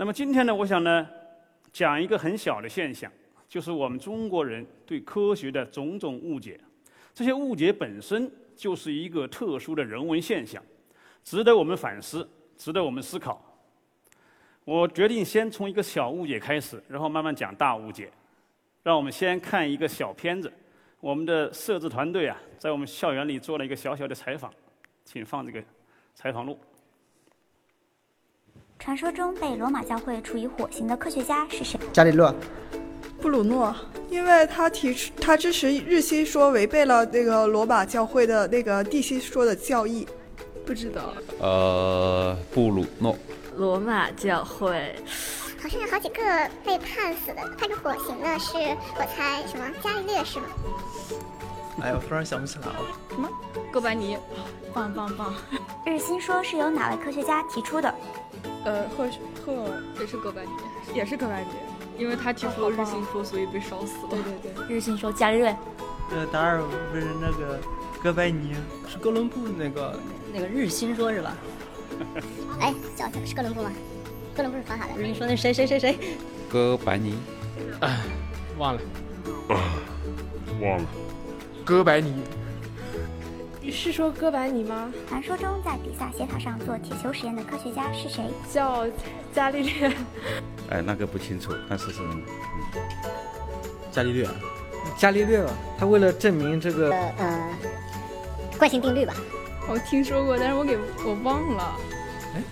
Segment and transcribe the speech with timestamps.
[0.00, 1.04] 那么今天呢，我想呢，
[1.72, 3.10] 讲一个很小的现象，
[3.48, 6.56] 就是我们中国人对科学的种种误解。
[7.12, 10.62] 这些误解本身就是一个特殊的人文现象，
[11.24, 12.26] 值得我们反思，
[12.56, 13.44] 值得我们思考。
[14.64, 18.08] 我决定先从一个小误解开始，然后慢慢讲大误解。
[18.84, 20.52] 让我们先看一个小片子。
[21.00, 24.54] 我们的摄制团队啊，在我们校园里做了一个小小的采访，
[25.04, 25.60] 请放这个
[26.14, 26.56] 采访录。
[28.78, 31.78] 传说中被罗马教会处以火刑的科学家是谁？
[31.92, 32.32] 伽利略。
[33.20, 33.74] 布鲁诺，
[34.08, 40.06] 因为他提出他支持日心说，违背了那个罗马教会的那个地心说的教义。
[40.64, 41.12] 不知道。
[41.40, 43.16] 呃，布鲁诺。
[43.56, 44.94] 罗马教会。
[45.60, 46.22] 好像有好几个
[46.64, 48.56] 被判死的，判处火刑的是，
[48.96, 49.68] 我猜什么？
[49.82, 50.46] 伽利略是吗？
[51.82, 52.74] 哎，我突然想不起来了。
[53.10, 53.28] 什么？
[53.72, 54.18] 哥白尼？
[54.74, 55.32] 棒棒棒！
[55.86, 57.94] 日心说是由哪位科学家提出的？
[58.64, 59.08] 呃，赫
[59.44, 60.50] 赫也是哥白尼，
[60.94, 61.50] 也是哥白尼，
[61.96, 64.08] 因为他提出了日心说，所以被烧死了。
[64.10, 64.18] 对
[64.52, 65.56] 对对，日心说伽利略。
[66.10, 67.58] 呃，达尔不是那个
[68.02, 68.54] 哥白尼，
[68.88, 69.98] 是哥伦布那个
[70.32, 71.36] 那个日心说是吧？
[72.60, 73.70] 哎，叫是哥伦布吗？
[74.36, 75.00] 哥伦布是法海的。
[75.00, 75.98] 日心说那谁谁谁谁？
[76.50, 77.18] 哥白尼。
[77.80, 78.00] 哎，
[78.58, 78.80] 忘了。
[79.48, 79.56] 啊，
[80.60, 80.84] 忘了。
[81.68, 82.14] 哥白尼。
[83.60, 84.90] 你是说哥白尼吗？
[85.06, 88.24] 传说中在比萨斜塔上做铁球实验的科学家是谁？
[88.50, 88.86] 叫
[89.34, 89.92] 伽利略。
[90.70, 92.00] 哎，那个不清楚，但是是
[93.92, 94.26] 伽利略。
[94.96, 97.58] 伽利略吧，他为了证明这个呃
[98.56, 99.12] 惯性定律吧。
[99.68, 101.76] 我听说过，但是我给我忘了。
[102.34, 102.42] 哎。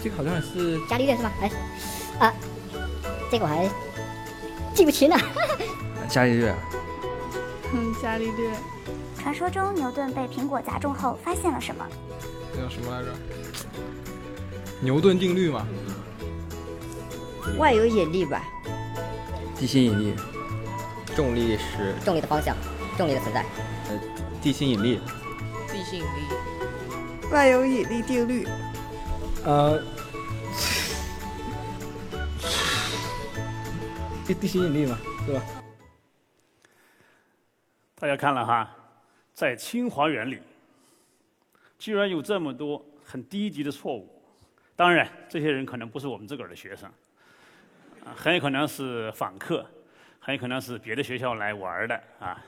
[0.00, 1.32] 这个好像是伽利略是吧？
[1.40, 1.50] 哎，
[2.20, 2.34] 啊，
[3.32, 3.68] 这个我还
[4.72, 5.16] 记不清了。
[6.08, 6.54] 伽利略。
[7.74, 8.50] 嗯，伽利略。
[9.18, 11.86] 传说中牛顿被苹果砸中后发现了什么？
[12.54, 13.12] 那叫什么来着？
[14.80, 15.66] 牛顿定律嘛。
[17.58, 18.44] 万有引力吧。
[19.56, 20.14] 地心引力。
[21.14, 22.56] 重力是重力的方向，
[22.96, 23.44] 重力的存在。
[23.90, 24.00] 呃，
[24.42, 25.00] 地心引力。
[25.68, 27.30] 地心引力。
[27.30, 28.48] 万有引力定律。
[29.44, 29.82] 呃，
[34.26, 35.42] 地 地心引力嘛，对吧？
[38.02, 38.68] 大家看了哈，
[39.32, 40.40] 在清华园里，
[41.78, 44.08] 居然有这么多很低级的错误。
[44.74, 46.90] 当然，这些人可能不是我们自个儿的学生，
[48.04, 49.64] 很有可能是访客，
[50.18, 52.44] 很有可能是别的学校来玩的啊，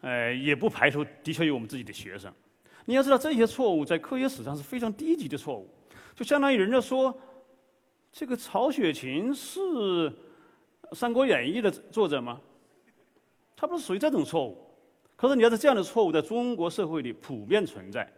[0.00, 2.34] 呃，也不排除的确有我们自己的学生。
[2.84, 5.72] 你要知道，这些错误在科学史上是非常低级的错误。
[6.16, 7.16] 就相当于人家说，
[8.10, 9.60] 这个曹雪芹是
[10.90, 12.40] 《三国演义》的作者吗？
[13.54, 14.70] 他不是属于这种错误。
[15.22, 18.12] 可是你要是这样的错误在中国社会里普遍存在，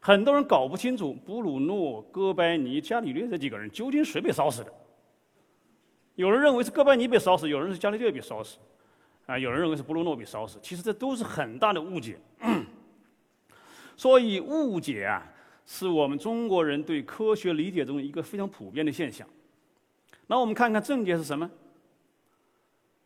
[0.00, 4.72] 很多人搞不清楚布鲁诺、哥白尼、伽利略这几个人究竟谁被烧死的。
[6.14, 8.56] 有人认为是哥白尼被烧死，有人是伽利略被烧死，
[9.26, 10.58] 啊，有人认为是布鲁诺被烧死。
[10.62, 12.18] 其实这都是很大的误解。
[13.94, 15.22] 所以误解啊。
[15.66, 19.28] 是我们中国人对科学理解中一个非常普遍的现象。
[20.26, 21.48] 那我们看看正解是什么？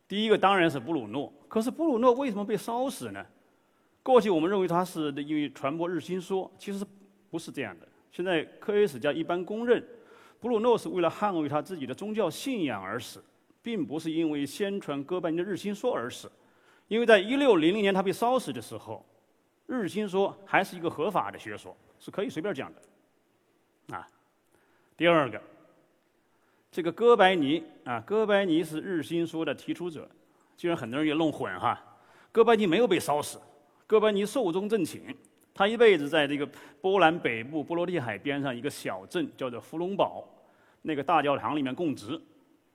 [0.07, 1.31] 第一个当然是布鲁诺。
[1.47, 3.25] 可是布鲁诺为什么被烧死呢？
[4.03, 6.85] 过去我们认为他是因为传播日心说，其实
[7.29, 7.87] 不是这样的。
[8.11, 9.83] 现在科学史家一般公认，
[10.39, 13.23] 布鲁诺是为了捍卫他自己的宗教信仰而死，
[13.61, 16.31] 并不是因为宣传哥白尼的日心说而死。
[16.87, 19.03] 因为在一六零零年他被烧死的时候，
[19.65, 21.75] 日心说还是一个合法的学说。
[21.97, 24.05] 是可以随便讲的，啊。
[24.97, 25.41] 第二个，
[26.75, 30.05] 这个哥白尼啊，哥白尼是日心说的提出者，
[30.57, 31.81] 居然很多人也弄混哈。
[32.33, 33.39] 哥白尼没有被烧死，
[33.87, 35.01] 哥白尼寿终正寝，
[35.53, 36.45] 他一辈子在这个
[36.81, 40.27] 波兰北部波罗的海边上一个小镇叫做弗隆堡
[40.81, 42.19] 那个大教堂里面供职，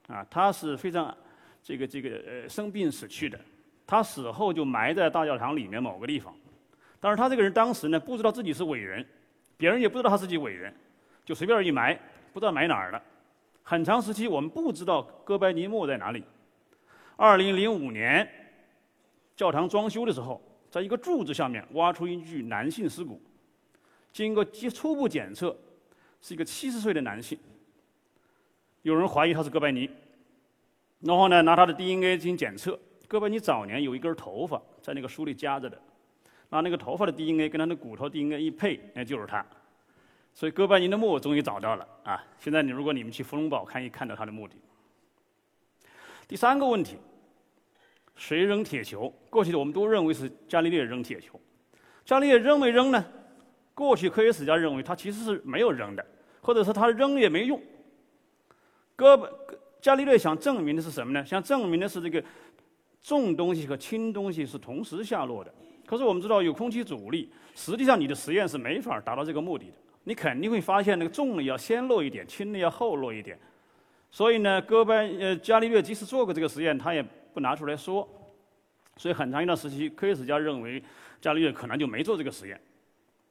[0.06, 1.14] 啊，他是非常
[1.62, 3.38] 这个这个呃生病死去的，
[3.86, 6.34] 他死后就埋在大教堂里面某个地方。
[6.98, 9.06] 但是他这个人当时呢，不知道自己是伟人，
[9.58, 10.74] 别人也不知道他自己伟人，
[11.22, 11.92] 就随便一埋，
[12.32, 13.02] 不知道埋哪儿了。
[13.70, 16.24] 很长时期我们不知道哥白尼墓在哪里。
[17.15, 18.28] 二零零五年，
[19.36, 23.22] 教堂装修的时候，在一个柱子下面挖出一具男性尸骨，
[24.12, 25.56] 经过初步检测，
[26.21, 27.39] 是一个七十岁的男性。
[28.83, 29.89] 有人怀疑他是哥白尼，
[30.98, 35.80] 然后呢，拿他的 DNA 进行检测，哥白尼早年有一根头发在那个书里夹着的。
[36.48, 39.47] 拿那个头发的 DNA 跟他的骨头 DNA 一配，那，就是他。
[40.41, 42.25] 所以哥白尼的墓终于找到了啊！
[42.39, 44.57] 现在你如果你们去弗隆堡看，一看到他的墓地。
[46.27, 46.97] 第三个问题，
[48.16, 49.13] 谁扔铁球？
[49.28, 51.39] 过去的我们都认为是伽利略扔铁球。
[52.07, 53.04] 伽利略扔没扔呢？
[53.75, 56.03] 过去科学史家认为他其实是没有扔的，
[56.41, 57.60] 或者说他扔也没用。
[58.97, 59.31] 哥
[59.83, 61.22] 伽利略想证明的是什么呢？
[61.27, 62.25] 想证明的是这个
[63.03, 65.53] 重东西和轻东西是同时下落的。
[65.84, 69.75] 可是我们知道有空气阻力，实际上你的实验是没法达到这个目的的。
[70.04, 73.38] 你肯定会发现那个重的要先落一点，轻的要后落一点。
[74.10, 77.02] 所以呢，哥白呃伽利略即使做过这个实验，他也
[77.32, 78.08] 不拿出来说。
[78.97, 80.82] 所以很长一段时期，科学家认为
[81.20, 82.60] 伽利略可能就没做这个实验。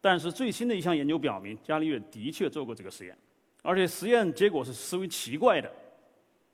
[0.02, 3.18] 但是最新的一项研究表明，伽利略的确做过这个实验，
[3.62, 5.70] 而且实验结果是十分奇怪的。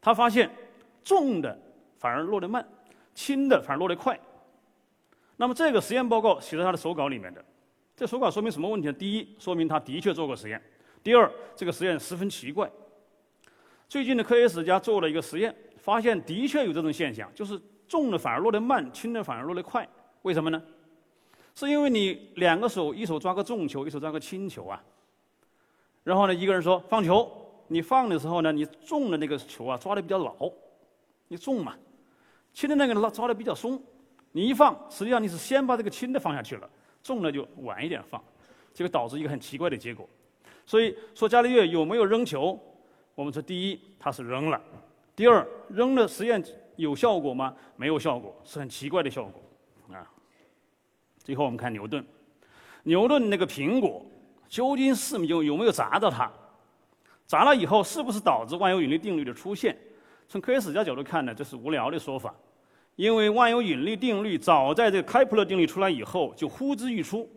[0.01, 0.49] 他发现
[1.03, 1.57] 重的
[1.99, 2.67] 反而落得慢，
[3.13, 4.19] 轻的反而落得快。
[5.37, 7.45] 那么这个实验报告写在他的手稿里面的，
[7.95, 8.93] 这手法说明什么问题呢？
[8.93, 10.59] 第一，说明他的确做过实验；
[11.03, 12.69] 第二，这个实验十分奇怪。
[13.87, 17.61] 最近的科学史家做了一个实验，发现的确有这种现象，就是。
[17.87, 19.87] 重的反而落得慢，轻的反而落得快，
[20.23, 20.59] 为什么呢？
[21.53, 24.83] 是因为你两个手，一手抓个重球，一手抓个轻球啊。
[26.03, 27.31] 然后呢，一个人说放球，
[27.67, 30.51] 你放的时候呢，你重的那个球啊抓的比较牢，
[31.27, 31.73] 你重嘛；
[32.55, 33.79] 轻的那个抓抓的比较松，
[34.31, 36.67] 你一放，实际上你是先把这个轻的放下去了，
[37.05, 38.19] 重了就晚一点放，
[38.73, 40.09] 这个导致一个很奇怪的结果。
[40.65, 42.59] 所以说，伽利略有没有扔球？
[43.13, 44.59] 我们说，第一，他是扔了；
[45.15, 46.43] 第二，扔的实验。
[46.77, 47.55] 有效果吗？
[47.77, 50.05] 没有效果，是很奇怪的效果，啊。
[51.19, 52.05] 最后我们看牛顿，
[52.83, 54.05] 牛顿那个苹果
[54.49, 56.29] 究竟是有有没有砸到它？
[57.25, 59.77] 砸了以后是不是导致万有引力定律的出现？
[60.27, 62.35] 从科学史家角度看呢，这是无聊的说法，
[62.95, 67.29] 因为万有引力定律早在这个开普勒定律出来以后就呼之欲出。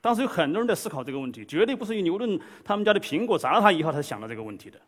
[0.00, 4.78] 当时有很多人在思考这个问题，绝对不是牛顿他们家的苹果砸了他以后才想到这个问题的。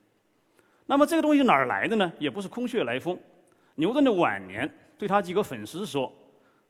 [0.86, 2.12] 那么这个东西哪儿来的呢？
[2.18, 3.18] 也不是空穴来风。
[3.76, 6.12] 牛顿的晚年对他几个粉丝说：“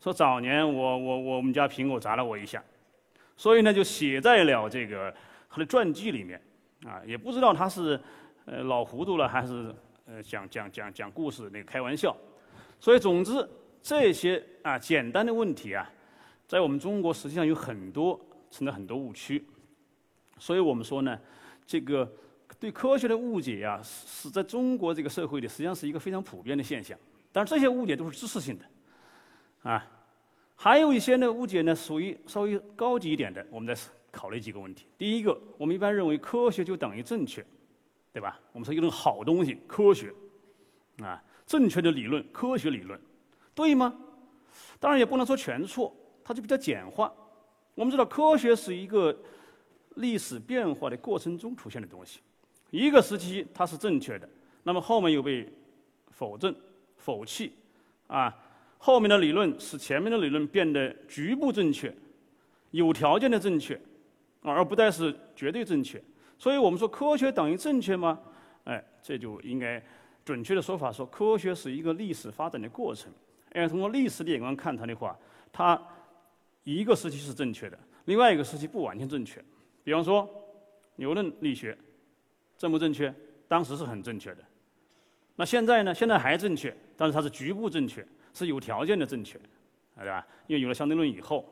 [0.00, 2.62] 说早年我我我们家苹果砸了我一下，
[3.36, 5.12] 所以呢就写在了这个
[5.50, 6.40] 他的传记里面，
[6.84, 8.00] 啊也不知道他是
[8.44, 9.74] 呃老糊涂了还是
[10.06, 12.16] 呃讲讲讲讲故事那个开玩笑，
[12.80, 13.48] 所以总之
[13.82, 15.90] 这些啊简单的问题啊，
[16.46, 18.20] 在我们中国实际上有很多
[18.50, 19.44] 存在很多误区，
[20.38, 21.18] 所以我们说呢，
[21.66, 22.10] 这个。”
[22.58, 26.98] 对科学的误解呀，是在中国这个社会里，实际上是一个非常普遍的现象。
[27.30, 28.64] 但是这些误解都是知识性的，
[29.70, 29.86] 啊，
[30.54, 33.44] 还有一些呢误解呢属于稍微高级一点的。
[33.50, 33.78] 我们再
[34.10, 34.86] 考虑几个问题。
[34.96, 37.44] 第一个，我们一般认为科学就等于正确，
[38.10, 38.40] 对吧？
[38.52, 40.14] 我们说一种好东西，科学，
[41.02, 43.00] 啊，正确的理论，科学理论，
[43.54, 43.94] 对吗？
[44.80, 45.94] 当然也不能说全错，
[46.24, 47.12] 它就比较简化。
[47.74, 49.16] 我们知道科学是一个
[49.94, 52.20] 历史变化的过程中出现的东西。
[52.70, 54.28] 一个时期它是正确的，
[54.64, 55.48] 那么后面又被
[56.10, 56.54] 否证、
[56.96, 57.52] 否弃，
[58.08, 58.34] 啊，
[58.78, 61.94] 后面的理论使前面的理论变得局部正确、
[62.72, 63.80] 有条件的正确，
[64.42, 66.02] 而不再是绝对正确。
[66.38, 68.18] 所以我们说科学等于正确吗？
[68.64, 69.82] 哎，这就应该
[70.26, 73.10] 准确的说法说，科学是一个历史发展的过程。
[73.52, 75.18] 哎，通过历史的眼光看它的话，
[75.50, 75.80] 它
[76.64, 79.42] 一个时期是正确的，另外一个时期不完全正确。
[79.82, 80.28] 比方说
[80.96, 81.78] 牛顿力学。
[82.58, 83.14] 正不正确？
[83.46, 84.38] 当时是很正确的。
[85.34, 85.94] 那现在呢？
[85.94, 88.02] 现在还正确，但是它是局部正确，
[88.32, 89.38] 是有条件的正确，
[89.94, 90.26] 对吧？
[90.46, 91.44] 因为有了相对论以后。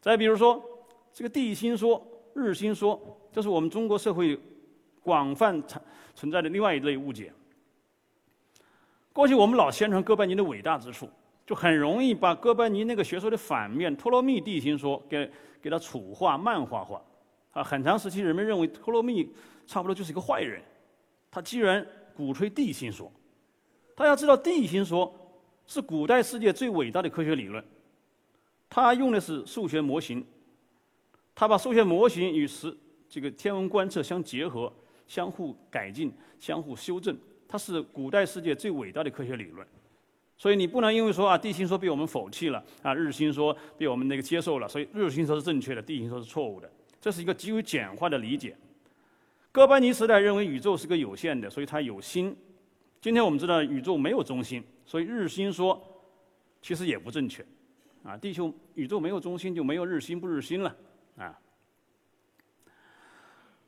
[0.00, 0.64] 再比如说，
[1.12, 2.02] 这个地心说、
[2.34, 2.98] 日心说，
[3.30, 4.40] 这是我们中国社会
[5.02, 5.84] 广泛存
[6.14, 7.30] 存在的另外一类误解。
[9.16, 11.08] 过去我们老宣传哥白尼的伟大之处，
[11.46, 15.30] 就很容易把哥白尼那个学说的反面——托勒密地心说，给
[15.62, 17.02] 给它楚化、漫画化。
[17.52, 19.32] 啊，很长时期人们认为托勒密。
[19.66, 20.62] 差不多就是一个坏人，
[21.28, 23.10] 他居然鼓吹地心说，
[23.96, 25.12] 大家知道地心说
[25.66, 27.64] 是古代世界最伟大的科学理论，
[28.68, 30.24] 他用的是数学模型，
[31.34, 32.76] 他把数学模型与实
[33.08, 34.72] 这个天文观测相结合，
[35.08, 37.18] 相互改进、相互修正，
[37.48, 39.66] 它是古代世界最伟大的科学理论。
[40.38, 48.54] 所以你不能因为说啊地心说被我们否弃了啊日心说被我们那个接受了，所以日心说是正确的，地心说是错误的，这是一个极为简化的理解。
[49.50, 52.36] 哥白尼时代认为宇宙是个有限的，所以它有心。
[53.00, 55.82] 今天我们知道宇宙没有中心，所以日心说
[56.60, 57.42] 其实也不正确。
[58.02, 60.76] 啊，地球宇宙没有中心就没有日心不日心了。
[61.16, 61.38] 啊，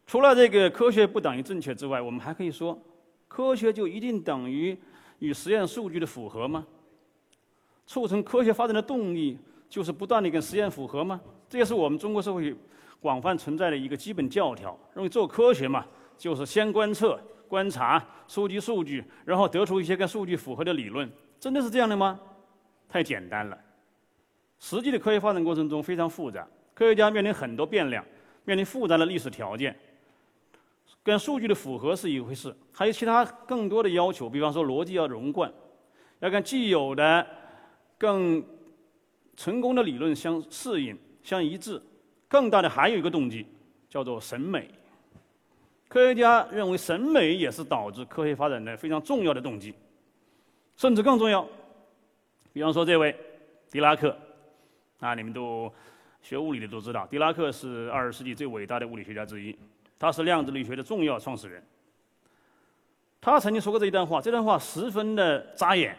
[0.06, 2.78] 除了这个科学不等于正确之外，我们还可以说，
[3.28, 4.76] 科学就一定等于
[5.20, 6.66] 与实验数据的符合吗？
[7.86, 11.20] 促成科学发展的动力就是不断的跟实验符合吗？
[11.48, 12.56] 这也是我们中国社会。
[13.00, 17.16] 广泛存在的一个基本教条，认为做科学嘛，就是先观测、
[17.46, 21.08] 观察、收集数据，然后得出一些跟数据符合的理论。
[21.38, 22.18] 真的是这样的吗？
[22.88, 23.56] 太简单了。
[24.58, 26.44] 实际的科学发展过程中非常复杂，
[26.74, 28.04] 科学家面临很多变量，
[28.44, 29.78] 面临复杂的历史条件。
[31.08, 35.50] 跟数据的符合是一回事，还有其他更多的要求，比方说逻辑要融贯，
[36.18, 37.26] 要跟既有的
[37.96, 38.44] 更
[39.34, 41.80] 成功的理论相适应、相一致。
[42.28, 43.46] 更大的还有一个动机，
[43.88, 44.68] 叫做审美。
[45.88, 49.72] 科学家认为审美也是导致科学发展的非常重要的动机，
[50.76, 51.48] 甚至更重要。
[52.52, 53.16] 比方说这位
[53.70, 54.14] 狄拉克，
[55.00, 55.72] 啊，你们都
[56.20, 59.56] 学物理的都知道，狄拉克是二十世纪最伟大的物理学家之一，
[59.98, 61.62] 他是量子力学的重要创始人。
[63.20, 65.96] 他曾经说过这一段话，这段话十分的扎眼。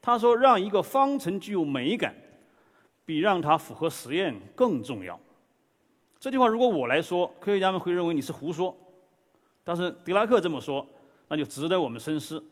[0.00, 2.12] 他说：“让一个方程具有美感，
[3.04, 5.20] 比让它符合实验更重要。”
[6.18, 8.76] 这句话如果我来说，科学家们会认为你是胡说。
[9.62, 10.84] 但是狄拉克这么说，
[11.28, 12.42] 那就值得我们深思。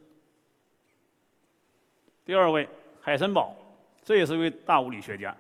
[2.25, 2.69] 第二位，
[3.01, 3.57] 海森堡，
[4.05, 5.37] 这也是一位大物理学家，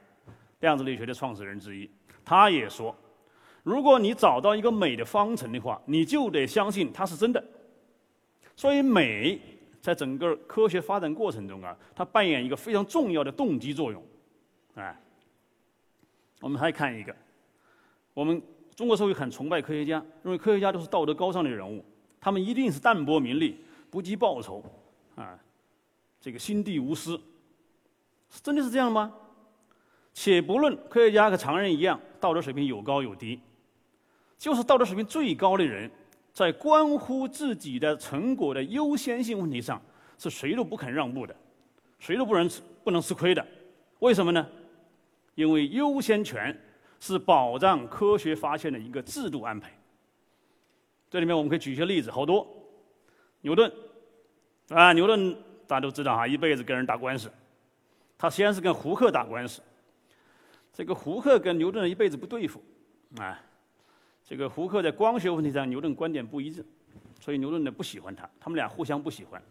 [0.61, 1.89] 量子力学的创始人之一。
[2.25, 2.93] 他也说，
[3.63, 7.45] 如果你找到一个美的方程的话，你就得相信它是真的。
[8.57, 9.41] 所以，美
[9.81, 14.03] 在整个科学发展过程中啊，它扮演一个非常重要的动机作用。
[14.75, 14.99] 哎，
[16.41, 17.15] 我们还看一个，
[18.15, 18.41] 我们。
[18.77, 21.85] 中国社会很崇拜科学家，认为科学家都是道德高尚的人物，
[22.19, 24.65] 他们一定是淡泊名利、不计报酬，
[25.17, 25.39] 啊，
[26.19, 27.21] 这个心地无私，
[28.43, 29.13] 真的是这样吗？
[30.15, 33.39] 且不论科学家和常人一样，道德水平有高有低，
[34.41, 35.89] 就是道德水平最高的人，
[36.33, 39.81] 在关乎自己的成果的优先性问题上，
[40.19, 41.37] 是谁都不肯让步的，
[41.99, 43.47] 谁都不能吃不能吃亏的。
[43.99, 44.45] 为什么呢？
[45.35, 46.59] 因为优先权。
[47.03, 49.73] 是保障科学发现的一个制度安排。
[51.09, 52.47] 这里面我们可以举一些例子，好多。
[53.41, 53.73] 牛顿，
[54.69, 55.35] 啊，牛顿
[55.67, 57.33] 大家都知道哈，一辈子跟人打官司。
[58.19, 59.63] 他先是跟胡克打官司，
[60.75, 62.63] 这个胡克跟牛顿一辈子不对付，
[63.17, 63.43] 啊，
[64.31, 66.65] 这个胡克在光学问题上牛顿观点不一致，
[67.19, 69.43] 所以牛顿呢不喜欢他，他们俩互相不喜欢。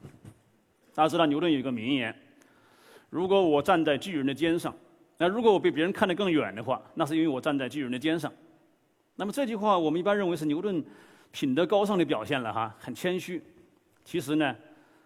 [0.95, 2.17] 大家知道牛顿有一个名言：
[3.09, 4.73] 如果我站在巨人的肩上。
[5.17, 8.31] 那如果我被别人看得更远的话，那是因为我站在巨人的肩上。
[9.17, 10.81] 那么这句话我们一般认为是牛顿
[11.33, 13.43] 品德高尚的表现了哈，很谦虚。
[14.05, 14.55] 其实呢，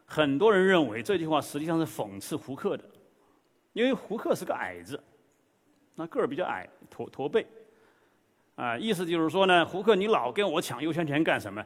[0.05, 2.83] 很多人认为这句话实际上是讽刺胡克的，
[3.73, 5.01] 因为胡克是个矮子，
[5.95, 7.43] 那个儿比较矮，驼驼背。
[8.55, 11.65] 啊，意思就是说呢，胡克你老跟我抢优先权干什么？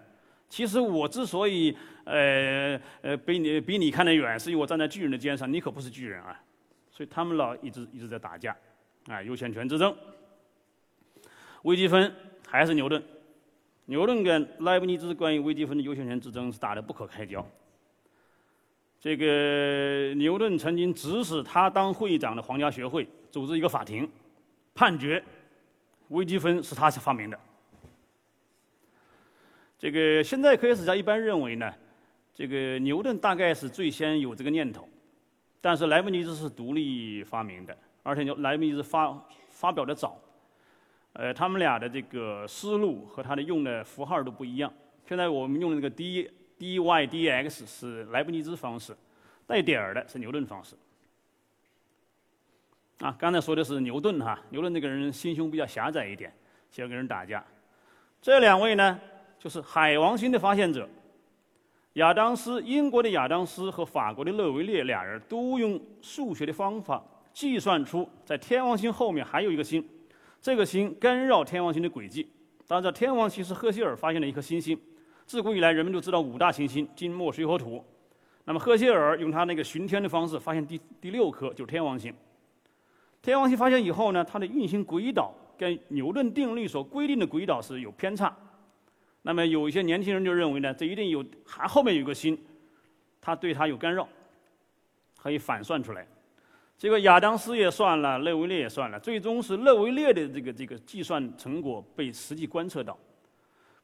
[0.50, 1.76] 其实我之所以
[2.06, 6.40] 呃呃比你比你看得远，是因为我站在巨人的肩上，你可不是巨人啊。
[6.90, 8.56] 所以他们老一直一直在打架，
[9.08, 9.94] 啊，优先权之争。
[11.64, 12.12] 微积分
[12.48, 13.04] 还是牛顿，
[13.86, 17.46] 牛顿跟莱布尼兹关于微积分的优先权之争是打得不可开交。
[19.02, 24.10] 这个牛顿曾经指使他当会长的皇家学会组织一个法庭，
[24.74, 25.22] 判决
[26.10, 27.40] 微积分是他发明的。
[29.78, 31.74] 这个现在科学史家一般认为呢，
[32.34, 34.88] 这个牛顿大概是最先有这个念头。
[35.60, 40.18] 但是莱布尼兹是独立发明的，而且牛莱布尼兹发发表的早，
[41.14, 44.72] 呃，他们俩的这个思路和他的用的符号都不一样。
[45.06, 48.96] 现在我们用的这个 d d y d x 是莱布尼兹方式，
[49.46, 50.76] 带点儿的是牛顿方式。
[53.00, 56.34] 啊，刚才说的是牛顿哈，牛顿这个人心胸比较狭窄一点，
[56.72, 57.44] 喜欢跟人打架。
[58.22, 59.00] 这两位呢，
[59.38, 60.90] 就是海王星的发现者。
[61.94, 69.84] 亚当斯，英国的亚当斯和法国的勒维列俩人都用数学的方法计算出，在天王星后面还有一个星，
[70.42, 72.28] 这个星干扰天王星的轨迹。
[72.68, 74.80] 当然，天王星是赫歇尔发现的一颗新星。
[75.26, 77.84] 自古以来，人们就知道五大行星：金、木、水、火、土。
[78.44, 82.14] 那么，赫歇尔用他那个巡天的方式发现第第六颗，就是天王星。
[83.32, 88.34] 天王星发现以后呢，它的运行轨道跟牛顿定律所规定的轨道是有偏差。
[89.22, 92.40] 那么有一些年轻人就认为呢，这一定有还后面有个星，
[93.20, 94.08] 它对它有干扰，
[95.18, 96.08] 可以反算出来。
[96.78, 102.98] 这个亚当斯也算了，勒维列也算了，最终是勒维列的这个这个计算成果被实际观测到。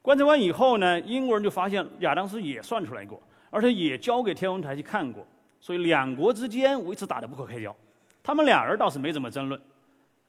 [0.00, 5.26] 观测完以后呢，英国人就发现亚当斯也算出来过，而且也交给天文台去看过。
[5.60, 7.76] 所以两国之间为此打得不可开交。
[8.24, 9.60] 他们俩人倒是没怎么争论，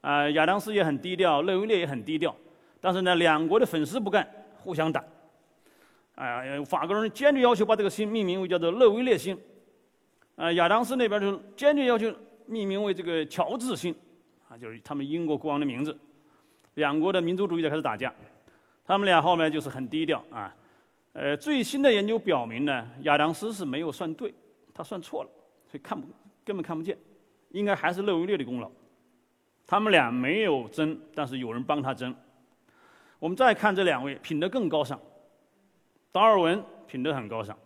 [0.02, 2.32] 啊，亚当斯也很低调，勒维列也很低调。
[2.80, 4.24] 但是呢，两国的粉丝不干。
[4.58, 5.04] 互相打，
[6.16, 9.38] 哎，法国人坚决要求把这个星命名为叫做勒维列星，
[10.34, 12.12] 呃，亚当斯那边就坚决要求
[12.46, 13.94] 命名为这个乔治星，
[14.48, 15.96] 啊，就是他们英国国王的名字。
[16.74, 18.12] 两国的民族主义者开始打架，
[18.84, 20.52] 他们俩后面就是很低调啊。
[21.12, 24.34] 呃，最新的研究表明呢，亚当斯是没有算对，
[24.74, 25.30] 他算错了，
[25.70, 26.08] 所以看不
[26.44, 26.98] 根本看不见，
[27.56, 28.70] 应该还是勒维列的功劳。
[29.66, 32.14] 他们俩没有争，但是有人帮他争。
[33.18, 35.00] 我们再看这两位，品德更高尚。
[36.12, 37.56] 达尔文品德很高尚。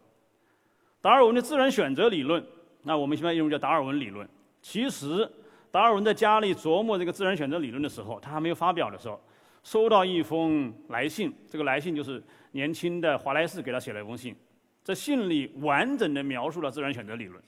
[1.01, 2.45] 达尔文的自然选择理论，
[2.83, 4.29] 那我们一般用叫达尔文理论。
[4.63, 5.29] 其实，
[5.73, 9.21] 达尔文在家里琢磨这个自然选择理论的时候，他还没有发表的时候，
[9.65, 11.35] 收到一封来信。
[11.49, 14.37] 这个来信就是年轻的华莱士给他写了一封信，
[14.85, 17.43] 在信里完整的描述了自然选择理论。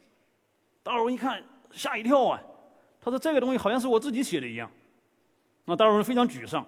[0.82, 2.40] 达尔文一看吓一跳啊，
[3.00, 4.70] 他说这个东西好像是我自己写的一样。
[5.64, 6.64] 那达尔文非常沮丧，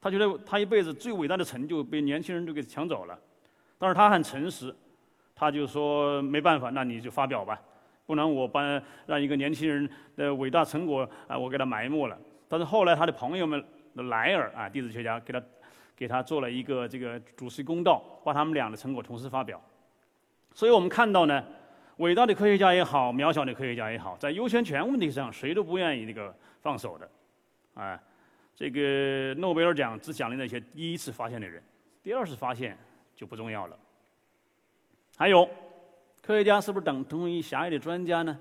[0.00, 3.18] 他觉得他一辈子最伟大的成就被年轻人都给抢走了。
[3.78, 4.74] 但是他很诚实，
[5.34, 7.60] 他就说没办法，那你就发表吧，
[8.06, 8.60] 不然我把
[9.06, 12.18] 让一个年轻人的伟大成果啊，我给他埋没了。
[12.48, 15.42] 但是后来他的朋友们莱尔啊，地质学家给他
[15.96, 19.60] 给他做了一个这个主持公道，把他们俩的成果同时发表。
[20.54, 21.44] 所以我们看到呢，
[22.02, 27.08] 伟大的科学家也好，渺小的科学家也好，在优先权问题上，谁都不愿意那个放手的，
[27.74, 28.00] 啊。
[28.56, 31.62] 这个诺贝尔奖只奖励那些第一次发现的人，
[32.02, 32.76] 第二次发现
[33.14, 33.78] 就不重要了。
[35.16, 35.48] 还有，
[36.20, 38.36] 科学家是不是等同于狭隘的专家呢？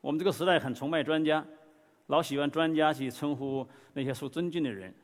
[0.00, 1.44] 我们这个时代很崇拜专家，
[2.06, 4.94] 老喜欢专家去称呼那些受尊敬的人。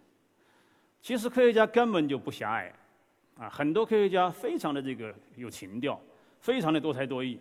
[1.00, 2.72] 其实科学家根本就不狭隘，
[3.36, 6.00] 啊，很多科学家非常的这个有情调，
[6.38, 7.40] 非常的多才多艺。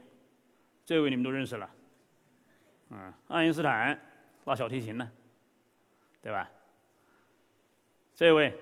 [0.92, 1.70] 这位你们都认识了，
[2.90, 3.98] 嗯，爱因斯坦
[4.44, 5.10] 拉小提琴呢，
[6.22, 6.52] 对吧？
[8.14, 8.54] 这位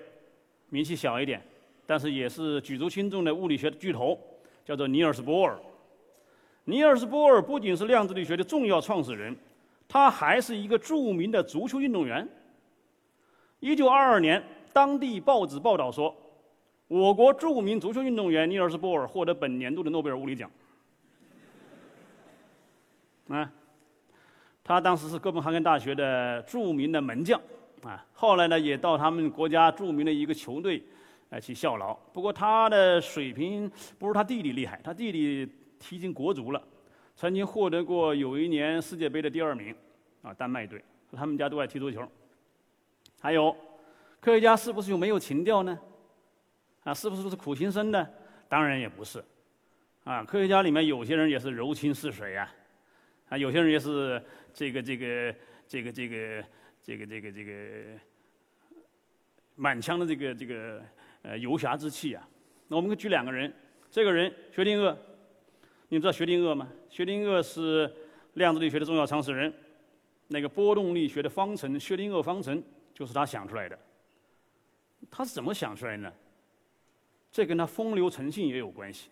[0.68, 1.42] 名气小一点，
[1.86, 4.16] 但是也是举足轻重的物理学巨头，
[4.64, 5.58] 叫做尼尔斯·波尔。
[6.66, 9.36] 尼尔斯·波尔不仅是量子力学的重要创始人，
[9.88, 12.28] 他还是一个著名的足球运动员。
[13.58, 14.40] 一九二二年，
[14.72, 16.14] 当地报纸报道说，
[16.86, 20.48] 我国著名足球运动员尼尔斯·波尔获得本年度的诺贝尔物理奖。
[23.30, 23.50] 啊，
[24.62, 27.40] 他当时是哥本哈根大学的著名的门将。
[27.82, 30.84] 啊，后来呢，也到他们国家著名的一个球队，
[31.30, 31.94] 哎，去效劳。
[32.12, 36.62] 不过他的水平不如他弟弟厉害，他弟弟踢进国足了，
[37.16, 39.74] 曾经获得过有一年世界杯的第二名，
[40.20, 40.84] 啊，丹麦队。
[41.12, 42.06] 他们家都爱踢足球。
[43.20, 43.56] 还有，
[44.20, 45.78] 科学家是不是就没有情调呢？
[46.84, 48.06] 啊，是不是都是苦行僧呢？
[48.46, 49.24] 当然也不是。
[50.04, 52.52] 啊，科学家里面有些人也是柔情似水啊，
[53.30, 55.34] 啊，有些人也是这个这个
[55.66, 56.44] 这个这个。
[56.82, 57.52] 这个这个这个
[59.54, 60.82] 满腔的这个这个
[61.22, 62.26] 呃游侠之气啊！
[62.68, 63.52] 那我们举两个人，
[63.90, 64.96] 这个人薛定谔，
[65.88, 66.72] 你们知道薛定谔吗？
[66.88, 67.94] 薛定谔是
[68.32, 69.52] 量子力学的重要创始人，
[70.28, 72.60] 那个波动力学的方程薛定谔方程
[72.94, 73.78] 就是他想出来的。
[75.10, 76.12] 他是怎么想出来的呢？
[77.30, 79.10] 这跟他风流成性也有关系。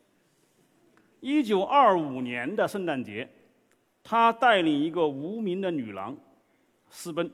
[1.20, 3.28] 一九二五年的圣诞节，
[4.11, 6.16] 他带领一个无名的女郎
[6.88, 7.31] 私奔。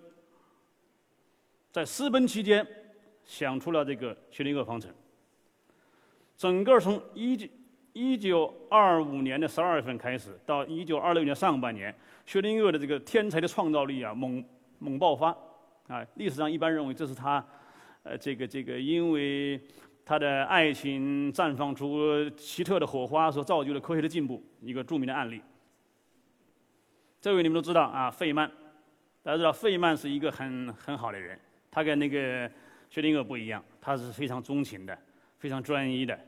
[1.71, 2.67] 在私奔期间，
[3.25, 4.93] 想出了这个薛定谔方程。
[6.37, 7.47] 整个从一九
[7.93, 11.95] 一九二五年的十二月份开始，到一九二六年上半年，
[12.27, 14.45] 薛定谔的这个天才的创造力啊，猛
[14.81, 15.29] 猛爆发
[15.87, 16.05] 啊！
[16.17, 17.47] 历史上一般认为这是他，
[18.03, 19.61] 呃，这个这个，因为
[20.05, 25.41] 他的爱情绽放出奇特的火花，所造就了科学的进步，一个著名的案例。
[27.25, 28.47] 这位你们都知道啊，费曼，
[29.23, 31.41] 大家知道费曼是一个很很好的人。
[31.71, 32.51] 他跟那个
[32.91, 34.95] 薛定谔不一样，他是非常钟情的，
[35.39, 36.21] 非常专一的，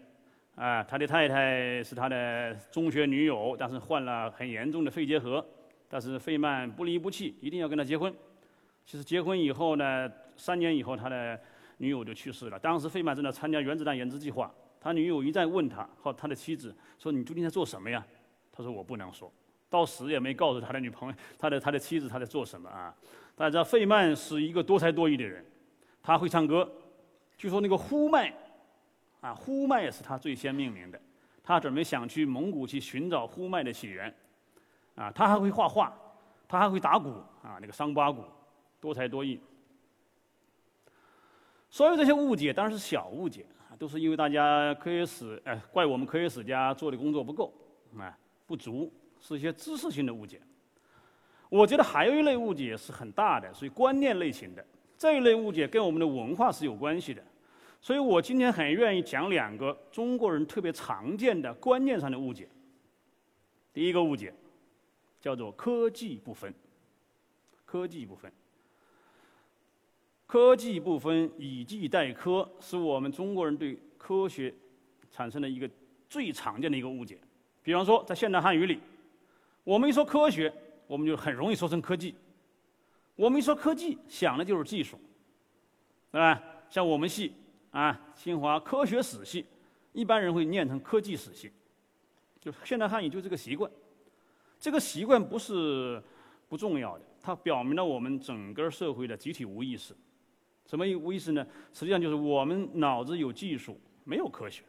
[0.55, 5.47] 啊，他的太太是他的中学女友，但是患了很严重的肺结核，
[5.87, 8.11] 但是费曼不离不弃，一定要跟他结婚。
[8.87, 11.39] 其实结婚以后呢，三年以后他的
[11.77, 12.59] 女友就去世了。
[12.59, 18.03] 当时费曼正在参加原子弹研制计划，他女友一再问他和他的妻子说：“你究竟在做什么呀？”
[18.51, 19.31] 他说：“我不能说。”
[19.69, 22.95] 到死也没告诉他的女朋友、 他的他的妻子他在做什么啊。
[23.35, 25.45] 大家费曼是一个多才多艺的人，
[26.03, 26.67] 他会唱歌，
[27.37, 28.33] 据说那个呼麦，
[29.21, 30.99] 啊呼麦是他最先命名的，
[31.43, 34.15] 他准备想去蒙古去寻找呼麦的起源，
[34.95, 35.93] 啊他还会画画，
[36.49, 37.11] 他还会打鼓
[37.43, 38.25] 啊那个桑巴鼓，
[38.81, 39.39] 多才多艺。
[41.69, 47.53] 所有这些误解当然是小误解啊，都是因为大家科学史哎怪我们科学史家做的工作不够
[47.99, 50.41] 啊不足，是一些知识性的误解。
[51.49, 54.65] 我觉得还有一类误解是很大的，属于观念类型的。
[54.99, 57.23] 这一类误解跟我们的文化是有关系的，
[57.81, 62.49] 所以我今天很愿意讲两个中国人特别常见的观念上的误解。
[63.73, 64.33] 第一个误解
[65.21, 66.53] 叫做科技不分，
[67.67, 68.33] 科技不分，
[70.27, 74.53] 科技不分，以技代科，是我们中国人对科学
[75.11, 75.69] 产生的一个
[76.09, 77.19] 最常见的一个误解。
[77.63, 78.81] 比方说，在现代汉语里，
[79.67, 80.53] 我们一说科学。
[80.89, 82.15] 我们就很容易说成科技。
[83.17, 84.97] 我们一说科技，想的就是技术，
[86.13, 86.41] 对吧？
[86.71, 87.33] 像我们系
[87.73, 89.45] 啊，清华科学史系，
[89.93, 91.51] 一般人会念成科技史系，
[92.39, 93.69] 就现代汉语就这个习惯。
[94.61, 96.01] 这个习惯不是
[96.49, 99.93] 不重要的，它表明了我们整个社会的集体无意识。
[100.67, 101.45] 什么无意识呢？
[101.73, 104.63] 实际上就是我们脑子有技术，没有科学。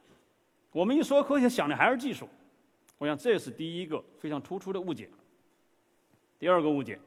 [0.71, 2.27] 我们一说科学，想的还是技术。
[2.97, 5.10] 我想这是第一个非常突出的误解。
[6.39, 6.99] 第二个误解，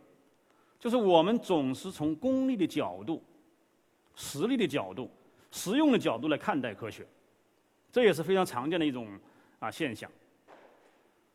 [0.78, 3.22] 就是我们总是从功利的角度、
[4.14, 5.10] 实力的角度、
[5.50, 7.06] 实用的角度来看待科学，
[7.92, 9.08] 这也是非常常见的一种
[9.58, 10.10] 啊现象。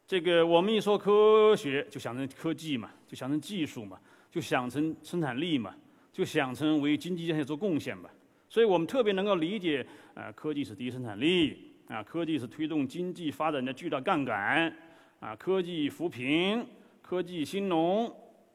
[0.07, 5.75] 这个我们一说科学，就想成科技嘛，就想成技术嘛，就想成生产力嘛，
[6.11, 8.09] 就想成为经济建设做贡献吧。
[8.47, 14.75] 所以我们特别能够理解，啊，科技是第一生产力，啊，科技是推动经济发展的巨大杠杆，
[15.19, 16.65] 啊，科技扶贫。
[17.07, 18.11] 科技兴农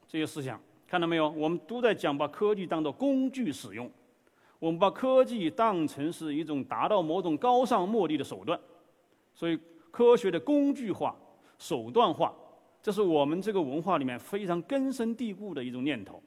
[0.09, 1.31] 这些思想看到没有？
[1.31, 3.88] 我们都在讲把科技当做工具使用，
[4.59, 8.59] 我们把科技当成是一种达到某种高尚目的的手段，
[9.37, 9.57] 所以
[9.93, 11.14] 科学的工具化、
[11.59, 12.35] 手段化，
[12.83, 16.21] 这是我们这个文化里面非常根深蒂固的一种念头。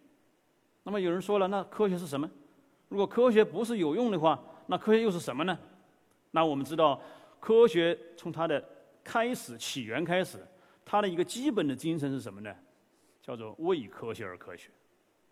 [0.84, 2.32] 那么有人说了，那科学是什么？
[2.88, 5.60] 如果科学不是有用的话，那科学又是什么呢？
[6.36, 7.00] 那我们知道，
[7.40, 8.64] 科学从它的
[9.04, 10.40] 开始起源开始。
[10.84, 12.54] 它的一个基本的精神是什么呢？
[13.22, 14.70] 叫做为科学而科学。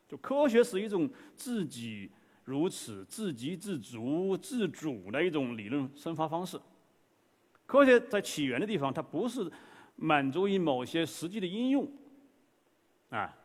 [0.08, 2.10] 就科学是一种自己
[2.46, 6.60] 如此自给自足、自主的一种理论生发方式。
[7.66, 9.52] 科学在起源的地方，它不是
[9.96, 11.92] 满足于某些实际的应用，
[13.10, 13.36] 啊？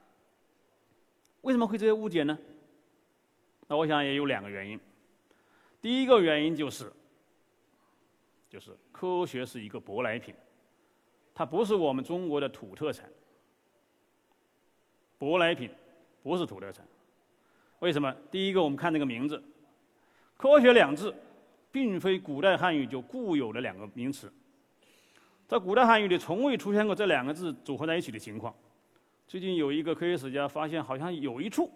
[1.40, 2.38] 为什么会这些误解呢？
[3.66, 4.78] 那我想也有两个原因。
[5.80, 6.92] 第一个原因就是，
[8.56, 10.34] 就是科学是一个舶来品。
[11.34, 13.06] 它不是我们中国的土特产，
[15.18, 15.70] 舶来品，
[16.22, 16.82] 不是土特产。
[17.80, 18.10] 为什么？
[18.30, 19.42] 第一个，我们看这个名字
[20.38, 21.14] ，“科学”两字，
[21.70, 24.32] 并非古代汉语就固有的两个名词，
[25.46, 28.56] 在古代汉语里从未出现过这两个字组合在一起的情况。
[29.28, 31.70] 最近有一个科学史家发现，好像有一处，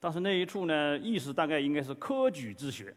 [0.00, 2.96] 但是那一处呢，意思大概应该是科举之学，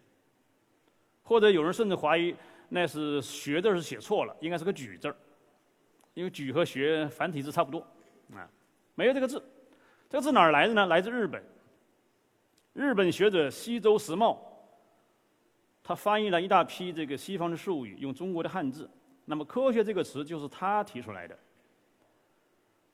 [1.23, 2.33] 或者有人甚至怀疑
[2.75, 5.15] 那是“学”字是写错了，应该是个“举”字儿。
[6.13, 7.79] 因为“举”和“学”繁体字差不多，
[8.33, 8.51] 啊，
[8.95, 9.41] 没有这个字。
[10.09, 10.85] 这个字哪儿来的呢？
[10.87, 11.41] 来自日本。
[12.73, 14.45] 日本学者西周时茂，
[15.81, 18.89] 他翻译了一大批这个西方的术语，用中国的汉字。
[19.23, 21.39] 那么“科学”这个词就是他提出来的。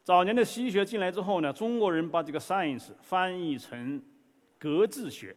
[0.04, 4.00] 早年的西学进来之后呢，中国人把这个 “science” 翻译成
[4.60, 5.36] “格致学”，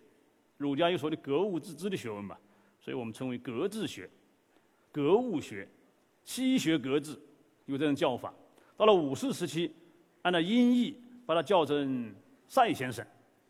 [0.58, 2.36] 儒家又说的“格物致知”的学问嘛，
[2.78, 4.08] 所以我们称为“格致学”、
[4.94, 5.68] “格物学”、
[6.24, 7.18] “西学格致”。
[7.66, 8.32] 有这种叫法，
[8.76, 9.74] 到了五四时期，
[10.22, 12.14] 按照音译把它叫成
[12.46, 13.04] 赛先生、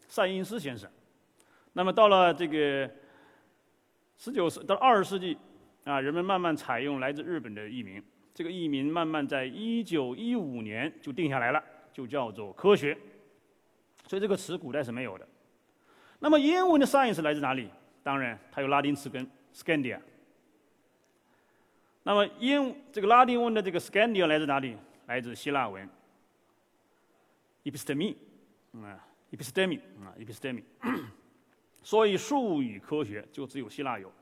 [0.07, 0.89] 赛因斯先生。
[1.73, 2.89] 那么到了这个
[4.17, 5.37] 十九世到二十世纪，
[5.83, 8.01] 啊，人们慢慢采用来自日本的译名，
[8.33, 11.61] 这个译名慢慢在一九一五年就定下来了，
[11.93, 12.97] 就叫做科学。
[14.07, 15.27] 所以这个词古代是没有的。
[16.21, 17.69] 那么英文的 science 来自哪里？
[18.05, 19.99] 当然，它有拉丁词根 scandia。
[22.07, 24.77] 那么，英这个拉丁文的这个 “scandia” 来自哪里？
[25.07, 25.89] 来自希腊文
[27.65, 28.15] “episteme”，
[28.75, 30.63] 啊，“episteme”，啊，“episteme”。
[31.83, 34.13] 所以，术语科学就只有希腊有。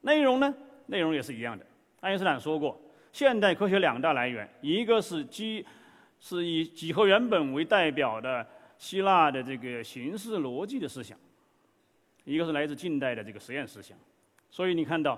[0.00, 0.52] 内容呢？
[0.86, 1.64] 内容也是一样的。
[2.00, 2.80] 爱因斯坦说过，
[3.12, 5.64] 现代科学两大来源，一个是基
[6.18, 8.44] 是以几何原本为代表的
[8.76, 11.16] 希腊的这个形式逻辑的思想，
[12.24, 13.96] 一个是来自近代的这个实验思想。
[14.50, 15.16] 所以，你看到。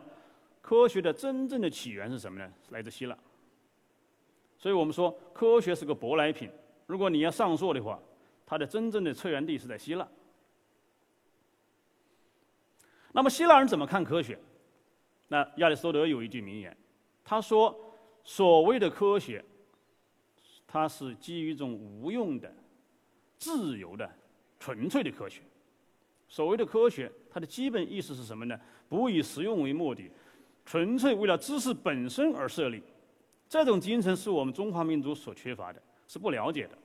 [0.61, 2.53] 科学的真正的起源是什么呢？
[2.71, 3.17] 来自希腊。
[4.59, 6.51] 所以我们说，科学是个舶来品。
[6.87, 7.99] 如果你要上溯的话，
[8.45, 10.07] 它的真正的策源地是在希腊。
[13.13, 14.39] 那么希腊人怎么看科学？
[15.29, 16.77] 那亚里士多德有一句名言，
[17.25, 17.75] 他说
[18.23, 19.45] ：“所谓的科学，
[20.67, 22.53] 它是基于一种无用的、
[23.39, 24.09] 自由的、
[24.59, 25.41] 纯粹的科学。
[26.29, 28.61] 所谓的科学，它的基本意思是什么呢？
[28.89, 30.11] 不以实用为目的。”
[30.71, 32.81] 纯粹为了知识本身而设立，
[33.49, 36.79] 这种精神是我们中华民族所缺乏的，是不了解的。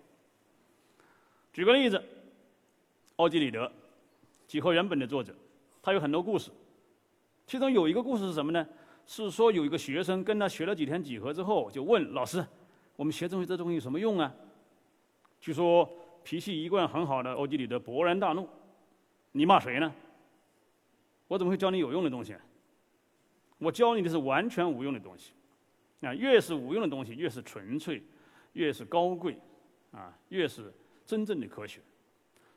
[1.54, 2.04] 举个例子，
[3.18, 3.68] 奥基里德，
[4.48, 5.36] 《几何原本》的作者，
[5.84, 6.50] 他有很多故事，
[7.46, 8.68] 其中有一个故事是什么呢？
[9.06, 12.44] 是说有一个学生跟他学了几天几何之后，就问老师
[12.98, 14.34] ：“我们学东西这东西有什么用啊？”
[15.40, 15.88] 据说
[16.24, 18.50] 脾气一贯很好的奥基里德勃然大怒
[19.32, 19.94] ：“你骂谁呢？
[21.28, 22.36] 我怎么会教你有用的东西？”
[23.58, 25.34] 我教你的是完全无用的东西，
[26.02, 28.04] 啊，越是无用的东西，越是纯粹，
[28.54, 29.38] 越是高贵，
[29.92, 30.74] 啊，越是
[31.06, 31.80] 真正的科学。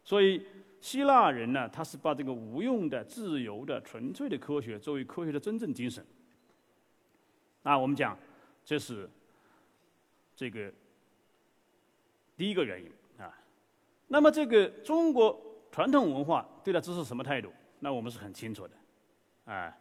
[0.03, 0.45] 所以，
[0.81, 6.05] 希腊人呢，他是把这个无用的、自由的、纯粹的科学作为科学的真正精神。
[7.63, 8.19] 那我们讲，
[8.65, 9.09] 这是
[10.35, 10.73] 这个
[12.37, 12.91] 第一个原因
[13.23, 13.33] 啊。
[14.07, 15.39] 那么这个中国
[15.71, 17.53] 传统文化对待知识什么态度？
[17.81, 19.77] 那我们是很清楚的，啊，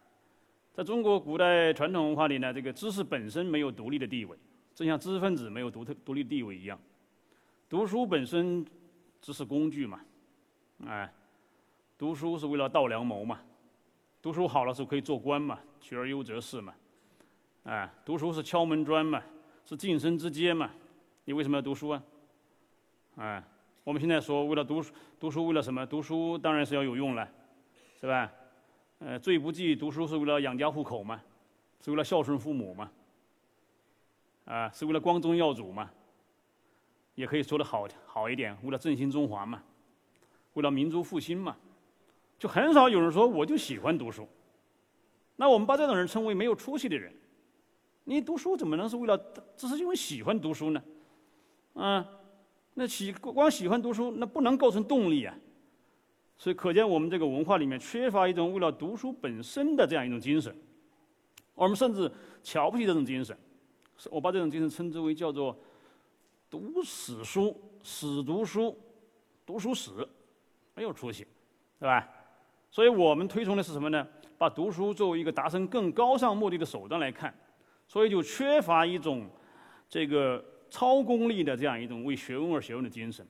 [0.78, 4.38] 在中国古代传统文化里呢，这个知识本身没有独立的地位，
[4.76, 6.78] 正像知识分子没有独特独立地位一样。
[7.68, 8.64] 读书本身
[9.20, 10.00] 只是工具嘛，
[10.86, 11.12] 哎，
[11.98, 13.40] 读书是为了道良谋嘛，
[14.22, 16.72] 读书好了是可以做官嘛，取而优则仕嘛，
[17.64, 19.20] 哎，读书是敲门砖嘛，
[19.64, 20.70] 是晋升之阶嘛，
[21.24, 22.02] 你为什么要读书啊？
[23.16, 23.42] 哎，
[23.82, 25.84] 我们现在说为了读书，读书为了什么？
[25.84, 27.28] 读书当然是要有用了。
[28.00, 28.30] 是吧？
[29.00, 31.22] 呃，最不济读书是为了养家糊口嘛，
[31.80, 32.90] 是为了孝顺父母嘛，
[34.44, 35.88] 啊，是为了光宗耀祖嘛，
[37.14, 39.62] 也可以说的好好一点，为了振兴中华嘛，
[40.54, 41.56] 为了民族复兴嘛，
[42.40, 44.28] 就很少有人说我就喜欢读书。
[45.36, 47.14] 那我们把这种人称为没有出息的人。
[48.02, 49.16] 你读书怎么能是为了
[49.56, 50.82] 只是因为喜欢读书呢？
[51.74, 52.04] 啊，
[52.74, 55.38] 那喜光喜欢读书，那不能构成动力啊。
[56.38, 60.56] 所以可见，我们这个文化里面缺乏一种为了读书本身的这样一种精神。
[61.54, 62.10] 我们甚至
[62.42, 63.36] 瞧不起这种精神，
[64.08, 65.58] 我把这种精神称之为叫做
[66.48, 68.78] “读死书”“死读书
[69.44, 70.08] ”“读书死”，
[70.76, 71.26] 没有出息，
[71.80, 72.08] 对吧？
[72.70, 74.06] 所以我们推崇的是什么呢？
[74.38, 77.34] 把读书作为一个达成更高尚目的的手段来看，
[77.88, 79.28] 所以就缺乏一种
[79.88, 83.26] 这个超功利的这样一种为学问而学问的精神。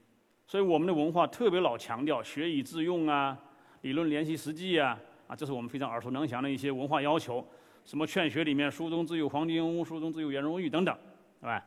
[0.48, 3.36] 所以我们的文化特别老强调学以致用啊，
[3.82, 7.46] 理论联系实际啊，啊，这是我们非常耳熟能详的一些文化要求。
[7.84, 10.98] 什么《劝学》里面“书中自有黄金屋，书中自有颜如玉”等等，
[11.38, 11.62] 对吧？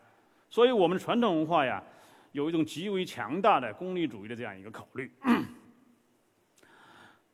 [0.49, 1.83] 所以我们的传统文化呀，
[2.31, 5.11] 有一种极为强大的功利主义的这样一个考虑。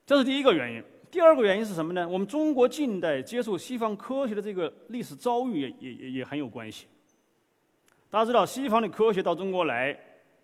[0.05, 0.83] 这是第一个原因。
[1.10, 2.05] 第二个原因是什么呢？
[2.05, 6.88] 我们中国近代接受西方科学的这个历史遭遇也也也也很有关系。
[8.10, 9.97] 大家知道，西方的科学到中国来。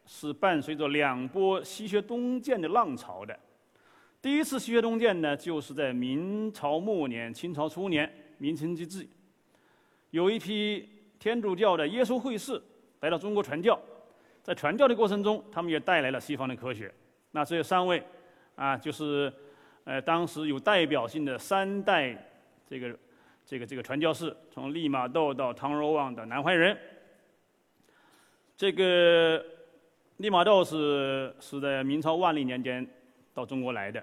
[0.06, 3.38] 是伴随着两波西学东渐的浪潮的。
[4.22, 9.10] 第一次西学东渐呢，就是在明朝末年、清朝初年，明清之际，
[10.12, 10.88] 有一批
[11.20, 12.62] 天主教的耶稣会士
[13.02, 13.78] 来到中国传教，
[14.42, 16.94] 在传教的过程中，他们也带来了西方的科学。
[17.32, 18.02] 那这三位
[18.56, 19.34] 啊，就是
[19.84, 22.16] 呃当时有代表性的三代
[22.66, 22.98] 这个
[23.46, 26.78] 这个这个传教士，从利玛窦到汤若望到南怀仁，
[28.56, 29.44] 这个。
[30.24, 32.88] 利玛窦是是在明朝万历年间
[33.34, 34.02] 到中国来的，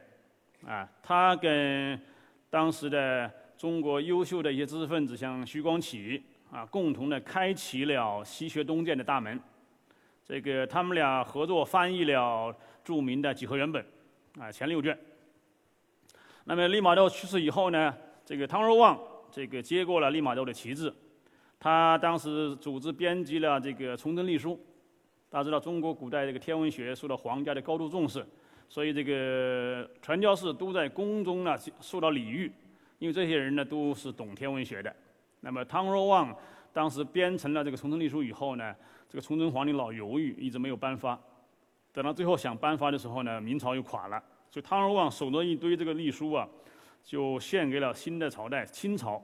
[0.67, 1.99] 啊，他跟
[2.51, 9.41] 当时的中国优秀的一些知识分子，像徐光启啊，共同的开启了西学东渐的大门。
[10.23, 12.55] 这个他们俩合作翻译了
[12.85, 13.83] 著名的几何原本，
[14.39, 14.95] 啊，前六卷。
[16.45, 19.01] 那么利玛窦去世以后呢，这个汤若望
[19.33, 20.93] 这个接过了利玛窦的旗帜，
[21.59, 24.53] 他当时组织编辑了这个《崇祯历书》。
[25.31, 28.27] 大家知道，中国古代这个天文学受到皇家的高度重视，
[28.69, 32.51] 所以这个传教士都在宫中呢受到礼遇，
[32.99, 34.93] 因为这些人呢都是懂天文学的。
[35.39, 36.37] 那么汤若望
[36.73, 38.75] 当时编成了这个《崇祯历书》以后呢，
[39.09, 41.17] 这个崇祯皇帝老犹豫，一直没有颁发。
[41.93, 46.49] 等到最后想颁发的时候呢，明朝又垮了，所以汤若望守着一堆这个历书啊，
[47.05, 49.23] 就献给了新的朝代清朝，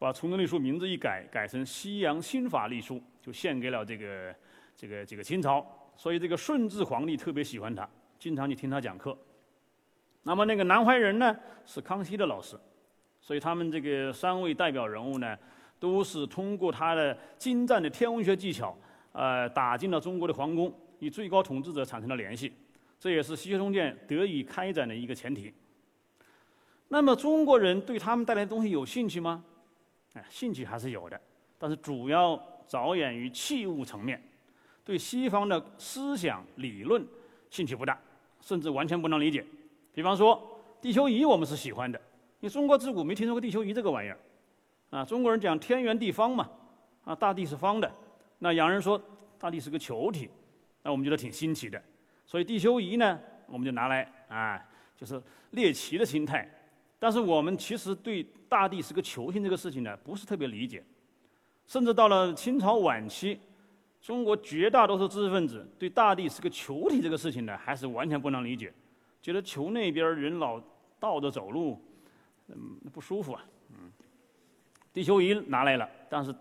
[0.00, 4.34] 把《崇祯历书》名字一改，改成《西洋新法历书》，就献给了这个。
[4.76, 9.16] 这个这个清朝，所以这个顺治皇帝特别喜欢他，经常去听他讲课。
[10.22, 11.34] 那么那个南怀仁呢，
[11.64, 12.58] 是康熙的老师，
[13.20, 15.38] 所以他们这个三位代表人物呢，
[15.80, 18.76] 都是通过他的精湛的天文学技巧，
[19.12, 22.52] 呃，打进了中国的皇宫，与最高统治者产生了联系，
[22.98, 25.54] 这也是西学通鉴得以开展的一个前提。
[26.88, 29.42] 那么中国人对他们带来的东西有兴趣吗？
[30.14, 31.20] 哎，兴趣还是有的，
[31.58, 32.36] 但是主要
[32.66, 34.22] 着眼于器物层面。
[34.86, 37.04] 对西方的思想理论
[37.50, 37.98] 兴趣不大，
[38.40, 39.44] 甚至完全不能理解。
[39.92, 40.40] 比方说，
[40.80, 41.98] 地球仪我们是喜欢的，
[42.38, 44.18] 因为中国自古没听说过地球仪这个玩意儿。
[44.90, 46.48] 啊，中国人讲天圆地方嘛，
[47.04, 47.92] 啊，大地是方的。
[48.38, 49.00] 那洋人说
[49.40, 50.30] 大地是个球体，
[50.84, 51.82] 那我们觉得挺新奇的。
[52.24, 53.18] 所以地球仪呢，
[53.48, 54.64] 我们就拿来啊，
[54.96, 55.20] 就是
[55.50, 56.48] 猎奇的心态。
[57.00, 60.84] 但是我们其实对大地是个球形这个事情呢，不是特别理解。
[61.66, 63.40] 甚至到了清朝晚期。
[64.06, 68.72] 中国绝大多数知识分子对大地是个球体这个事情呢，还是完全不能理解，
[69.20, 70.62] 觉得球那边人老
[71.00, 71.82] 倒着走路，
[72.46, 72.56] 嗯，
[72.92, 73.90] 不舒服啊，嗯。
[74.92, 76.32] 地球仪拿来了，但是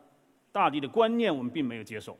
[0.52, 2.16] 大地的观念我们并没有接受。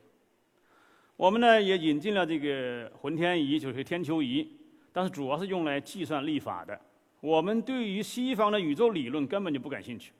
[1.16, 4.50] 我们呢也引进了这个浑天仪，就是天球仪，
[4.92, 6.76] 但是主要是用来计算历法的。
[7.20, 10.12] 我们对于西方的宇宙理论根本就不感兴趣。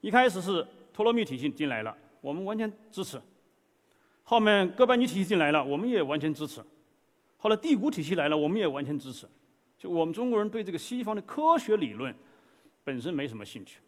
[0.00, 3.20] 一开始是托勒密体系进来了，我们完全支持；
[4.24, 6.60] 后面哥白尼体系进来了，我们也完全支持；
[7.36, 9.26] 后来帝国体系来了，我们也完全支持。
[9.78, 12.12] 就我们中国人对这个西方的科学理论
[12.82, 13.80] 本身没什么兴趣。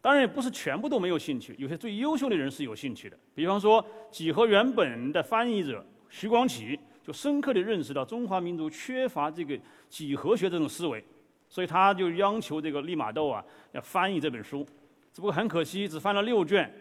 [0.00, 3.18] 当然也不是全部都没有兴趣，有些最优秀的人是有兴趣的。
[3.34, 11.04] 比方说几何原本的翻译者徐光启，就深刻地认识到中华民族缺乏这个几何学这种思维，
[11.48, 14.64] 所以他就央求这个利玛窦啊要翻译这本书。
[15.12, 16.72] 只不过很可惜，只翻了六卷。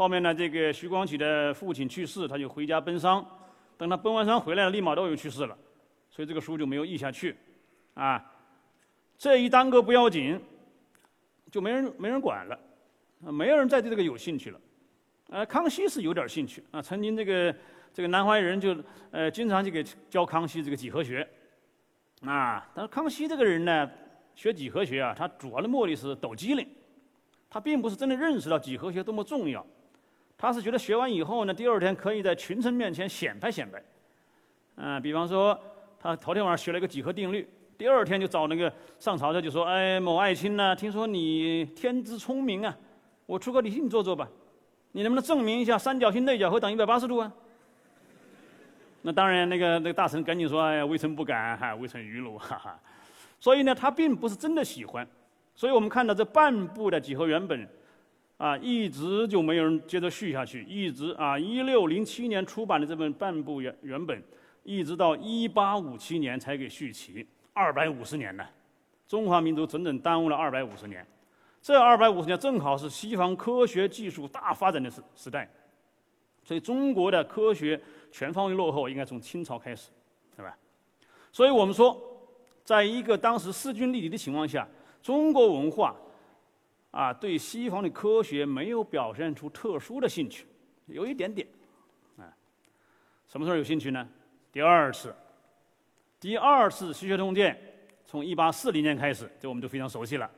[0.00, 3.22] 后面呢，这个徐光启的父亲去世，他就回家奔丧。
[3.76, 5.54] 等他奔完丧回来了，利玛窦又去世了，
[6.08, 7.36] 所以这个书就没有译下去。
[7.92, 8.24] 啊，
[9.18, 10.40] 这一耽搁不要紧，
[11.52, 12.58] 就没人没人管了。
[13.30, 14.58] 没有人再对这个有兴趣了。
[15.28, 17.54] 呃，康熙是有点兴趣啊，曾经这个
[17.92, 18.74] 这个南怀仁就
[19.10, 21.28] 呃经常就给教康熙这个几何学。
[22.22, 23.90] 啊，但是康熙这个人呢，
[24.34, 26.66] 学几何学啊，他主要的目的是抖机灵，
[27.50, 29.62] 他并不是真的认识到几何学多么重要。
[30.40, 33.82] 他是觉得学完以后呢，第二天可以在群臣面前显摆显摆。
[34.76, 35.58] 嗯，比方说
[36.00, 42.74] 他头天晚上学了一个几何定律，第二天就找那个上朝的就说：“哎，某爱卿呢，听说你天资聪明啊。”
[43.26, 44.26] 我出个题你做做吧，
[44.92, 47.30] 你能不能证明一下三角形内角和等一百八十度啊？
[49.02, 52.80] 那当然，那个那个大臣赶紧说：“哎呀，微臣不敢，哈，微臣愚鲁，哈哈。”
[53.38, 55.06] 所以呢，他并不是真的喜欢。
[55.54, 57.68] 所以我们看到这半部的几何原本，
[58.40, 64.22] 啊，一直就没有人接着续下去，一直啊，一六零七年出版的这本半部原原本，
[64.64, 68.46] 一直到一八五七年才给续齐，二百五十年呢，
[69.06, 71.06] 中华民族整整耽误了二百五十年。
[71.60, 75.46] 这二百五十年正好是西方科学技术大发展的时时代，
[76.42, 77.78] 所以中国的科学
[78.10, 79.90] 全方位落后应该从清朝开始，
[80.34, 80.56] 对吧？
[81.30, 81.94] 所以我们说，
[82.64, 84.66] 在一个当时势均力敌的情况下，
[85.02, 85.94] 中国文化
[86.90, 90.46] 啊对西方的科学没有表现出特殊的兴趣，
[90.86, 91.46] 有一点点，
[92.16, 92.26] 啊，
[93.28, 94.08] 什么时候有兴趣呢？
[94.52, 95.14] 第二次，
[96.18, 97.56] 第二次西学通鉴
[98.04, 100.28] 从一八四零年开始，这我们都非常熟悉了。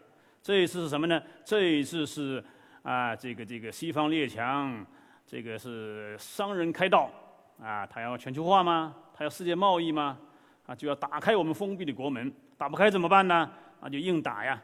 [0.43, 1.23] 这一次是什么呢？
[1.45, 2.45] 这一次是
[2.83, 4.85] 啊，这个这个西方列强，
[5.27, 7.11] 这个是商人开道
[7.59, 8.95] 啊，他要全球化吗？
[9.15, 10.19] 他要世界贸易吗？
[10.67, 13.51] 啊，就要打开我们封闭的国门，打不开怎么办呢？
[13.81, 14.63] 啊，就硬打呀，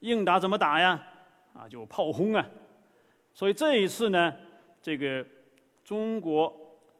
[0.00, 1.02] 硬打怎么打呀？
[1.54, 2.46] 啊，就炮轰啊。
[3.32, 4.34] 所以这一次呢，
[4.82, 5.24] 这个
[5.84, 6.54] 中国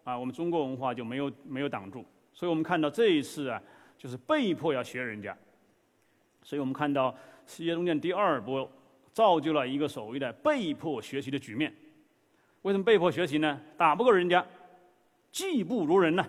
[0.04, 2.04] 啊，我们中国文化就没有没有挡住。
[2.32, 3.62] 所以我们看到这一次啊，
[3.98, 5.36] 就是被迫要学人家。
[6.42, 7.14] 所以我们看到。
[7.46, 8.70] 世界中间第二波，
[9.12, 11.74] 造就了一个所谓的被迫学习的局面。
[12.62, 13.60] 为什么被迫学习呢？
[13.76, 14.46] 打不过人家，
[15.32, 16.24] 技不如人呢。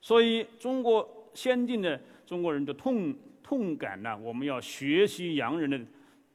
[0.00, 3.12] 所以中国先进的中国人就痛
[3.48, 5.80] 痛感呢，我们要学习洋人的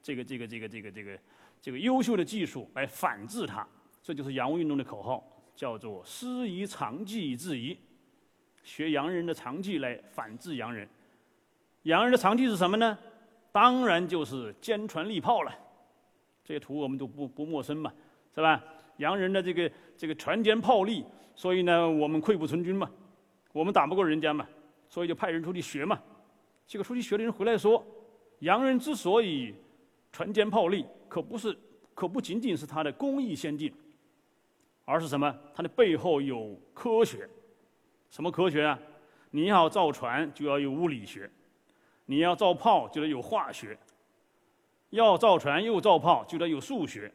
[0.01, 1.19] 这个这个这个这个这个
[1.61, 3.63] 这个优秀的技术来反制他。
[4.01, 5.23] 这就是洋务运动的口号，
[5.55, 7.77] 叫做“师夷长技以制夷”，
[8.65, 10.89] 学洋人的长技来反制洋人。
[11.83, 12.97] 洋人的长技是什么呢？
[13.51, 15.53] 当然就是坚船利炮了，
[16.43, 17.93] 这些图我们都不不陌生嘛，
[18.33, 18.63] 是吧？
[18.97, 22.89] 洋人的这个这个船坚炮利，所以呢，我们溃不成军嘛，
[23.51, 24.47] 我们打不过人家嘛，
[24.89, 26.01] 所以就派人出去学嘛。
[26.65, 27.85] 这个出去学的人回来说，
[28.39, 29.53] 洋人之所以
[30.11, 31.57] 船坚炮利，可不是
[31.93, 33.73] 可不仅仅是他的工艺先进，
[34.85, 35.35] 而是什么？
[35.53, 37.29] 他的背后有科学，
[38.09, 38.79] 什么科学啊？
[39.31, 41.29] 你要造船就要有物理学。
[42.05, 43.77] 你要造炮就得有化学，
[44.89, 47.09] 要造船又造炮就得有数学，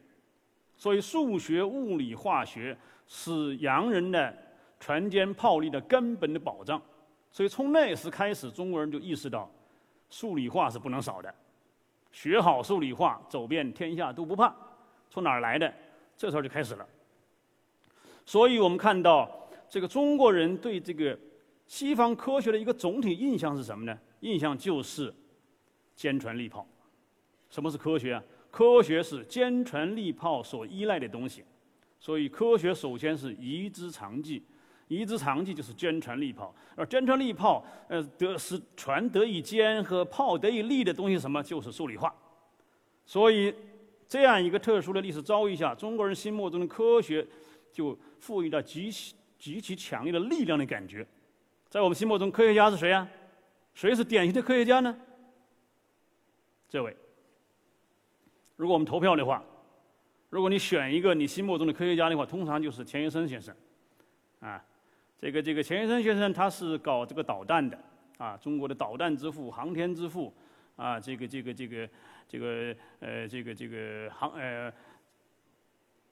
[0.75, 4.35] 所以数学、物理、化学是洋人的
[4.79, 6.81] 船坚炮利的根本的保障。
[7.31, 9.49] 所以从那时开始，中国人就意识到
[10.09, 11.33] 数理化是不能少的，
[12.11, 14.53] 学好数理化，走遍天下都不怕。
[15.09, 15.71] 从哪儿来的？
[16.17, 16.87] 这时候就开始了。
[18.25, 19.29] 所以我们看到
[19.69, 21.17] 这个中国人对这个
[21.65, 23.97] 西方科学的一个总体印象是什么呢？
[24.19, 25.13] 印象就是
[25.95, 26.67] 坚船利炮。
[27.49, 28.23] 什么是科学啊？
[28.51, 31.43] 科学是坚船利炮所依赖的东西。
[31.99, 34.43] 所以科学首先是移之长技，
[34.89, 36.53] 移之长技就是坚船利炮。
[36.75, 41.41] 而坚船利炮，呃，得使船得以坚和炮得以利的东西什么？
[41.41, 42.13] 就是数理化。
[43.05, 43.55] 所以
[44.07, 47.25] 这样一个特殊的历史遭遇下，中国人心目中的科学
[47.71, 51.07] 就赋予了极其极其强烈的力量的感觉。
[51.69, 53.07] 在我们心目中，科学家是谁啊？
[53.73, 54.93] 谁是典型的科学家呢？
[56.67, 56.95] 这位。
[58.55, 59.43] 如果我们投票的话，
[60.29, 63.55] 如果你选一个你心目中的科学家的话，通常就是钱学森先生。
[64.39, 64.63] 啊，
[65.21, 67.77] 这个这个钱学森先生他是搞这个导弹的，
[68.17, 70.33] 啊，中国的导弹之父、航天之父，
[70.77, 71.89] 啊，这个这个这个
[72.27, 74.71] 这个呃这个这个航呃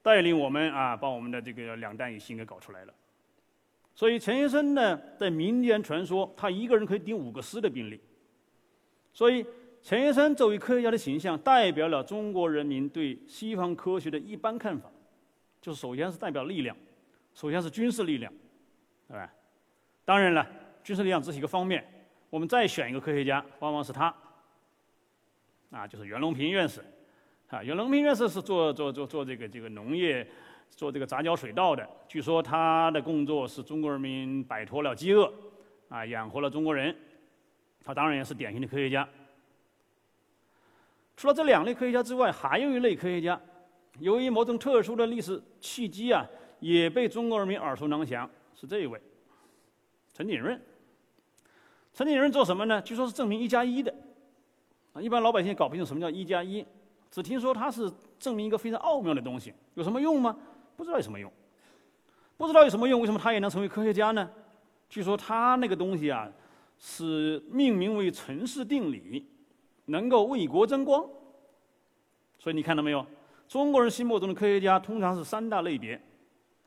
[0.02, 2.92] 带领我们啊，把我们的这个两弹一星给搞出来了。
[3.94, 7.98] 所以钱学森呢，在民间传说，他一个人可以顶五个师的兵力。
[9.12, 9.44] 所以
[9.82, 14.88] 钱学森作为科学家的形象，代表了中国人民对西方科学的一般看法，
[15.60, 16.76] 就是首先是代表力量，
[17.32, 18.32] 首先是军事力量，
[19.08, 19.32] 对吧？
[20.04, 20.46] 当然了，
[20.84, 21.84] 军事力量只是一个方面，
[22.30, 24.14] 我们再选一个科学家，往往是他，
[25.70, 26.84] 啊，就是袁隆平院士，
[27.48, 30.26] 啊，袁隆平院士是做做做做这个这个农业，
[30.70, 35.32] 做这个杂交水稻的，据说他的工作使中国人民摆脱了饥饿，
[35.88, 36.94] 啊，养活了中国人。
[37.84, 39.08] 他当然也是典型的科学家。
[41.16, 43.40] 除了这两类科学家之外，还有一类科学家，
[43.98, 46.26] 由于某种特殊的历史契机啊，
[46.60, 48.28] 也被中国人民耳熟能详，
[48.58, 49.00] 是这一位，
[50.12, 50.60] 陈景润。
[51.92, 52.80] 陈景润做什么呢？
[52.82, 53.94] 据说是证明一加一的。
[54.92, 56.66] 啊，一般老百姓搞不清楚什么叫一加一，
[57.10, 60.36] 只听说他是证明一个非常奥妙的东西，有什么用吗？
[60.76, 61.30] 不知道有什么用。
[62.36, 64.30] 不知道有什么用，为什么他也能成为科学家呢？
[64.88, 66.30] 据说他那个东西啊。
[66.80, 69.28] 是命名为陈氏定理，
[69.86, 71.04] 能够为国争光。
[72.38, 73.04] 所以你看到没有？
[73.48, 76.00] 中国人心目中的科学家通常是三大类别：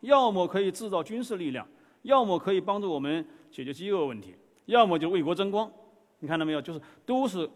[0.01, 1.65] 要么可以制造军事力量，
[2.04, 4.36] 要么可以帮助我们解决饥饿问题，
[4.66, 5.72] 要么就为国争光。
[6.20, 6.62] 你看到没有？
[6.62, 7.49] 就是都是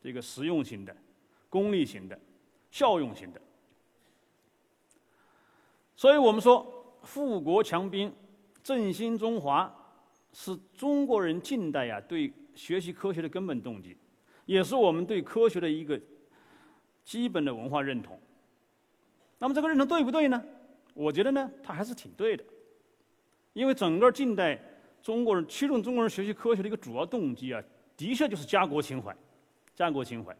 [0.00, 0.96] 这个实用型的、
[1.48, 2.18] 功利型的、
[2.70, 3.40] 效用型的。
[5.96, 8.12] 所以我们说，富国强兵，
[8.62, 9.72] 振兴中华。
[10.36, 13.96] 是中国人近代呀对学习科学的根本动机，
[14.46, 16.00] 也是我们对科学的一个
[17.04, 18.18] 基本的文化认同。
[19.38, 20.44] 那么这个认同对不对呢？
[20.92, 22.44] 我觉得呢，它还是挺对的。
[23.54, 24.60] 因为整个近代
[25.02, 27.62] 中国人驱动中国人学习科学的一个主要动机啊，
[27.96, 29.16] 的确就是家国情怀，
[29.74, 30.36] 家国情怀。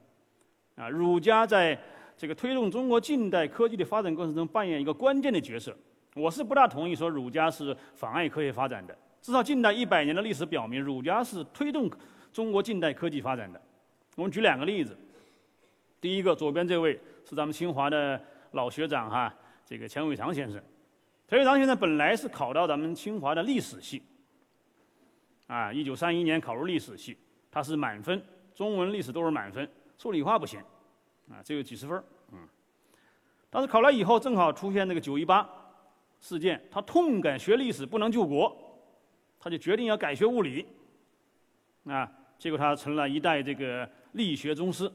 [0.75, 1.79] 啊，儒家在
[2.17, 5.75] 这个推动中国近代科技的发展过程中扮演一个关键的角色。
[6.15, 8.97] 我是不大同意说儒家是妨碍科学发展的。
[9.23, 11.91] 至少近代一百年的历史表明，儒家是推动
[12.33, 13.61] 中国近代科技发展的。
[14.17, 14.97] 我们举两个例子。
[16.01, 18.21] 第一个，左边这位是咱们清华的
[18.53, 19.35] 老学长哈，
[19.65, 20.63] 这个钱伟长先生。
[21.35, 24.01] 钱伟长先生本来是考到咱们清华的历史系，
[25.49, 27.19] 啊，一九三一年考入历史系，
[27.51, 28.25] 他是满分，
[28.55, 29.69] 中文、历史都是满分，
[29.99, 30.61] 数理化不行，
[31.29, 32.39] 啊，只有几十分嗯。
[33.51, 35.45] 但是考来以后，正好出现那个九一八
[36.21, 38.57] 事件，他痛感学历史不能救国。
[39.41, 40.65] 他就决定要改学物理，
[41.87, 42.09] 啊，
[42.39, 44.89] 结果他成了一代这个力学宗师。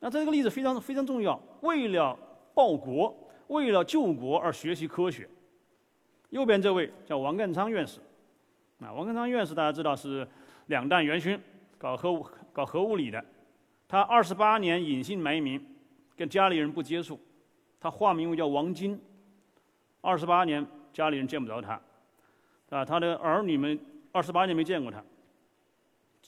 [0.00, 2.18] 那这个例子非常非常重要，为了
[2.54, 3.14] 报国，
[3.48, 5.28] 为了救国而学习科学。
[6.34, 8.00] 右边这位叫王淦昌院士，
[8.80, 10.26] 啊，王淦昌院士大家知道是
[10.66, 11.40] 两弹元勋，
[11.78, 13.24] 搞核物搞核物理的。
[13.86, 15.64] 他二十八年隐姓埋名，
[16.16, 17.20] 跟家里人不接触，
[17.78, 19.00] 他化名为叫王金。
[20.00, 21.80] 二十八年家里人见不着他。
[22.68, 23.78] 啊，他的儿女们
[24.10, 25.00] 二十八年没见过他，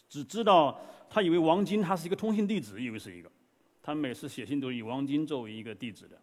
[0.08, 0.80] 只知道
[1.10, 3.28] 他以为王金他是一个通信弟子，以为是一个，
[3.82, 6.16] 他每次写信都以王金作为一个地址的。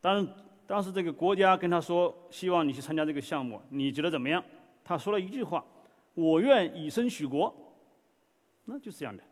[0.00, 0.24] 当
[0.66, 4.42] 当时这个国家跟他说，希望你去参加这个项目，你觉得怎么样？
[4.82, 5.64] 他说了一句话
[6.14, 7.54] ：“我愿以身许国。”
[8.66, 9.22] 那就是这样的。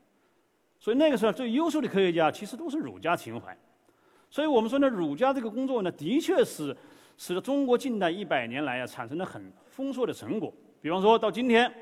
[0.78, 3.56] 所以那个时候最优秀的科学家其实都是儒家情怀。
[4.30, 6.76] 所以我们说呢，儒家这个工作呢，的确是。
[7.18, 10.52] 使得中国近代一百年来啊产生了很丰硕的成果。
[10.80, 11.72] 比方说到今天，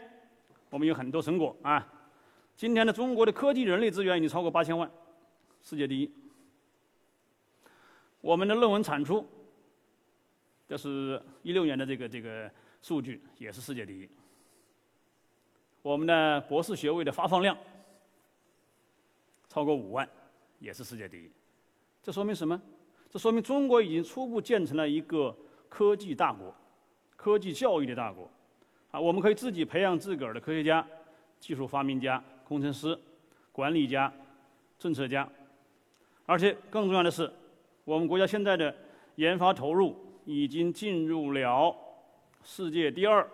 [0.69, 1.87] 我们有很多成果啊。
[2.57, 4.91] 今天的中国的科技人力资源已经超过八千万，
[5.63, 6.13] 世界第一。
[8.21, 9.27] 我们的论文产出，
[10.71, 12.49] 这是一六年的这个这个
[12.81, 14.09] 数据，也是世界第一。
[15.83, 17.59] 我们的博士学位的发放量
[19.49, 20.09] 超过五万，
[20.61, 21.29] 也是世界第一。
[22.01, 22.63] 这说明什么？
[23.11, 25.37] 这说明中国已经初步建成了一个
[25.69, 26.55] 科技大国、
[27.17, 28.31] 科技教育的大国。
[28.93, 30.87] 啊，我们可以自己培养自个儿的科学家、
[31.41, 32.97] 技术发明家、工程师、
[33.51, 34.13] 管理家、
[34.79, 35.29] 政策家。
[36.27, 37.29] 而且更重要的是，
[37.83, 38.73] 我们国家现在的
[39.17, 39.97] 研发投入
[40.31, 41.77] 已经进入了
[42.45, 43.29] 世界第二，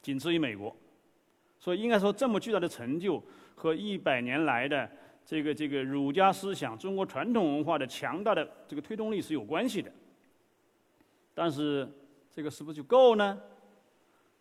[0.00, 0.74] 仅次于美国。
[1.58, 3.22] 所以应该说，这么巨大的成就
[3.54, 4.90] 和一百年来的。
[5.22, 9.92] 这个这个儒家思想、中国传统文化的强大的这个推动力是有关系的，
[11.34, 11.88] 但是
[12.34, 13.38] 这个是不是就够呢？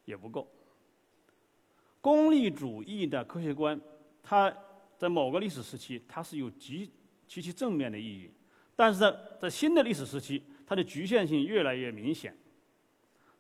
[0.05, 0.49] 也不够。
[2.01, 3.79] 功利主义的科学观，
[4.23, 4.51] 它
[4.97, 6.89] 在某个历史时期它是有极
[7.27, 8.31] 极其正面的意义，
[8.75, 12.31] 但是在在新的历史时期，它的局限性越来越明显。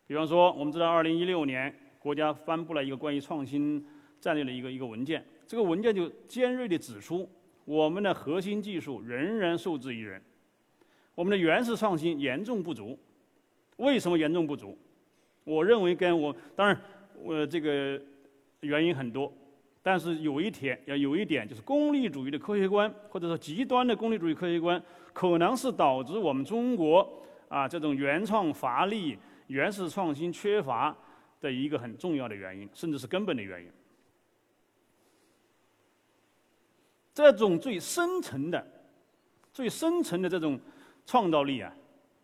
[0.07, 3.85] 比方说，我们知道，二零一六年国家颁布了一个关于创新
[4.19, 5.23] 战略的一个一个文件。
[5.45, 7.29] 这个文件就尖锐地指出，
[7.65, 10.19] 我们的核心技术仍然受制于人，
[11.13, 12.97] 我们的原始创新严重不足。
[13.77, 14.75] 为什么严重不足？
[15.43, 16.81] 我认为跟我当然，
[17.21, 18.01] 我这个
[18.61, 19.31] 原因很多，
[19.89, 24.79] 但是有一点要有一点就是功利主义的科学观，或者说极端的功利主义科学观，
[25.13, 29.17] 可能是导致我们中国啊这种原创乏力、
[29.47, 30.95] 原始创新缺乏
[31.41, 33.71] 的一个很重要的原因，甚至是根本的原因。
[37.15, 38.63] 这种最深层的、
[39.51, 40.59] 最深层的这种
[41.03, 41.73] 创造力啊，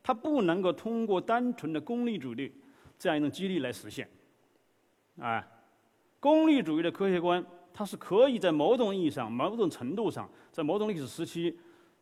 [0.04, 2.52] 它不能够通过单纯的功利主义
[3.00, 4.08] 这样一种激励来实现。
[5.20, 5.44] 啊，
[6.20, 7.44] 功利主义的科学观，
[7.78, 11.54] 它是可以在某种意义上、某种程度上，在某种历史时期，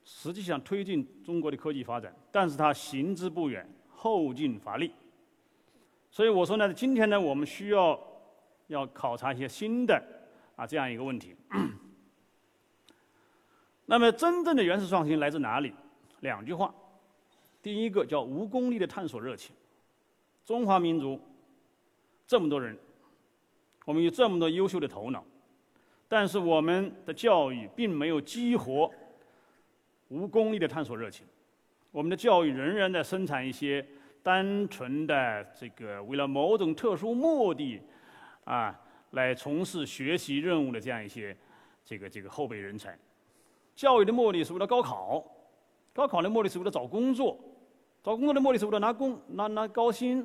[0.05, 4.91] 实际上推进中国的科技发展，但是它行之不远，后劲乏力。
[6.11, 7.99] 所以我说呢，今天呢，我们需要
[8.67, 9.99] 要考察一些新的
[10.55, 11.35] 啊这样一个问题。
[13.87, 15.73] 那么，真正的原始创新来自哪里？
[16.19, 16.71] 两句话。
[17.63, 19.55] 第一个叫无功利的探索热情。
[20.45, 21.19] 中华民族
[22.27, 22.77] 这么多人，
[23.85, 25.25] 我们有这么多优秀的头脑，
[26.13, 28.87] 但是我们的教育并没有激活
[30.09, 31.25] 无功利的探索热情。
[31.89, 33.83] 我们的教育仍然在生产一些
[34.21, 37.81] 单纯的这个为了某种特殊目的
[38.43, 38.79] 啊
[39.13, 41.35] 来从事学习任务的这样一些
[41.83, 42.95] 这个这个后备人才。
[43.75, 45.25] 教育的目的是为了高考，
[45.93, 47.39] 高考的目的是为了找工作，
[48.03, 50.23] 找工作的目的是为了拿工拿拿高薪，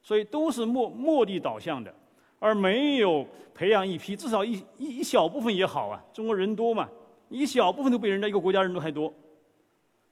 [0.00, 1.92] 所以都是目目的导向的，
[2.38, 6.88] 而没有培养一批至少一一一小部分也好啊，中国人多嘛，
[7.28, 9.12] 一小部分都比人家一个国家人都还多，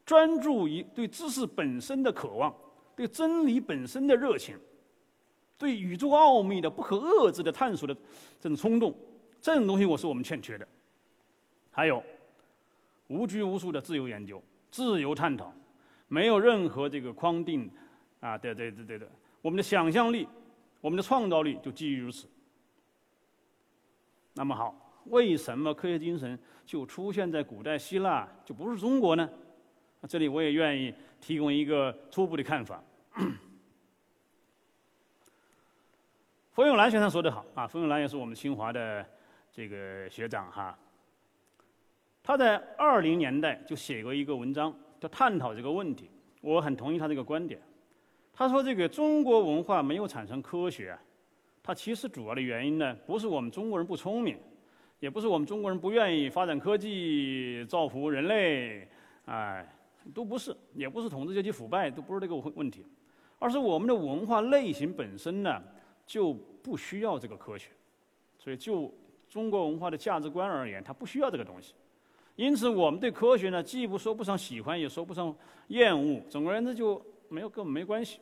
[0.04, 2.54] 专注于对知识本身的渴望，
[2.94, 4.56] 对真理本身的热情，
[5.56, 7.94] 对宇宙奥秘的不可遏制的探索的
[8.40, 8.94] 这种冲动，
[9.40, 10.66] 这种东西我是我们欠缺的，
[11.70, 12.02] 还有。
[13.08, 15.52] 无拘无束的自由研究、自由探讨，
[16.08, 17.70] 没有任何这个框定，
[18.18, 19.08] 啊，对对对对对，
[19.40, 20.26] 我们的想象力、
[20.80, 22.28] 我们的创造力就基于如此。
[24.34, 29.28] 那么好，为什么科学精神就出现在古代希腊，就不是中国呢？
[30.08, 32.80] 这里我也愿意提供一个初步的看法。
[36.52, 39.04] 冯友兰先生说得好啊，冯友兰也是我们清华的
[39.50, 40.78] 这个学长哈。
[42.22, 46.10] 他在二零年代就写过一个文章，就探讨这个问题。
[46.40, 47.60] 我很同意他这个观点。
[48.38, 50.96] 他说：“这个中国文化没有产生科学，
[51.62, 54.36] 它其实主要的原因呢，不是我们中国人不聪明，
[55.00, 58.86] 也不是我们中国人不愿意发展科技造福人类，
[59.24, 59.66] 哎，
[60.12, 62.84] 都不是，也不是统治阶级腐败，都不是这个问题，
[63.38, 65.62] 而是我们的文化类型本身呢
[66.06, 67.70] 就不需要这个科学。
[68.38, 68.92] 所以，就
[69.30, 71.72] 中国文化的价值观而言，它不需要这个东西。”
[72.36, 75.34] 因此，我们对科学呢，既不说不上喜欢，也说不上
[75.68, 76.20] 厌恶。
[76.28, 78.20] 总而言之，就没有跟我们没关系。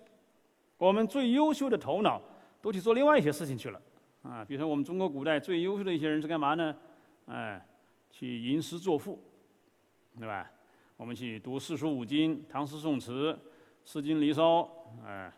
[0.77, 2.21] 我们最优秀的头脑
[2.61, 3.81] 都去做另外一些事情去了，
[4.23, 6.77] 啊，比如说我们中国古代最优秀的一些人是干嘛呢？
[7.27, 7.65] 哎，
[8.11, 9.19] 去吟诗作赋，
[10.19, 10.51] 对吧？
[10.97, 13.39] 我们去读四书五经、唐诗宋词、
[13.85, 14.63] 诗经离骚，
[15.05, 15.33] 哎，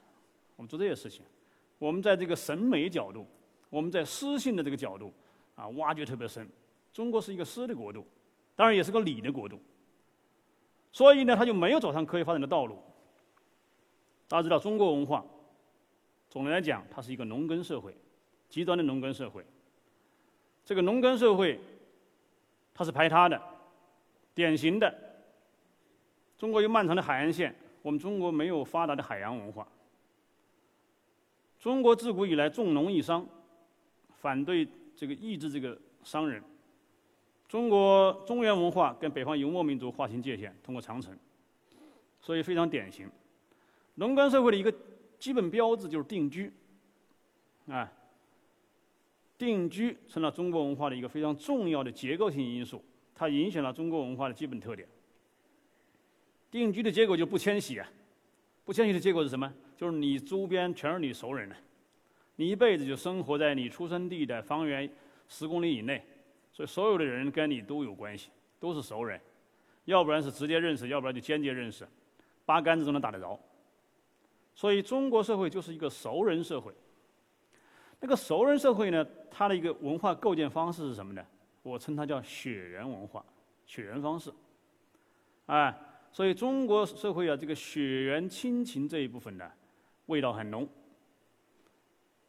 [0.56, 1.24] 我们做这些事情。
[1.78, 3.26] 我们在这个审美角度，
[3.70, 5.12] 我们在诗性的这个角度，
[5.54, 6.48] 啊，挖掘特别深。
[6.92, 8.06] 中国是一个诗的国度。
[8.58, 9.60] 当然也是个理的国度，
[10.90, 12.78] 所以呢，他就没有走上科学发展的道路。
[14.28, 15.24] 大家知道，中国文化
[16.28, 17.94] 总的来讲，它是一个农耕社会，
[18.48, 19.44] 极端的农耕社会。
[20.64, 21.60] 这个农耕社会，
[22.74, 23.40] 它是排他的，
[24.34, 24.92] 典型的。
[26.36, 29.66] 中国有漫长的海岸线，我们中国没有发达的海洋文化。
[31.60, 33.26] 中国自古以来重农抑商，
[34.20, 36.42] 反对这个抑制这个商人。
[37.48, 41.16] 中国中原文化跟北方游牧民族划清界限，通过长城，
[42.20, 43.08] 所以非常典型。
[43.96, 44.72] 农耕社会的一个
[45.18, 46.50] 基本标志就是定居，
[47.66, 47.90] 啊，
[49.36, 52.82] 定居成了中国文化的一个非常重要的结构性因素，
[53.14, 54.88] 它影响了中国文化的基本特点。
[56.50, 57.88] 定居的结果就不迁徙啊，
[58.64, 59.52] 不迁徙的结果是什么？
[59.76, 61.56] 就是你周边全是你熟人了，
[62.36, 64.88] 你一辈子就生活在你出生地的方圆
[65.28, 66.02] 十公里以内。
[66.52, 69.20] 所以，所有的人跟你都有关系，都是熟人，
[69.84, 71.86] 要不然是直接认识，要不然就间接认识，
[72.46, 73.38] 八竿子都能打得着。
[74.56, 76.72] 所以，中国社会就是一个熟人社会。
[78.00, 81.24] 那个熟人社会呢，它的一个文化构建方式是什么呢？
[81.62, 83.24] 我称它叫血缘文化，
[83.66, 84.32] 血缘方式。
[85.46, 85.78] 哎，
[86.10, 89.48] 所以中国社会啊，这个血缘亲情这一部分呢，
[90.06, 90.66] 味道很浓。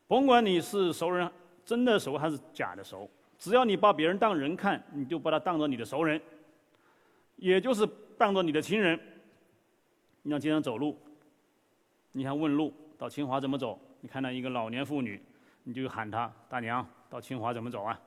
[0.07, 1.32] 甭管你是熟人。
[1.65, 3.09] 真的熟还是假的熟。
[3.38, 6.21] 只要你把别人当人看，你就把他当做你的熟人，
[7.36, 7.86] 也就是
[8.17, 8.97] 当做你的亲人。
[10.21, 10.97] 你要经常走路，
[12.18, 13.80] 你想问路，到清华怎么走？
[14.01, 15.22] 你看到一个老年妇女，
[15.65, 18.01] 你就喊她大娘，到清华怎么走啊？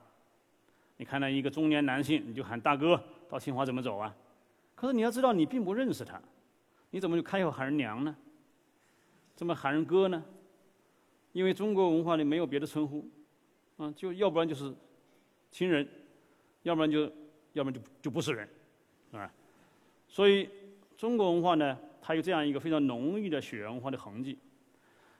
[0.97, 4.13] 你看到一个中年男性，你就喊大哥，到清华怎么走啊？
[4.75, 6.21] 可是你要知道，你并不认识他，
[6.89, 8.13] 你怎么就开口喊人娘呢？
[9.33, 10.21] 怎么喊人哥呢？
[11.31, 13.07] 因为中国文化里没有别的称呼，
[13.77, 14.75] 啊，就要不然就是
[15.51, 15.87] 亲人，
[16.63, 17.09] 要不然就，
[17.53, 18.49] 要不然就就不是人，
[19.13, 19.31] 啊，
[20.09, 20.49] 所以
[20.97, 24.37] 中国文化呢，它有这样一个非常浓郁的血缘文化的痕迹。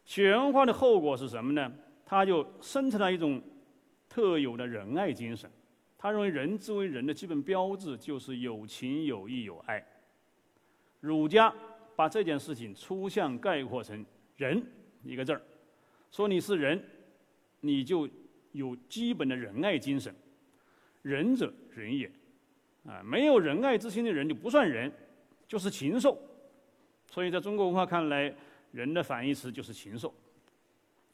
[0.03, 1.71] 血缘文化的后果是什么呢？
[2.03, 3.41] 它就生成了一种
[4.09, 5.49] 特有的仁爱精神。
[5.97, 9.85] 他认为人之为人的基本标志就是有情、有义、有爱。
[10.99, 11.53] 儒家
[11.95, 14.03] 把这件事情抽象概括成
[14.35, 14.61] “仁”
[15.05, 15.41] 一个字儿。
[16.09, 16.83] 说你是人，
[17.59, 18.09] 你就
[18.51, 20.13] 有基本的仁爱精神。
[21.03, 22.11] 仁者仁也，
[22.85, 24.91] 啊，没有仁爱之心的人就不算人，
[25.47, 26.17] 就是禽兽。
[27.11, 28.33] 所以在中国文化看来，
[28.71, 30.11] 人的反义词就是禽兽。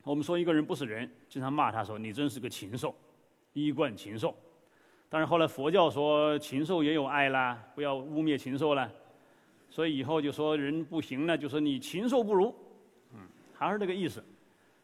[0.04, 2.96] 我们说一个人不是人，经常骂他说你真是个禽兽，
[3.54, 4.34] 衣冠禽兽。
[5.10, 8.90] 但是后来佛教说禽兽也有爱啦，不要污蔑禽兽了。
[9.70, 12.54] 所以以后就说人不行了，就说你禽兽不如，
[13.14, 13.20] 嗯，
[13.54, 14.24] 还是这个意思。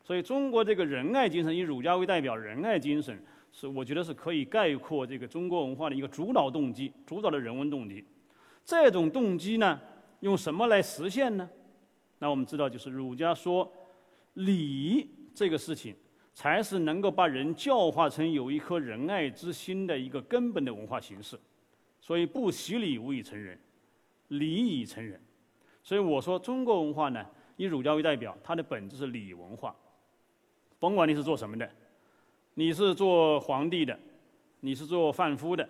[0.03, 3.17] 所以，中国这个仁爱精神以儒家为代表，仁爱精神
[3.53, 8.03] 是我觉得是可以概括这个中国文化的一个主导动机，主导的人文动机。
[8.65, 9.79] 这种动机呢，
[10.23, 11.49] 用什么来实现呢？
[12.17, 13.69] 那我们知道，就是儒家说
[14.35, 15.93] 礼这个事情，
[16.33, 21.37] 才是能够把人教化成有一颗仁爱之心的一个根本的文化形式。
[21.99, 23.57] 所以，不习礼，无以成仁；
[24.29, 25.21] 礼以成仁。
[25.83, 27.25] 所以我说，中国文化呢，
[27.57, 29.75] 以儒家为代表，它的本质是礼文化。
[30.79, 31.69] 甭管你是做什么的，
[32.53, 33.99] 你是做皇帝的，
[34.61, 35.67] 你是做贩夫的，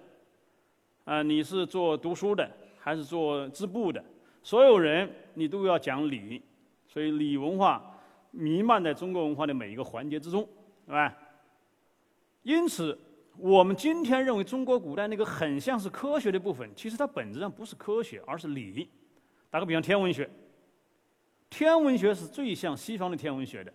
[1.06, 2.48] 啊，你是做读书的，
[2.78, 4.04] 还是做织布的，
[4.44, 6.42] 所有人你都要讲礼，
[6.86, 7.82] 所以礼文化
[8.32, 10.48] 弥漫在中国文化的每一个环节之中，
[10.86, 11.16] 对吧？
[12.44, 12.98] 因此，
[13.38, 18.90] 我们今天认为中国古代那个很像是科学的部分，其实它本质上不是科学，而是礼。
[19.50, 20.30] 打个比方，天文学，
[21.50, 23.72] 天文学是最像西方的天文学的。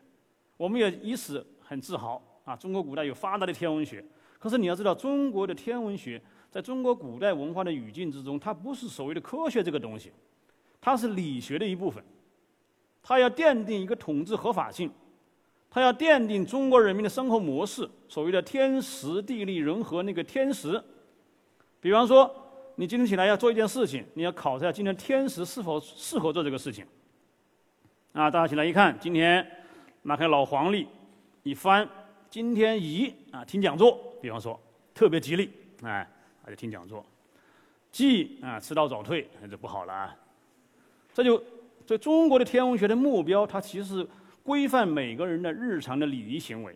[0.58, 2.54] 我们也以此很自豪啊！
[2.56, 4.04] 中国古代有发达的天文学，
[4.38, 10.12] 可是你要知道，中国的天文学在中国古代文化的语境之中，它不是所谓的科学这个东西，
[10.90, 12.02] 它是理学的一部分。
[13.02, 14.90] 它要奠定一个统治合法性，
[15.70, 20.82] 它要奠定中国人民的生活模式，所谓的天时地利人和那个天时。
[21.80, 22.30] 比方说，
[22.76, 26.86] 你今天起来要做一件事情，你要考察今天天时是否适合做这个事情。
[28.12, 29.46] 啊，大家起来一看，今天。
[30.02, 30.86] 拿开老黄历，
[31.42, 31.86] 一翻，
[32.30, 34.58] 今天宜啊听讲座，比方说
[34.94, 35.50] 特别吉利，
[35.82, 36.08] 哎，
[36.42, 37.04] 还是听讲座。
[37.90, 40.16] 忌啊迟到早退，那就不好了啊。
[41.18, 41.42] 这就
[41.84, 44.08] 在中国的天文学的目标，它其实是
[44.44, 46.72] 规范每个人的日常的礼仪行为，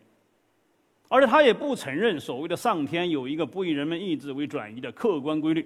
[1.07, 5.65] 而且它也不承认所谓的上天有一个不以人们意志为转移的客观规律。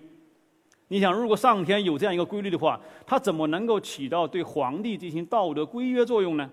[0.89, 6.51] 你想，如果上天有这样一个规律的话，它怎么能够起到对皇帝进行道德规约作用呢？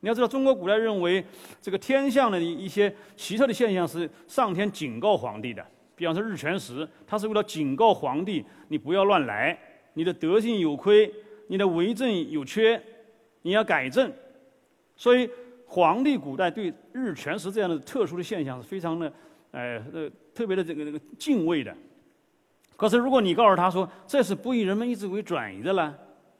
[0.00, 1.22] 你要知道，中国古代认为
[1.60, 5.62] 这个天象的一些奇特的现象是上天警告皇帝的。
[5.94, 9.56] 比方说日全食，它是为了警告皇帝，你不要乱来，
[9.92, 11.12] 你的德性有亏，
[11.48, 12.80] 你的为政有缺，
[13.42, 14.12] 你要改正。
[14.96, 15.28] 所以
[15.66, 19.12] 皇帝古代对日全食这样的特殊的现象是非常的，
[19.50, 21.74] 呃呃特别的这个这个敬畏的。
[22.76, 25.94] 可是如果你告诉他说这是不以人们意志为转移的呢，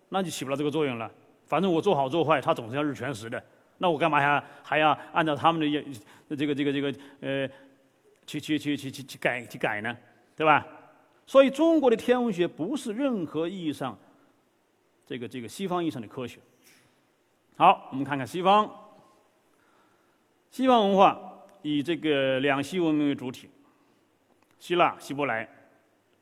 [0.08, 1.10] 那就起不了这个作用了。
[1.46, 3.42] 反正我做好做坏，他总是要日全食的。
[3.78, 7.48] 那我干嘛还还要按照他们的这个这个这个呃，
[8.26, 9.96] 去去去去去去改去改呢？
[10.36, 10.66] 对吧？
[11.26, 13.96] 所以中国的天文学不是任何意义上
[15.06, 16.40] 这个这个西方意义上的科学。
[17.56, 18.68] 好，我们看看西方，
[20.50, 23.48] 西方文化以这个两栖文明为主体，
[24.58, 25.48] 希腊、希伯来，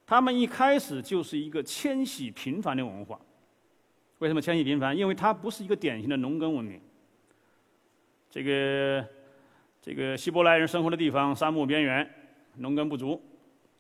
[0.07, 3.19] 他们一开始就是一个迁徙频繁的文化。
[4.19, 4.97] 为什么迁徙频繁？
[4.97, 6.81] 因为它不是一个典型的农耕文明。
[8.31, 9.07] 这个
[9.81, 12.09] 这个希伯来人生活的地方沙漠边缘，
[12.57, 13.21] 农耕不足；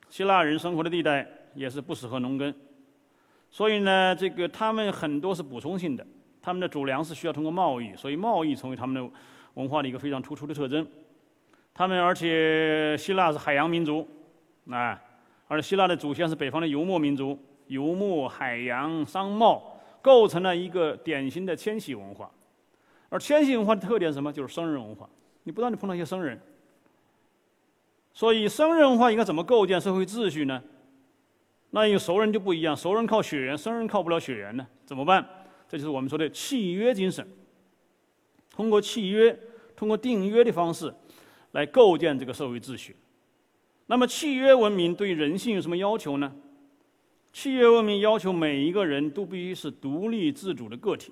[0.08, 2.52] 希腊人生活的地带也是不适合农耕，
[3.52, 6.04] 所以呢，这个他们很多是补充性的，
[6.40, 9.14] 他们的主粮是需要通过贸易，所以贸易成为他们的
[9.54, 10.84] 文化的一个非常突出的特征。
[11.74, 14.08] 他们而且希腊是海洋民族，
[14.70, 14.98] 啊，
[15.48, 22.30] 而希腊的祖先是北方的游牧民族，游牧、海洋、商贸构成了一个典型的迁徙文化。
[23.10, 24.32] 而迁徙文化的特点是什么？
[24.32, 25.06] 就是生人文化。
[25.42, 26.40] 你不断地碰到一些生人，
[28.14, 30.62] 所以生人文化应该怎么构建社会秩序呢？
[31.74, 35.26] 那有熟人就不一样，熟人靠血缘，生人靠不了血缘呢，怎么办？
[35.66, 37.26] 这就是我们说的契约精神。
[38.50, 39.34] 通过契约，
[39.74, 40.92] 通过订约的方式，
[41.52, 42.94] 来构建这个社会秩序。
[43.86, 46.30] 那么，契约文明对人性有什么要求呢？
[47.32, 51.10] 契约文明要求每一个人都必须是独立自主的个体，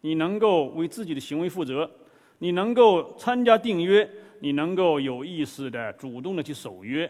[0.00, 1.88] 你能够为自己的行为负责，
[2.38, 4.10] 你能够参加订约，
[4.40, 7.08] 你能够有意识的、主动的去守约。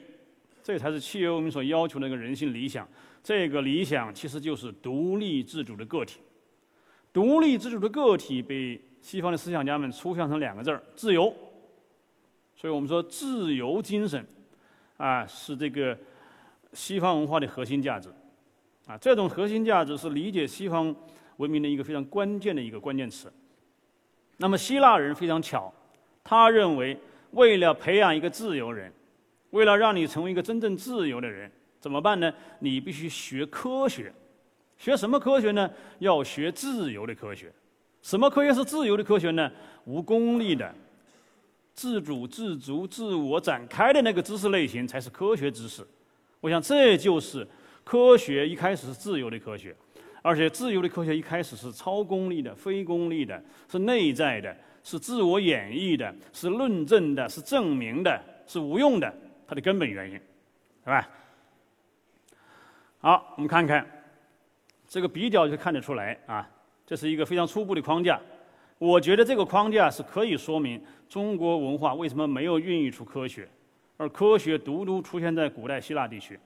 [0.68, 2.86] 这才是契约文明所要求的一个人性理想。
[3.24, 6.20] 这个理想其实就是独立自主的个体。
[7.10, 11.34] 独立自主的个体被西方的思想家们抽象成两个字儿：自由。
[12.54, 14.22] 所以我们说，自由精神
[14.98, 15.96] 啊，是这个
[16.74, 18.10] 西方文化的核心价值。
[18.86, 20.94] 啊，这种核心价值是理解西方
[21.38, 23.32] 文明的一个非常关键的一个关键词。
[24.36, 25.72] 那么，希腊人非常巧，
[26.22, 26.94] 他认为
[27.30, 28.92] 为了培养一个自由人。
[29.50, 32.32] 为了让你成为一个真正自由的人，怎么办呢？
[32.58, 34.12] 你必须学科学，
[34.76, 35.70] 学什么科学呢？
[36.00, 37.52] 要学自由的科学。
[38.02, 39.50] 什么科学是自由的科学呢？
[39.84, 40.72] 无功利的、
[41.74, 45.86] 自主、自足、自我展开的那个知识类型才是科学知识。
[46.40, 47.46] 我想这就是
[47.82, 49.74] 科学一开始是自由的科学，
[50.22, 59.12] 而且自由的科学一开始是超功利的、非功利的、是内在的、是自我演绎的、是论证的、是证明的、是无用的。
[59.48, 61.08] 它的根本原因，是吧？
[63.00, 63.86] 好，我们看看
[64.86, 66.46] 这个比较就看得出来啊，
[66.86, 68.20] 这是一个非常初步的框架。
[68.76, 73.48] 我觉得这个框架是可以说明中国文化为什么没有孕育出科学，
[73.96, 76.38] 而科学独独出现在古代希腊地区。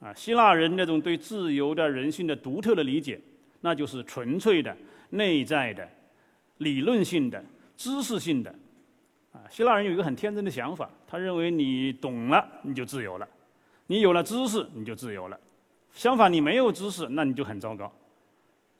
[0.00, 3.20] 啊，希腊人那种对自由的人性的独特的理解，
[3.60, 4.76] 那就是纯粹的、
[5.10, 5.88] 内在的、
[6.58, 7.44] 理论性的、
[7.76, 8.54] 知识性的。
[9.32, 13.28] 啊，希腊人有一个很天真的想法，他认为你懂了你就自由了，
[13.86, 15.38] 你有了知识你就自由了。
[15.92, 17.88] 相反，你没有知识，那你就很糟糕。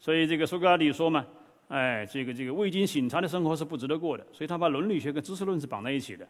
[0.00, 1.24] 所以这个苏格拉底说嘛，
[1.68, 4.26] 哎，这个这个未经审查的生活是不值得过的。
[4.32, 6.26] 所以他把伦理学跟知识论是绑在一起的。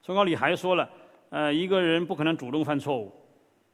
[0.00, 0.88] 苏格拉底还说了，
[1.28, 3.12] 呃，一个人不可能主动犯错误，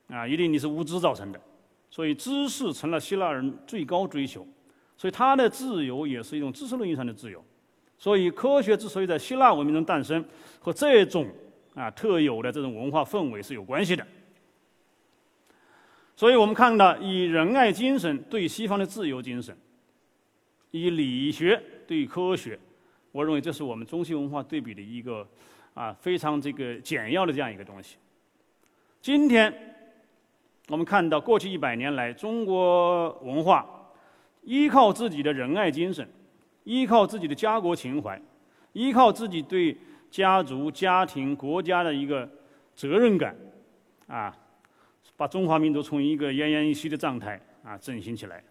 [0.09, 1.41] 啊，一定你是无知造成的。
[1.89, 4.45] 所以知识成了希腊人最高追求，
[4.97, 7.41] 所以他的自由也是一种知识论意义上的自由。
[7.97, 10.23] 所以，科学之所以在希腊文明中诞生，
[10.59, 11.29] 和这种
[11.75, 14.07] 啊特有的这种文化氛围是有关系的。
[16.17, 19.57] 所以我们看到，以仁爱精神对西方的自由精神，
[20.71, 22.59] 以理学对科学，
[23.13, 25.27] 我认为这是我们中西文化对比的一个
[25.75, 27.97] 啊非常这个简要的这样一个东西。
[29.03, 29.53] 今天
[30.69, 33.67] 我们看到，过去一百年来，中国文化
[34.43, 36.09] 依靠自己的仁爱精神。
[36.67, 38.19] 依靠自己的家国情怀，
[38.73, 39.77] 依靠自己对
[40.15, 42.29] 家族、家庭、国家的一个
[42.73, 43.37] 责任感，
[44.07, 44.33] 啊，
[45.17, 48.45] 把中华民族从一个奄奄一息的状态啊振兴起来。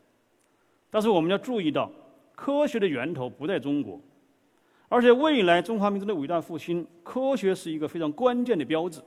[0.92, 1.90] 但是我们要注意到，
[2.36, 3.98] 科学的源头不在中国，
[4.90, 9.02] 而且未来中华民族的伟大复兴，科学是一个非常关键的标志。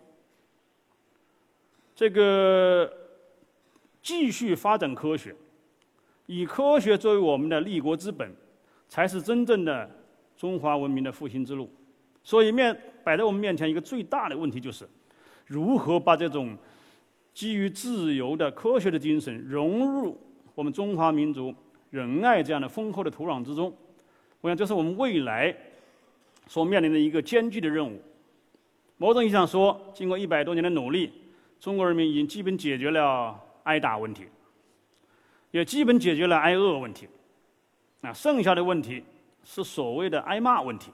[1.94, 2.90] 这个
[4.00, 5.36] 继续发展科学，
[6.24, 8.34] 以科学作为我们的立国之本。
[8.88, 9.90] 才是真正的
[10.36, 11.68] 中华文明的复兴之路。
[12.26, 14.84] 所以，面摆在我们面前一个最大的问题就是，
[15.46, 16.58] 如何把这种
[17.32, 20.20] 基于自由的科学的精神融入
[20.52, 21.54] 我们中华民族
[21.90, 23.72] 仁爱这样的丰厚的土壤之中。
[24.40, 25.56] 我想，这是我们未来
[26.48, 27.96] 所面临的一个艰巨的任务。
[28.96, 31.12] 某种意义上说，经过一百多年的努力，
[31.60, 34.24] 中国人民已经基本解决了挨打问题，
[35.52, 37.06] 也基本解决了挨饿问题。
[38.00, 39.04] 啊，剩下的问题
[39.44, 40.90] 是所谓的挨骂问题。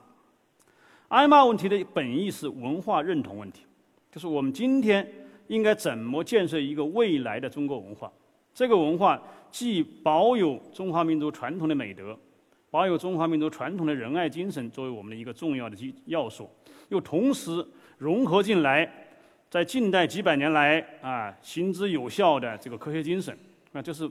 [1.09, 3.63] 挨骂问题的本意是文化认同问题，
[4.11, 5.07] 就是我们今天
[5.47, 8.11] 应该怎么建设一个未来的中国文化？
[8.53, 12.17] 这个文化既保有中华民族传统的美德，
[12.71, 16.49] 保有中华民族传统的仁爱精神作为我们的一个重要的基要素，
[16.89, 17.65] 又同时
[17.97, 18.91] 融合进来，
[19.49, 23.37] 在近代几百年来啊行之有效的这个科学精神，
[23.71, 24.09] 那就是。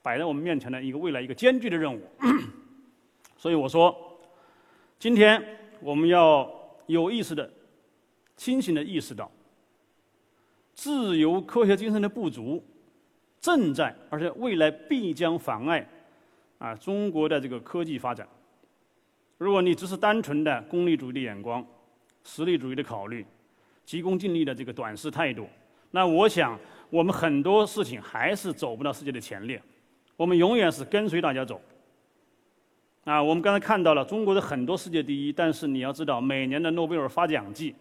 [0.00, 2.00] 摆在我们面前的一个未来一个艰巨的任务，
[3.36, 3.94] 所以我说，
[4.98, 5.42] 今天
[5.80, 6.50] 我们要
[6.86, 7.50] 有意识的、
[8.36, 9.30] 清醒的意识到，
[10.74, 12.62] 自由科学精神的不足
[13.40, 15.88] 正在，而且未来必将妨碍
[16.58, 18.26] 啊中国的这个科技发展。
[19.36, 21.64] 如果你只是单纯的功利主义的眼光、
[22.24, 23.24] 实力主义的考虑、
[23.84, 25.46] 急功近利的这个短视态度，
[25.92, 26.58] 那我想
[26.90, 29.62] 我们很多事情还是走不到世界的前列。
[30.16, 31.60] 我们永远是跟随大家走，
[33.04, 37.74] 啊，我们刚才看到了中国的很多世界第一，但是你要知道，每年的诺贝尔发奖季，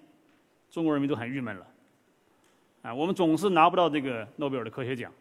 [0.70, 1.68] 中国人民都很郁闷了。
[2.84, 5.12] 啊，我们总是拿不到这个诺贝尔的科学奖。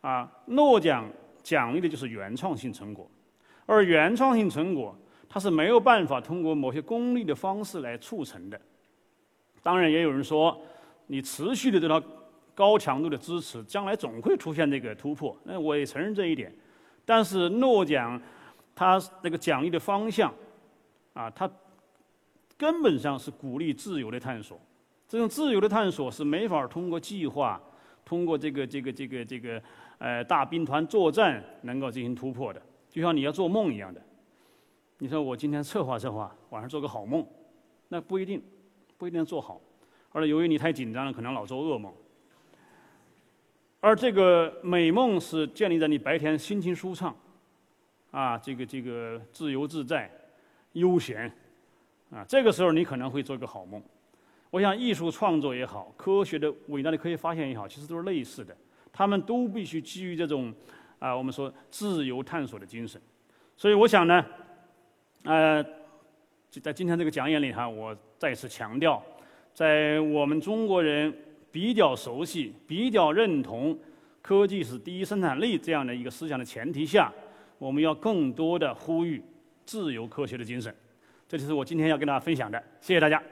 [0.00, 1.08] 啊，诺奖
[1.42, 3.08] 奖励的就是原创性成果，
[3.66, 4.96] 而原创性成果
[5.28, 8.60] 它是没有办法通过某些功利的方式来促成的。
[9.62, 10.60] 当然，也有人说，
[11.06, 12.02] 你持续的对它
[12.52, 15.36] 高强度的支持，将来总会出现这个突破。
[15.44, 16.52] 那我也承认这一点。
[17.04, 18.20] 但是诺奖
[18.74, 20.32] 他那个奖励的方向，
[21.14, 21.50] 啊，他
[22.56, 24.58] 根本上是鼓励自由的探索。
[25.08, 27.60] 这种自由的探索是没法通过计划、
[28.04, 29.62] 通过这个这个这个这个
[29.98, 32.60] 呃大兵团作战能够进行突破的。
[32.88, 34.00] 就像你要做梦一样的，
[34.98, 37.26] 你说我今天策划策划，晚上做个好梦，
[37.88, 38.42] 那不一定，
[38.96, 39.60] 不一定做好。
[40.10, 41.92] 而且由于你太紧张了，可能老做噩梦。
[43.80, 47.16] 而这个美梦是建立在你白天心情舒畅，
[48.12, 50.08] 啊，这个这个自由自在、
[50.74, 51.26] 悠闲，
[52.12, 53.82] 啊，这个时候你可能会做一个好梦。
[54.50, 58.56] 我想艺术创作也好，科学的伟大的科学发现也好，其实都是类似的，
[58.92, 60.54] 他们都必须基于这种。
[60.98, 63.02] 啊，我们说自由探索的精神，
[63.56, 64.24] 所以我想呢，
[65.24, 65.60] 呃，
[66.62, 69.02] 在今天这个讲演里哈，我再次强调，
[69.52, 71.12] 在我们中国人
[71.50, 73.76] 比较熟悉、比较认同
[74.20, 77.12] 科技是第一生产力这样的一个思想的前提下，
[77.62, 79.22] 我们要更多的呼吁
[79.64, 80.74] 自由科学的精神。
[81.28, 83.22] 这就是我今天要跟大家分享的，谢谢大家。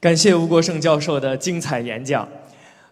[0.00, 2.26] 感谢吴国胜教授的精彩演讲。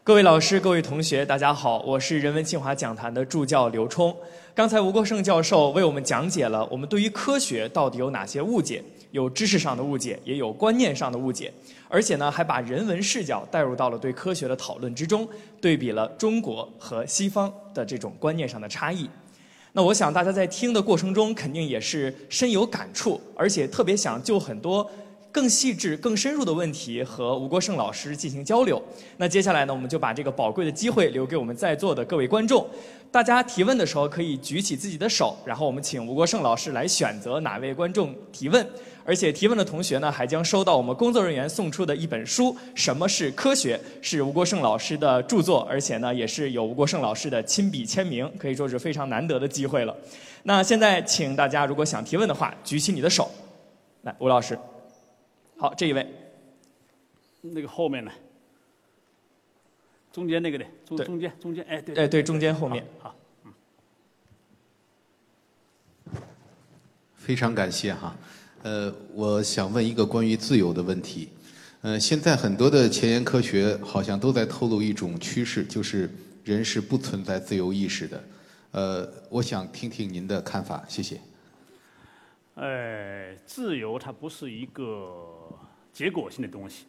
[0.05, 4.14] 各位老师、各位同学，大家好，我是人文清华讲坛的助教刘冲。
[4.55, 11.53] 刚才吴国胜教授为我们讲解了我们对于科学到底有哪些误解，有知识上的误解，也有观念上的误解，
[11.89, 15.29] 而且呢，还把人文视角带入到了对科学的讨论之中，
[15.61, 19.09] 对比了中国和西方的这种观念上的差异。
[19.73, 24.91] 那我想大家在听的过程中，肯定也是深有感触，而且特别想就很多。
[25.33, 28.83] 更细致、更深入的问题和吴国胜老师进行交流。
[29.16, 32.66] 那接下来呢，我们就把这个宝贵的机会留给我们在座的各位观众。
[33.12, 38.64] 大家提问的时候可以举起自己的手，然后我们请吴国胜老师来选择哪位观众提问。
[39.03, 49.97] 而且提问的同学呢，还将收到我们工作人员送出的一本书《什么是科学》，是吴国胜老师的著作，而且呢，也是有吴国胜老师的亲笔签名，可以说是非常难得的机会了。
[50.45, 53.28] 那现在，请大家如果想提问的话，举起你的手。
[54.03, 54.57] 来，吴老师。
[55.61, 56.07] 好，这一位，
[57.43, 58.11] 那个后面呢？
[60.11, 62.83] 中间那个的，中中间中间，哎对，哎对，中间后面。
[62.99, 63.53] 好，嗯。
[67.15, 68.17] 非常感谢哈，
[68.63, 71.29] 呃，我想问一个关于自由的问题。
[71.83, 76.11] 呃，现在很多的前沿科学好像都在透露一种趋势，就是
[76.43, 78.25] 人是不存在自由意识的。
[78.71, 81.21] 呃，我想听听您的看法，谢谢。
[82.55, 85.26] 呃，自由它不是一个。
[85.92, 86.86] 结果性的东西，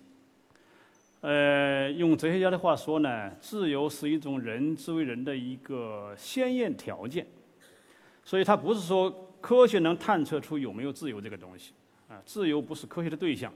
[1.22, 7.26] 呃，用哲学家的话说呢，自由是一种人之为人的一个先验条件，
[8.24, 11.74] 所以它不是说科学能探测出有没有自由这个东西，
[12.08, 13.52] 啊，自由不是科学的对象，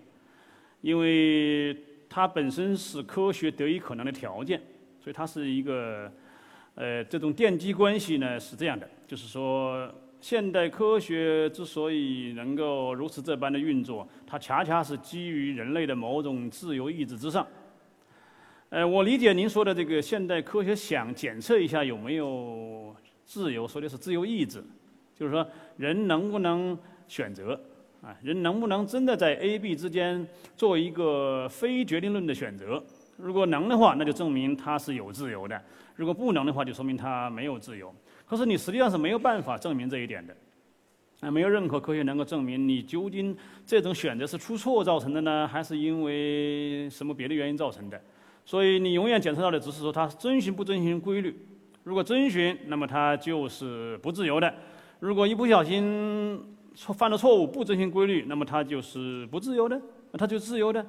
[0.81, 1.77] 因为
[2.09, 4.59] 它本身是科学得以可能的条件，
[4.99, 6.11] 所以它是一个，
[6.73, 9.93] 呃，这种奠基关系呢是这样的，就是说。
[10.28, 17.45] 现代科学之所以能够如此这般的运作，它恰恰是基于人类的某种自由意志之上。
[18.69, 24.63] 呃，我理解您说的这个现代科学想检测一下有没有自由，说的是自由意志，
[25.13, 25.47] 就是说
[25.78, 26.76] 人能不能
[27.07, 27.61] 选择
[28.01, 28.17] 啊？
[28.23, 32.84] 人能不能真的在 A、B 之间做一个非决定论的选择？
[33.17, 35.55] 如果能的话，那就证明他是有自由的；
[35.95, 37.93] 如果不能的话，就说明他没有自由。
[38.26, 40.36] 可是你实际上是没有办法证明这一点的，
[41.21, 48.01] 啊，没有任何科学能够证明你究竟这种选择是出错造成的呢，还是因为什么别的原因造成的？
[48.43, 51.36] 所以你永远检测到的只是说它遵循不遵循规律。
[51.84, 54.51] 如果遵循，那么它就是不自由的；
[54.99, 59.80] 如果一不小心错犯了错误不遵循规律，那么它就是不自由的，
[60.13, 60.84] 它就自由的。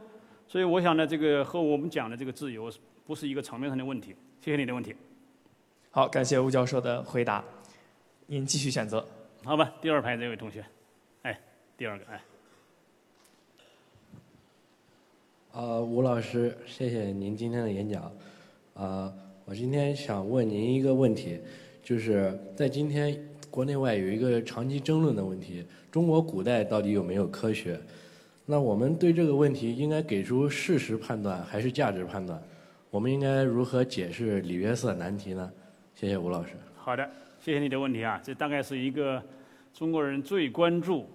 [0.49, 2.71] 所以我想呢，这个和我们讲的这个自由
[3.07, 4.15] 不是一个层面上的问题。
[4.41, 4.95] 谢谢你的问题。
[5.97, 7.43] 好，感谢吴教授的回答。
[8.27, 9.03] 您继续选择。
[9.43, 10.63] 好吧，第二排这位同学，
[11.23, 11.41] 哎，
[11.75, 12.23] 第二个，哎。
[15.53, 18.13] 啊，吴老师，谢谢您今天的演讲。
[18.75, 19.11] 啊，
[19.47, 21.41] 我今天想问您一个问题，
[21.83, 23.19] 就是在今天
[23.51, 27.81] 国内外有一个长期争论的问题：中国古代到底有没有科学？
[28.45, 32.39] 那我们对这个问题应该给出事实判断还是价值判断？
[32.91, 35.51] 我们应该如何解释李约瑟难题呢？
[35.99, 36.51] 谢谢吴老师。
[36.77, 39.23] 好的，谢谢你的问题啊，这大概是一个
[39.73, 41.09] 中国人最关注、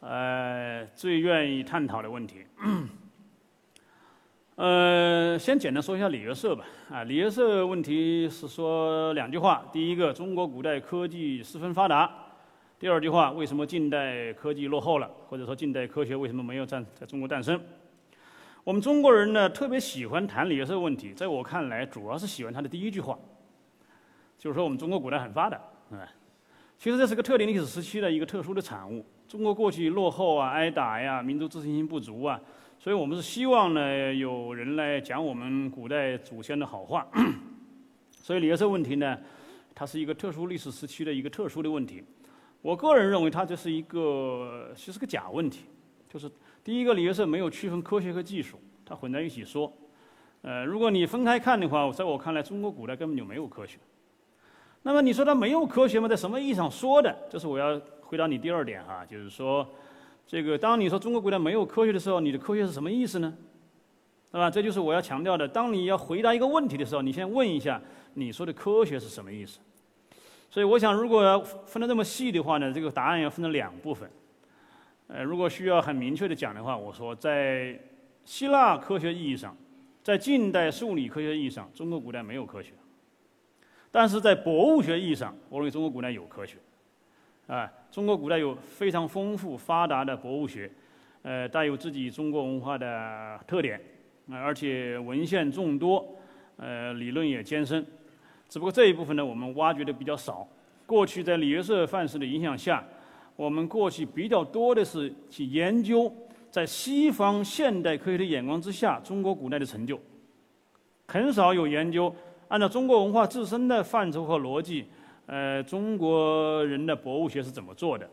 [0.00, 2.36] 呃最愿意探讨的问题。
[4.56, 6.64] 呃，先简单说一下李约瑟吧。
[6.90, 12.08] 啊，李约瑟问题是说两句话：第一个，中国古代科技十分发达；
[12.78, 17.60] 第二句话，为什么近代科技落后了，或者说近代科学为什么没有在在中国诞生？
[18.64, 23.18] 我们中国人呢，特别喜欢谈李约瑟问题，在我看来，主要是喜欢他的第一句话，
[24.38, 25.56] 就是说我们中国古代很发达，
[25.90, 26.06] 啊，
[26.78, 29.04] 其实这是个特定历史时期的一个特殊的产物。
[29.26, 32.40] 中国过去落后啊、挨打呀、民族自信心不足啊。
[32.78, 37.06] 所以我们是希望呢，有人来讲我们古代祖先的好话。
[38.10, 39.18] 所以李约瑟问题呢，
[39.74, 42.04] 它是一个特殊历史时期的一个特殊的问题。
[42.62, 45.64] 我个人认为，它这是一个其实是个假问题。
[46.08, 46.30] 就是
[46.62, 49.72] 第一个，李约瑟没有区分科学和技术，它混在一起说。
[50.42, 53.78] 呃，如果你分开看的话，在我看来，中国古代根本就没有科学。
[54.82, 56.08] 那么你说它没有科学吗？
[56.08, 57.14] 在什么意义上说的？
[57.28, 59.66] 这是我要回答你第二点哈，就是说。
[60.30, 63.34] 这个，当你说中国古代没有科学的时候，你的科学是什么意思呢？
[64.30, 64.50] 对吧？
[64.50, 65.48] 这就是我要强调的。
[65.48, 67.80] 当你要回答一个问题的时候，你先问一下
[68.12, 69.58] 你说的科学是什么意思。
[70.50, 74.06] 所以，我想，如果要分得这么细的话呢，这个答案要分成两部分。
[75.06, 77.80] 呃，如果需要很明确的讲的话，我说，在
[78.26, 79.56] 希腊科学意义上，
[80.02, 82.72] 在近代数理科学意义上，中国古代没有科学；
[83.90, 86.56] 但是在博物学意义上，我认为中国古代有科学。
[87.46, 90.70] 啊，中国古代有非常丰富发达的博物学，
[91.22, 93.80] 呃，带有自己中国文化的特点，
[94.30, 96.06] 啊，而且文献众多，
[96.58, 97.82] 呃，理论也艰深。
[98.50, 100.46] 只不过这一部分呢，我们挖掘的比较少。
[100.84, 102.84] 过去在李约瑟范式的影响下，
[103.34, 106.12] 我们过去比较多的是去研究
[106.50, 109.98] 在西方现代科学的眼光之下，中国古代的成就，
[111.06, 112.14] 很少有研究
[112.48, 114.86] 按照中国文化自身的范畴和逻辑。
[115.26, 118.08] 呃，中国人的博物学是怎么做的？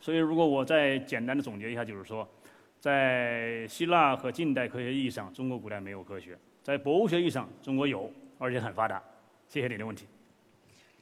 [0.00, 2.26] 所以，如果我再简单的总结一下，就是说，
[2.80, 6.32] 在希腊和近代科学意义上，中国古代没有科学；
[6.62, 9.02] 在博物学意义上，中国有，而且很发达。
[9.48, 10.06] 谢谢你的问题。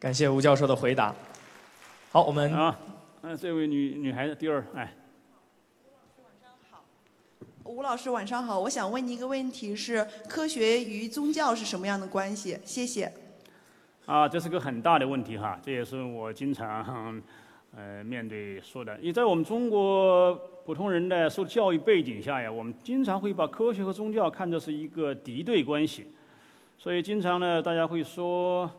[0.01, 1.15] 感谢吴教授的回答。
[2.11, 2.77] 好，我们啊，
[3.23, 4.93] 嗯，这位女女孩子第二，哎。
[7.73, 12.59] 吴老师晚上好，我想问您一个问题：是科学与宗教是什么样的关系？
[12.67, 13.11] 谢谢。
[14.05, 17.23] 啊，这是个很大的问题哈，这也是我经常
[17.75, 18.95] 呃面对说的。
[19.01, 20.35] 也在我们中国
[20.67, 26.07] 普通人的受教育背景下呀，我们经常会把科学和宗教看作是一个敌对关系，
[26.77, 28.71] 所以经常呢，大家会说，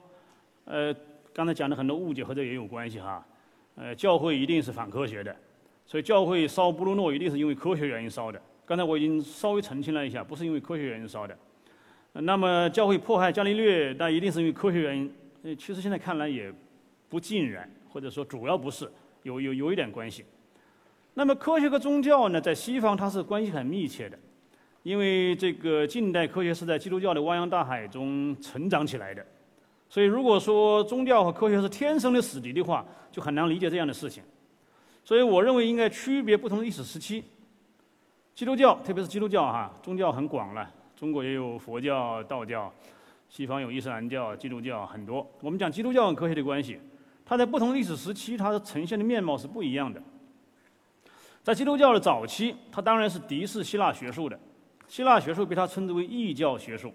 [0.66, 0.96] 呃，
[1.34, 3.26] 刚才讲的很多误解和这也有关系哈，
[3.76, 5.36] 呃，教会一定是反科学的，
[5.88, 8.40] 所以教会烧布鲁诺一定是因为科学原因烧的。
[8.66, 11.38] 刚才我已经稍微澄清了一下，不是因为科学原因烧的。
[12.14, 15.14] 那么教会迫害伽利略，那一定是因为科学原因。
[15.44, 16.54] 呃，其实现在看来也
[17.10, 18.90] 不尽然，或者说主要不是，
[19.24, 20.24] 有有有一点关系。
[21.16, 24.18] 那么科学和宗教呢，在西方它是关系很密切的，
[24.84, 29.26] 因为这个近代科学是在基督教的汪洋大海中成长起来的。
[29.90, 34.24] 所以如果说宗教和科学是天生的死敌的话，就很难理解这样的事情。
[35.04, 37.24] 所以我认为应该区别不同的历史时期。
[38.36, 40.68] 基督教，特别是基督教哈，宗教很广了。
[40.96, 42.74] 中国也有佛教、道教，
[43.30, 45.26] 西方有伊斯兰教、基督教，很多。
[45.40, 46.80] 我们讲基督教和科学的关系，
[47.24, 50.02] 它在不同历史时期，它的呈现的面貌是不一样的。
[51.44, 54.40] 在基督教的早期，它当然是敌视希腊学术的，
[54.88, 56.92] 希腊学术被它称之为异教学术。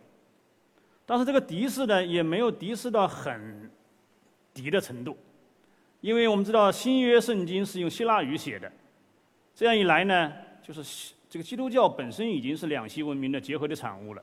[1.07, 3.71] 但是这个敌视呢，也没有敌视到很
[4.53, 5.17] 敌的程度，
[6.01, 8.73] 因为我们知道新约圣经是用希腊语写的，
[9.55, 11.15] 这样一来呢，就是。
[11.29, 14.23] 这个基督教本身已经是两系文明的结合的产物了，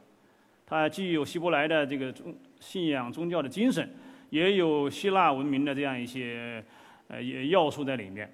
[0.66, 3.88] 它既有希伯来的这个宗信仰宗教的精神，
[4.32, 6.64] 也有希腊文明的这样一些
[7.08, 8.34] 呃要素在里面。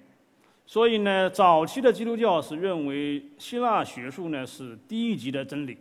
[0.64, 5.76] 所以呢，早期的基督教是认为希腊学术呢是低级的真理，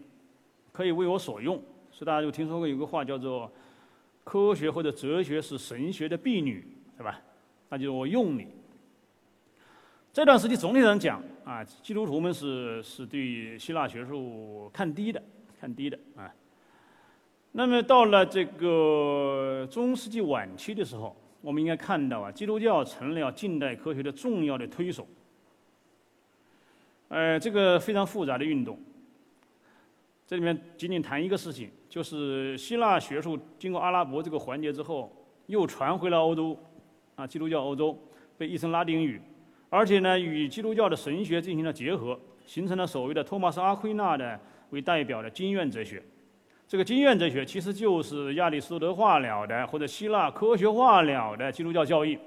[0.74, 1.56] 可以为我所用。
[1.92, 3.50] 所以大家就听说过有个话叫做
[4.26, 6.66] “科学或者哲学是神学的婢女”，
[6.98, 7.22] 是吧？
[7.70, 8.48] 那就是我用你。
[10.14, 15.24] 这段时期总体上讲啊，基督徒们是是对希腊学术看低的，
[15.58, 16.30] 看低的啊。
[17.54, 25.08] 那么到了这个中世纪晚期的时候，我们应该看到啊，基督教成了近代科学的重要的推手。
[27.08, 28.78] 呃，这个非常复杂的运动，
[30.28, 35.10] 这里面仅仅谈一个事情，就是希腊学术经过阿拉伯这个环节之后，
[35.46, 36.60] 又传回了欧洲，
[37.16, 37.98] 啊，基督教欧洲
[38.38, 39.22] 被译成拉丁语。
[39.74, 44.38] 而且呢，与基督教的神学进行了结合，形成了所谓的托马斯·阿奎那的
[44.72, 46.04] 为代表的经验哲学。
[46.68, 52.20] 这个经验哲学其实就是亚里士多德化了的或者希腊科学化了的基督教教义。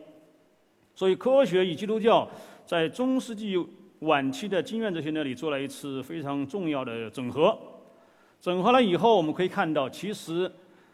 [0.95, 2.27] 所以，科学与基督教
[2.65, 3.57] 在中世纪
[3.99, 7.55] 晚期的经验哲学那里做了一次非常重要的整合。
[8.41, 10.51] 整合了以后，我们可以看到，其实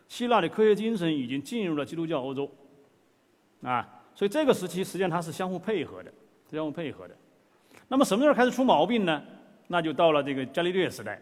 [0.08, 2.50] 希腊的科学精神已经进入了基督教欧洲。
[3.62, 3.86] 啊，
[4.16, 6.12] 所以这个时期实际上它是相互配合的，
[6.56, 7.14] 相互配合的。
[7.88, 9.22] 那么什么时候开始出毛病呢？
[9.68, 11.20] 那就到了这个伽利略时代，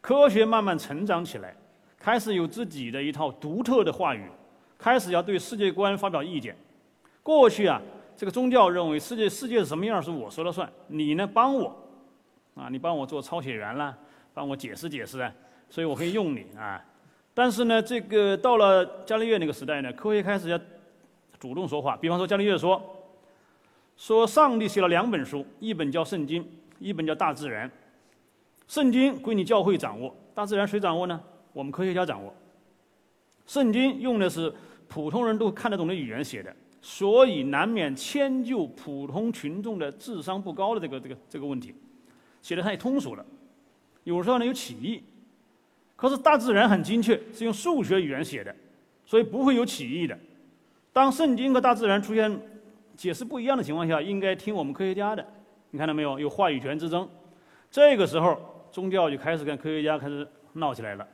[0.00, 1.54] 科学慢慢成长起来，
[1.98, 4.24] 开始有自己的一套独特的话语，
[4.78, 6.56] 开始要对世界观发表意见。
[7.22, 7.80] 过去啊，
[8.16, 11.76] 这个宗教认为世界世界是什么样是我说了算，你呢帮我，
[12.54, 13.96] 啊，你帮我做抄写员啦，
[14.32, 15.30] 帮我解释解释啊，
[15.68, 16.82] 所以我可以用你啊。
[17.34, 20.58] 但是呢，这个到了伽利略那个时代呢，科学开始要
[21.38, 21.96] 主动说话。
[21.96, 22.82] 比方说，伽利略说，
[24.00, 26.42] 说上帝写了两本书，一本叫《圣经》，
[26.78, 27.68] 一本叫《大自然》。
[28.66, 31.20] 圣经归你教会掌握，大自然谁掌握呢？
[31.52, 32.34] 我们科学家掌握。
[33.46, 34.50] 圣经用的是
[34.88, 36.50] 普通人都看得懂的语言写的。
[36.80, 41.74] 所以难免迁就普通群众的智商不高的这个这个这个问题，
[42.40, 43.26] 写的太通俗了，
[44.04, 45.02] 有时候呢有歧义。
[45.94, 48.56] 可是大自然很精确，是用数学语言写的，
[49.04, 50.18] 所以不会有歧义的。
[50.90, 52.40] 当圣经和大自然出现
[53.00, 55.26] 解释不一样的情况下，应该听我们科学家的。
[55.70, 56.18] 你看到没有？
[56.20, 57.08] 有话语权之争。
[57.70, 61.08] 这个时候，宗教就开始跟科学家开始闹起来了。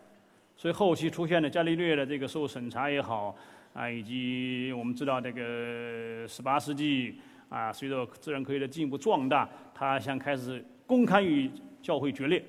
[0.57, 3.37] 所以后期出现的伽利略的这个受审查也好。
[3.73, 11.49] 啊，以及我们知道这个十八世纪啊，随着自然科学的进一步壮大，他想开始公开与
[11.81, 12.45] 教会决裂。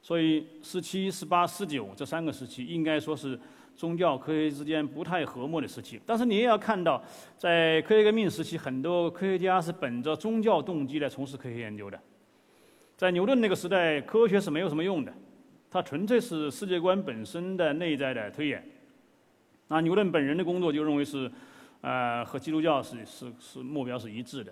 [0.00, 3.38] 所以，十七、十八、十九这三个时期，应该说是
[3.76, 6.00] 宗教科学之间不太和睦的时期。
[6.06, 7.02] 但是，你也要看到，
[7.36, 12.00] 在科学革命时期，很多科学家是本着宗教动机来从事科学研究的。
[12.96, 15.12] 在牛顿那个时代，科学是没有什么用的，
[15.70, 18.66] 它纯粹是世界观本身的内在的推演。
[19.68, 21.30] 那牛顿本人的工作就认为是，
[21.82, 24.50] 呃，和基督教是是是目标是一致的，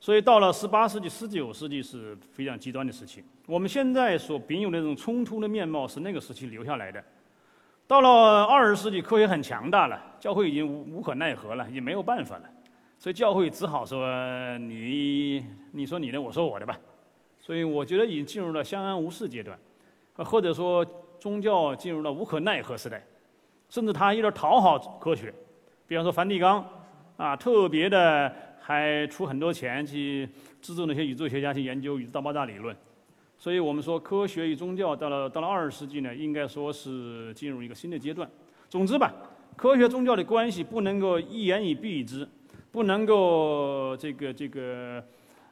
[0.00, 3.22] 所以到了十八世纪、十九世纪是非常极端的时期。
[3.46, 7.04] 我们现在所秉有的这种冲突的面貌是那个时期留下来的。
[7.90, 12.44] 到了二十世纪，科学很强大了，教会已经无无可奈何了，也没有办法了，
[12.96, 14.06] 所以教会只好说
[14.58, 16.78] 你你说你的，我说我的吧。
[17.40, 19.58] 所以我觉得已经进入了相安无事阶段，
[20.18, 20.86] 或者说
[21.18, 23.04] 宗教进入了无可奈何时代。
[23.68, 25.34] 甚至他有点讨好科学，
[25.88, 26.64] 比方说梵蒂冈，
[27.16, 30.28] 啊，特别的还出很多钱去
[30.62, 32.76] 资助那些宇宙学家去研究宇宙大爆炸理论。
[33.40, 38.28] 所以我们说，科学与宗教到了到了二十世纪呢，应该说是进入一个新的阶段。
[38.68, 39.10] 总之吧，
[39.56, 42.28] 科学宗教的关系不能够一言以蔽之，
[42.70, 45.02] 不能够这个这个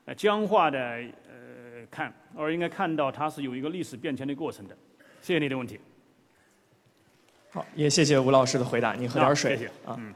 [0.04, 4.76] 呃僵化的呃看，而应该看到它是有一个历史变迁的过程的。
[5.22, 5.80] 谢谢你的问题。
[7.50, 8.92] 好，也谢谢吴老师的回答。
[8.92, 9.56] 您喝点水。
[9.56, 9.96] 谢谢啊。
[9.98, 10.12] 嗯，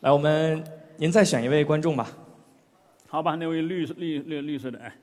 [0.00, 0.62] 来，我们
[0.98, 2.06] 您再选一位观众吧。
[3.08, 4.94] 好吧，那位绿绿绿绿色的，哎，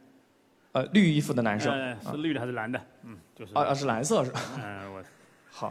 [0.78, 1.74] 呃，绿衣服的男生。
[1.74, 2.80] 呃，是绿的还是蓝的？
[3.04, 3.54] 嗯，就是。
[3.56, 4.40] 啊啊，是蓝色是吧？
[4.58, 5.04] 嗯，我。
[5.50, 5.68] 好。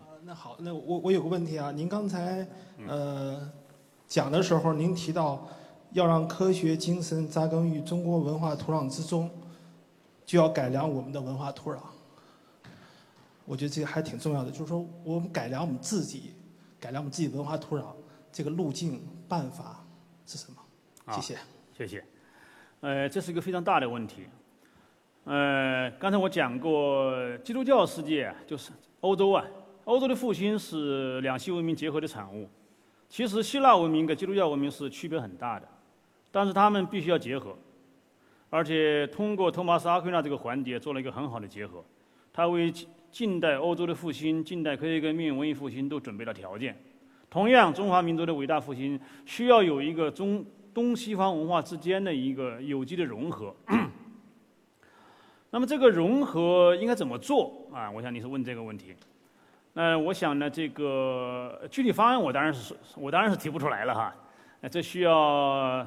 [0.00, 2.46] 啊，那好，那我我有个问题啊，您刚才
[2.86, 3.50] 呃
[4.06, 5.48] 讲的时候，您提到
[5.92, 9.30] 要让科学精神扎根于中国文化土壤之中。
[10.26, 11.78] 就要改良我们的文化土壤，
[13.46, 14.50] 我觉得这个还挺重要的。
[14.50, 16.34] 就是说，我们改良我们自己，
[16.78, 17.84] 改良我们自己文化土壤，
[18.30, 19.82] 这个路径办法
[20.26, 21.14] 是什么？
[21.14, 21.38] 谢谢。
[21.78, 22.02] 谢谢。
[22.80, 24.22] 呃，这是一个非常大的问题。
[25.22, 27.14] 呃，刚才我讲过，
[27.44, 29.44] 基督教世界就是欧洲啊，
[29.84, 32.48] 欧洲的复兴是两系文明结合的产物。
[33.08, 35.68] 其实希腊文明跟基督教文明是区别很大的，
[36.32, 37.56] 但是他们必须要结合。
[38.50, 41.84] 而且通过托马斯·阿奎那这个环节做了一个很好的结合，
[42.32, 42.72] 他为
[43.12, 46.76] 近代欧洲的复兴、近代科学革命、文艺复兴都准备了条件。
[47.30, 53.54] 同样，中华民族的伟大复兴需要有一个中东西方文化之间的一个有机的融合。
[55.50, 57.90] 那么这个融合应该怎么做啊？
[57.90, 58.94] 我想你是问这个问题。
[59.72, 64.14] 那我想呢，这个具体方案我当然是我当然是提不出来了哈。
[64.60, 65.86] 那这需要。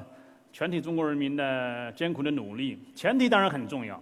[0.54, 3.98] 全体中国人民的艰苦的努力，前提当然很重要。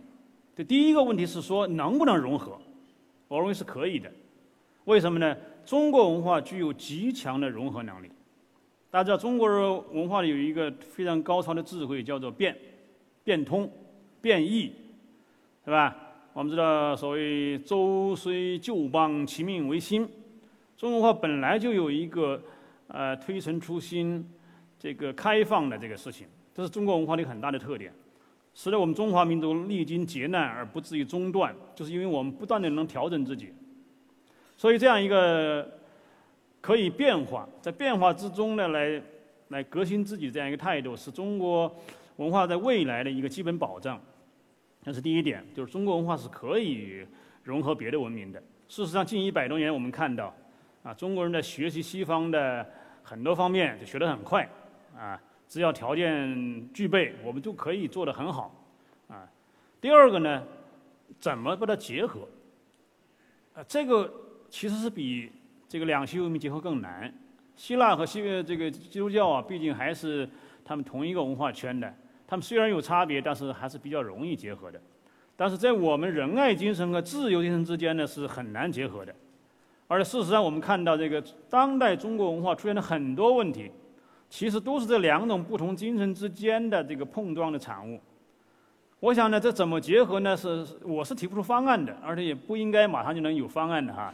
[0.52, 2.58] 这第一个问题是说能不能融合？
[3.28, 4.10] 我认为是可以的。
[4.86, 5.36] 为什么呢？
[5.64, 8.10] 中国文化具有极强的融合能力。
[8.90, 12.56] 大家知道，中国人文化里有一个非常高超的智慧，叫做变、
[13.22, 13.70] 变通、
[14.20, 14.72] 变异，
[15.64, 15.96] 是吧？
[16.32, 20.04] 我们知道，所谓“周虽旧邦，其命维新”，
[20.76, 22.42] 中国文化本来就有一个
[22.88, 24.28] 呃推陈出新、
[24.76, 26.26] 这个开放的这个事情。
[26.52, 27.92] 这是中国文化的一个很大的特点。
[28.54, 33.54] 使得我们中华民族历经劫难而不至于中断，就是因为我们不断的能调整自己。
[34.56, 35.79] 所以这样一个
[36.60, 39.02] 可以变化，在变化之中呢，来
[39.48, 41.74] 来革新自己这样一个态度，是中国
[42.16, 44.00] 文化在未来的一个基本保障。
[44.82, 47.06] 这是第一点，就是中国文化是可以
[47.42, 48.42] 融合别的文明的。
[48.68, 50.34] 事实上，近一百多年我们看到，
[50.82, 52.66] 啊，中国人在学习西方的
[53.02, 54.48] 很多方面就学得很快，
[54.96, 58.54] 啊，只要条件具备，我们就可以做得很好，
[59.08, 59.28] 啊。
[59.80, 60.42] 第二个呢，
[61.18, 62.28] 怎么把它结合？
[63.54, 64.12] 啊，这个。
[64.52, 65.30] 其实是比
[65.70, 67.14] 这个两西文明结合更难。
[67.54, 70.28] 希腊和西这个基督教啊，毕竟还是
[70.64, 71.94] 他们同一个文化圈的。
[72.26, 74.80] 他们虽然有差别，但是还是比较容易结合的。
[75.36, 79.14] 但是在我们仁爱精神和自由精神之间呢，是很难结合的。
[79.86, 83.70] 而事实上，我们看到这个当代中国文化出现了很多问题，
[84.28, 88.00] 其实都是这两种不同精神之间的这个碰撞的产物。
[88.98, 90.36] 我想呢，这怎么结合呢？
[90.36, 94.12] 是我是提不出方案的，而且也不应该马上就能有方案的哈。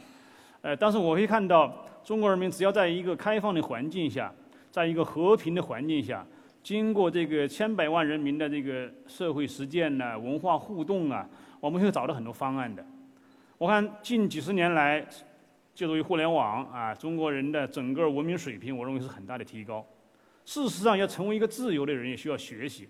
[0.67, 1.73] 呃，但是我会看到，
[2.03, 4.29] 中国人民只要在一个开放的环境下，
[4.69, 6.27] 在一个和平的环境下，
[6.61, 11.25] 经过这个千百万人民的这个社会实践呢、文化互动啊，
[11.61, 12.85] 我们会找到很多方案的。
[13.57, 14.99] 我看近几十年来，
[15.73, 19.85] 借助于互联网啊，中国人的整个文明水平，我认为是很大的提高。
[20.43, 22.89] 事实上，要成为一个自由的人，也需要学习。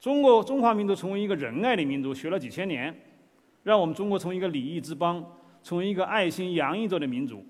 [0.00, 2.98] 中国中华民族成为一个仁爱的民族，学了几千年，
[3.62, 5.22] 让我们中国从一个礼仪之邦。
[5.64, 7.44] 成为一个爱心洋溢着的民族。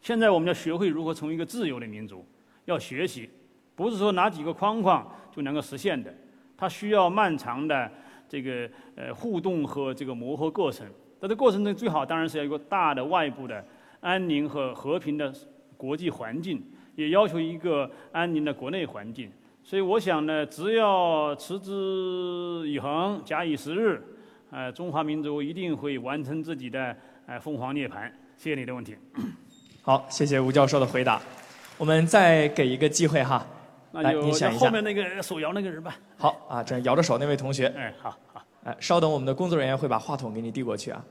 [0.00, 2.26] 现在我们要学会如何成为一个自由的民族，
[2.64, 3.28] 要学习，
[3.76, 6.12] 不是说拿几个框框就能够实现的，
[6.56, 7.88] 它需要漫长的
[8.28, 10.84] 这个呃互动和这个磨合过程。
[11.20, 13.64] 在这过程中，最好当然是要一个大的外部的
[14.00, 15.32] 安宁和和平的
[15.76, 16.60] 国际环境，
[16.96, 19.30] 也要求一个安宁的国内环境。
[19.62, 24.02] 所以我想呢，只要持之以恒，假以时日。
[24.52, 26.94] 呃，中华民族一定会完成自己的
[27.26, 28.06] 呃凤凰涅槃。
[28.36, 28.94] 谢谢你的问题。
[29.80, 31.18] 好，谢谢吴教授的回答。
[31.78, 33.46] 我们再给一个机会哈，
[33.92, 34.66] 来，你想一下。
[34.66, 35.96] 后面那个手摇那个人吧。
[36.18, 37.66] 好啊，这摇着手那位同学。
[37.68, 38.44] 哎，好好。
[38.64, 41.02] 哎，稍等，我们的工作人员会把话筒给你递过去啊。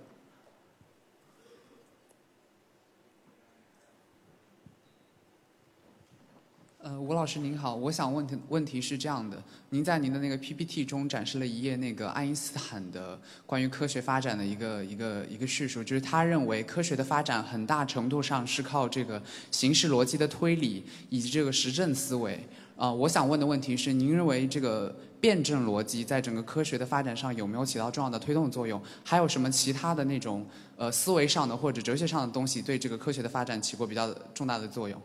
[6.84, 19.22] 呃，吴老师您好，我想问题问题是这样的：您在您的那个 PPT 中展示了一页那个爱因斯坦的关于科学发展的一个一个一个叙述，就是他认为科学的发展很大程度上是靠这个
[19.52, 22.44] 形式逻辑的推理以及这个实证思维。
[22.76, 28.82] 啊，我想问的问题是，您认为这个辩证逻辑在整个科学的发展上有没有起到重要的推动作用？
[29.04, 30.44] 还有什么其他的那种
[30.78, 35.00] 呃思维上的或者哲学上的东西对这个科学的发展起过比较重大的作用？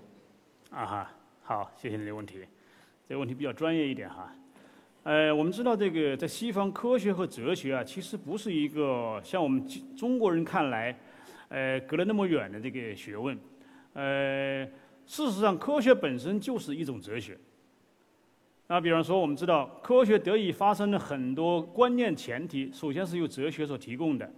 [0.70, 1.12] 啊哈。
[1.48, 2.40] 好，谢谢你的问题。
[3.08, 4.34] 这个问题比较专业一点哈。
[5.04, 9.64] 呃，我们知道这个在西方科学和哲学啊，其实不是一个像我们
[9.96, 10.98] 中国人看来，
[11.46, 13.38] 呃，隔了那么远的这个学问。
[13.92, 14.64] 呃，
[15.06, 17.38] 事实上，科学本身就是一种哲学。
[18.66, 24.28] 那比方说，我们知道科学得以发生的很多关键前提，首先是由哲学所提供的。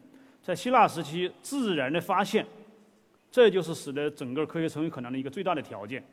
[0.42, 2.44] 在希腊时期，自然的发现，
[3.30, 6.04] 这就是使得整个科学成为可能的一个最大的条件。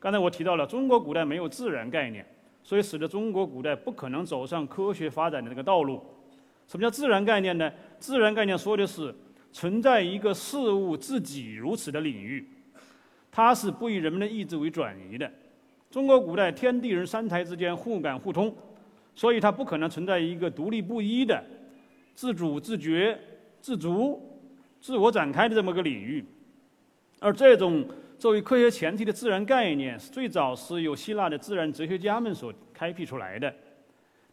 [0.00, 2.24] 刚才我提到了，中国古代没有自然概念，
[2.62, 6.00] 所以使得中国古代不可能走上科学发展的这个道路。
[6.68, 7.72] 什么叫自然概念呢？
[7.98, 9.12] 自然概念说的是
[9.52, 12.48] 存在一个事物自己如此的领域，
[13.32, 15.28] 它是不以人们的意志为转移的。
[15.90, 18.54] 中国古代天地人三才之间互感互通，
[19.16, 21.42] 所以它不可能存在一个独立不一的、
[22.14, 23.18] 自主自觉、
[23.60, 24.22] 自足、
[24.80, 26.24] 自我展开的这么个领域，
[27.18, 27.84] 而这种。
[28.18, 33.54] 作为科学前提的自然概念是最早是由希腊的自然哲学家们所开辟出来的。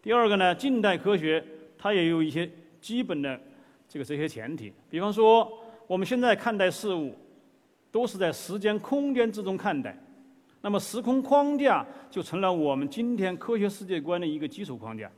[0.02, 1.44] 第二个呢，近代科学
[1.78, 2.49] 它也有一些
[2.82, 3.40] 基本的
[3.88, 4.74] 这个哲学前提。
[4.90, 5.48] 比方说，
[5.86, 7.14] 我们现在看待事物
[7.91, 9.95] 都是在时间空间之中看待，
[10.62, 15.12] 那么时空框架就成了我们今天科学世界观的一个基础框架。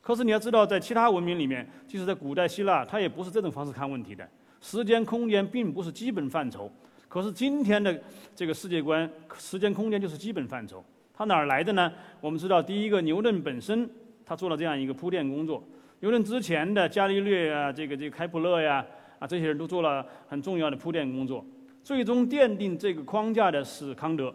[0.00, 4.28] 可是你要知道，在其他文明里面，即使在古代希腊，它也不是这种方式看问题的。
[4.60, 6.68] 时间空间并不是基本范畴。
[7.12, 8.02] 可是今天的
[8.34, 9.06] 这个世界观，
[9.36, 10.82] 时间空间就是基本范畴。
[11.12, 11.92] 它哪儿来的呢？
[12.22, 13.86] 我们知道，第一个牛顿本身
[14.24, 15.62] 他做了这样一个铺垫工作。
[16.00, 18.82] 牛顿之前的伽利略啊，这个这个开普勒呀，
[19.18, 21.44] 啊这些人都做了很重要的铺垫工作。
[21.84, 24.34] 最终奠定这个框架的是康德。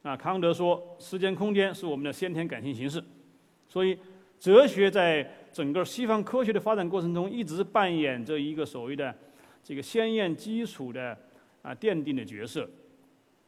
[0.00, 3.04] 啊，康德说，时间空间是我们的先天感性形式。
[3.68, 3.98] 所以，
[4.40, 9.14] 哲学在整个西方科学的发展过程中，一直扮演着一个所谓的
[9.62, 11.14] 这个先验基础的。
[11.64, 12.68] 啊，奠定的角色。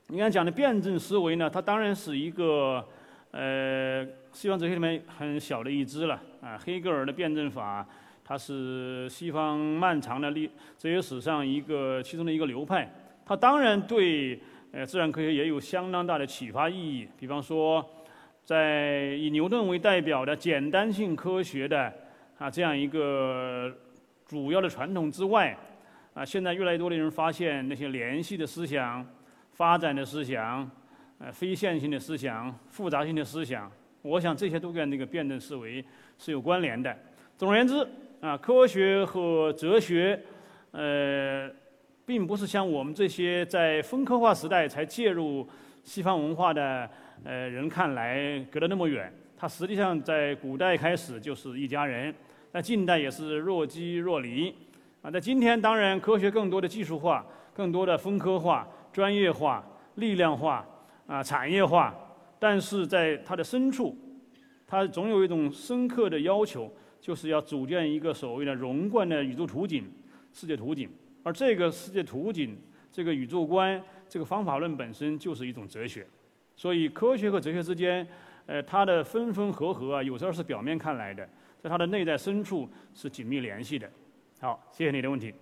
[0.07, 2.83] 你刚才讲的辩证思维呢，它当然是一个，
[3.31, 6.59] 呃，西方哲学里面很小的一支了啊。
[6.65, 7.87] 黑格尔的辩证法，
[8.25, 10.47] 它是西方漫长的历
[10.79, 12.91] 哲学史上一个其中的一个流派。
[13.27, 14.41] 它当然对
[14.73, 17.07] 呃自然科学也有相当大的启发意义。
[17.19, 17.85] 比方说，
[18.45, 21.93] 在以牛顿为代表的简单性科学的
[22.39, 23.71] 啊这样一个
[24.25, 25.55] 主要的传统之外，
[26.17, 29.07] 啊，现在越来越多的人发现那些联系的思想、
[29.53, 30.69] 发展的思想。
[31.19, 33.71] 呃，非线性的思想、复杂性的思想，
[34.01, 35.83] 我想这些都跟那个辩证思维
[36.19, 36.95] 是有关联的。
[37.37, 37.87] 总而言之，
[38.21, 40.19] 啊，科学和哲学，
[40.73, 41.51] 呃，
[42.05, 45.47] 并不是像我们这些在分科化时代才介入
[45.83, 46.89] 西方文化的
[47.25, 49.11] 呃人看来隔得那么远。
[49.39, 52.15] 它实际上在古代开始就是一家人，
[52.51, 54.55] 在近代也是若即若离。
[55.07, 57.25] 啊，在今天，当然科学更多的技术化、
[57.55, 59.65] 更多的分科化、专业化、
[59.95, 60.67] 力量化。
[61.07, 61.95] 啊，产业化，
[62.41, 63.97] 但是在它的深处，
[64.67, 66.69] 它总有一种深刻的要求，
[67.01, 69.89] 就是要组建一个所谓的融贯的宇宙图景、
[70.33, 70.91] 世界图景。
[71.23, 72.59] 而这个世界图景、
[72.91, 76.05] 这个宇宙观、这个方法论本身就是一种哲学。
[76.57, 78.05] 所以，科学和哲学之间，
[78.47, 81.25] 呃，它的分分合合啊，有时候是表面看来的，
[81.61, 83.89] 在它的内在深处是紧密联系的。
[84.39, 85.33] 好，谢谢你的问题。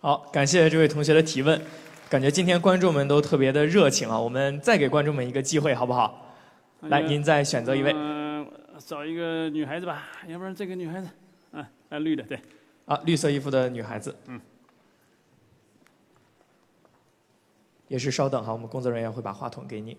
[0.00, 1.60] 好，感谢这位同学的提问。
[2.08, 4.18] 感觉今天观众们都特别的热情啊！
[4.18, 6.34] 我们再给观众们一个机会，好不好？
[6.80, 7.92] 来，您再选择一位。
[7.94, 11.08] 嗯，找一个女孩子吧，要不然这个女孩子，
[11.52, 12.40] 嗯，啊，绿的，对。
[12.86, 14.16] 啊，绿色衣服的女孩子。
[14.26, 14.40] 嗯。
[17.88, 19.96] 也是稍等哈，我们工作人员会把话筒给你。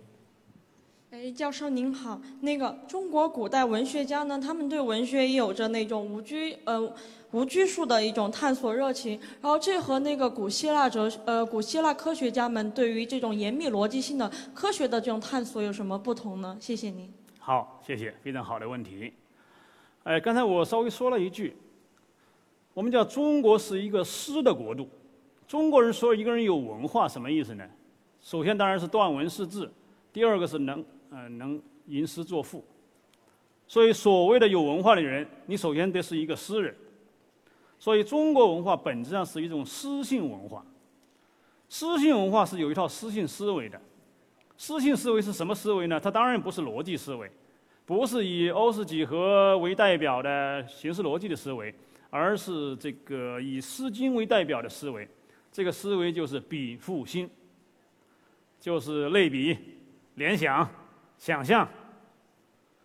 [1.22, 6.92] 哎，教授您好，那个中国古代文学家呢，他们对文学也有着那种无拘呃
[7.30, 16.58] 无拘束的一种探索热情，然后这和那个古希腊哲呃古希腊科学家们对于这种严密逻辑性的科学的这种探索有什么不同呢？
[16.60, 17.08] 谢谢您。
[17.38, 19.14] 好，谢谢，非常好的问题。
[20.06, 21.56] 哎，刚才我稍微说了一句，
[22.74, 24.90] 我们叫中国是一个诗的国度，
[25.48, 27.64] 中国人说一个人有文化什么意思呢？
[28.24, 29.72] 首先当然是断文识字，
[30.12, 30.84] 第二个是能。
[31.14, 32.64] 嗯，能吟诗作赋，
[33.68, 36.74] 所以所谓的有文化的人，你首先得是一个诗人。
[37.78, 40.66] 所以中国文化本质上是一种诗性文化。
[41.68, 43.82] 诗性文化是有一套诗性思维的。
[44.56, 46.00] 诗性思维是什么思维呢？
[46.00, 47.30] 它当然不是逻辑思维，
[47.86, 51.74] 不是以欧式几何为代表的形式逻辑的思维，
[52.10, 55.06] 而是这个以《诗经》为代表的思维。
[55.52, 57.30] 这个思维就是比赋心，
[58.60, 59.58] 就是类比、
[60.16, 60.70] 联想。
[61.22, 61.70] 想象，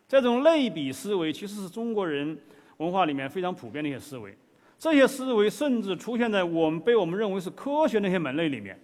[0.06, 2.38] 这种类比思维其实是中国人
[2.76, 4.36] 文化里面非常普遍的一些思维。
[4.78, 8.78] 这些思维甚至出现在我们被我们认为是科学那些门类里面，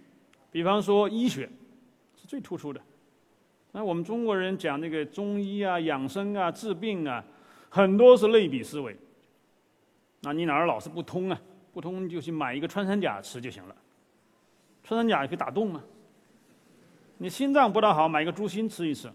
[0.51, 1.47] 比方说医学
[2.19, 2.81] 是最突出的。
[3.73, 7.23] 那我们中国人讲那个中医啊、养生啊、治病啊，
[7.69, 8.97] 很多是类比思维。
[10.21, 11.39] 那你哪儿老是不通啊？
[11.71, 13.75] 不通就去买一个穿山甲吃就行了。
[14.83, 15.83] 穿山甲也可以打洞啊。
[17.19, 19.07] 你心脏不大好，买一个猪心吃一吃。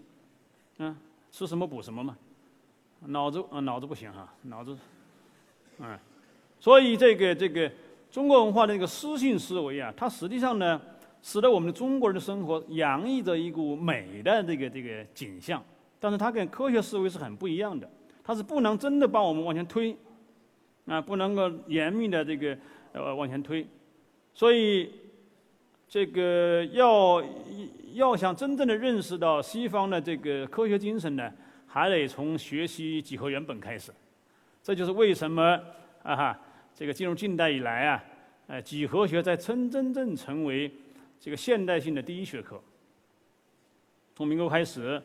[0.79, 0.97] 嗯，
[1.31, 2.17] 吃什么补什么嘛，
[3.07, 4.77] 脑子啊脑子不行哈，脑子，
[5.79, 5.99] 嗯，
[6.61, 7.71] 所以这个这个
[8.11, 10.81] 中国文化的这个诗性思维啊，它实际上呢，
[11.21, 15.63] 使得我们的中国人的生活洋溢着一股美的这个这个景象，
[15.99, 17.91] 但是它跟科学思维是很不一样的，
[18.23, 19.97] 它是不能真的把我们往前推，
[20.87, 22.57] 啊，不能够严密的这个
[22.93, 23.67] 呃往前推，
[24.33, 24.93] 所以。
[25.89, 27.25] 这个要
[27.95, 31.33] 要想真正的认识到西方的这个科学精神呢，
[31.67, 33.91] 还得从学习几何原本开始。
[34.63, 35.59] 这就是为什么
[36.03, 36.41] 啊哈，
[36.75, 38.05] 这个进入近代以来啊，
[38.49, 40.71] 呃，几何学在真真正成为
[41.19, 42.61] 这个现代性的第一学科。
[44.15, 45.03] 从民国开始，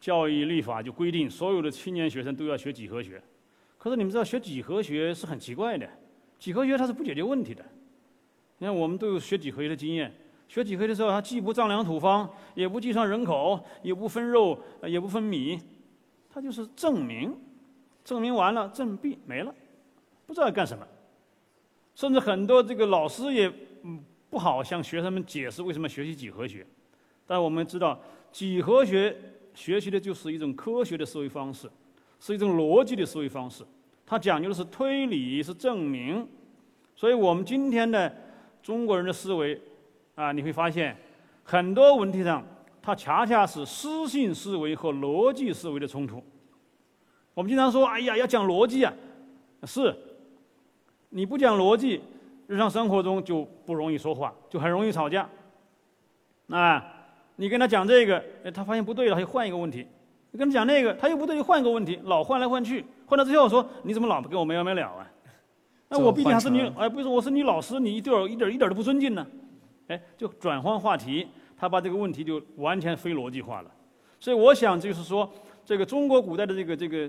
[0.00, 3.22] 教育立法就规定所有的青年学生都要学几何学。
[3.76, 5.86] 可是你们知道，学几何学是很奇怪的，
[6.38, 7.62] 几何学它是不解决问题的。
[8.64, 10.10] 你看，我们都有学几何学的经验。
[10.48, 15.60] 学几何的时候，他既不丈量土方，也不计算人口，也不分肉，也不分米，
[16.30, 17.36] 他就是证明。
[18.02, 19.54] 证明完了，证毕没了，
[20.24, 20.86] 不知道要干什么。
[21.94, 23.52] 甚至很多这个老师也
[24.30, 26.66] 不好向学生们解释为什么学习几何学。
[27.26, 28.00] 但我们知道，
[28.32, 29.14] 几何学
[29.52, 31.70] 学习的就是一种科学的思维方式，
[32.18, 33.62] 是一种逻辑的思维方式。
[34.06, 36.26] 它讲究的是推理，是证明。
[36.96, 38.10] 所以我们今天呢。
[38.64, 39.60] 中国人的思维，
[40.14, 40.96] 啊，你会发现，
[41.42, 42.42] 很多问题上，
[42.80, 46.24] 它恰恰是诗性思维和逻辑思维的冲突。
[47.34, 48.90] 我们经常说，哎呀，要讲逻辑啊，
[49.64, 49.94] 是，
[51.10, 52.00] 你不讲逻辑，
[52.46, 55.28] 日常生活中就不容易说话，就很容易吵架。
[56.48, 56.82] 啊，
[57.36, 58.24] 你跟他讲这个，
[58.54, 59.86] 他发现不对了，他就换一个问题，
[60.30, 65.10] 你跟他讲那个，他又不对，换一个问题，老换来换去，换到最后说你怎么老不跟我没完没了啊？
[65.96, 69.24] 那我毕竟还是你，哎，不是我是你老师，你一点一点一点都不尊敬呢，
[69.86, 71.24] 哎，就转换话题，
[71.56, 73.70] 他把这个问题就完全非逻辑化了。
[74.18, 75.32] 所以我想就是说，
[75.64, 77.08] 这个中国古代的这个这个，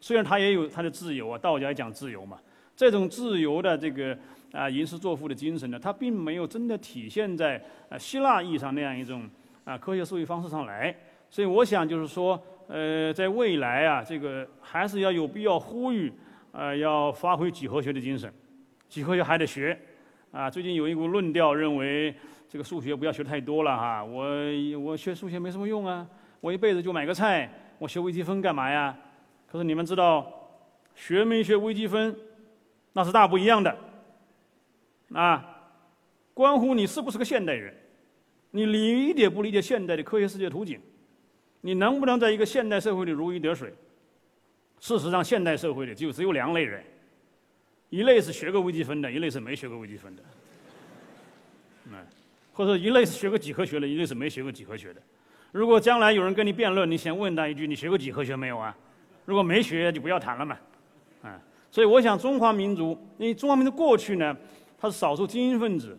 [0.00, 2.38] 虽然他也有他的自由啊，道家也讲自由嘛，
[2.76, 4.14] 这种自由的这个
[4.52, 9.26] 啊吟诗作赋的精神呢，它并没有真的体现在啊希腊意义上那样一种
[9.64, 10.94] 啊科学思维方式上来。
[11.30, 12.38] 所以我想就是说，
[12.68, 16.12] 呃，在未来啊，这个还是要有必要呼吁，
[16.52, 18.32] 呃，要发挥几何学的精神，
[18.88, 19.78] 几何学还得学，
[20.32, 22.14] 啊，最近有一股论调认为，
[22.48, 24.26] 这个数学不要学太多了哈，我
[24.80, 26.06] 我学数学没什么用啊，
[26.40, 27.48] 我一辈子就买个菜，
[27.78, 28.96] 我学微积分干嘛呀？
[29.46, 30.26] 可是你们知道，
[30.94, 32.16] 学没学微积分，
[32.92, 33.76] 那是大不一样的，
[35.12, 35.56] 啊，
[36.34, 37.72] 关乎你是不是个现代人，
[38.50, 40.80] 你理解不理解现代的科学世界图景。
[41.62, 43.74] 你能不能在一个现代社会里如鱼得水？
[44.80, 46.82] 事实上，现代社会里就只有两类人：
[47.90, 50.22] 一类是学过微积分的，一类是没学过微积分的。
[51.84, 51.94] 嗯，
[52.52, 55.00] 或者一类是学过几何学的，一类是没学过几何学的。
[55.52, 58.74] 如果将来有人跟你辩论，你先问他一句：你学过几何学没有啊？
[59.26, 60.56] 如果没学，就不要谈了嘛。
[61.22, 61.38] 啊，
[61.70, 64.34] 所以我想，中华民族，因为中华民族过去呢，
[64.78, 65.98] 它是少数精英分子，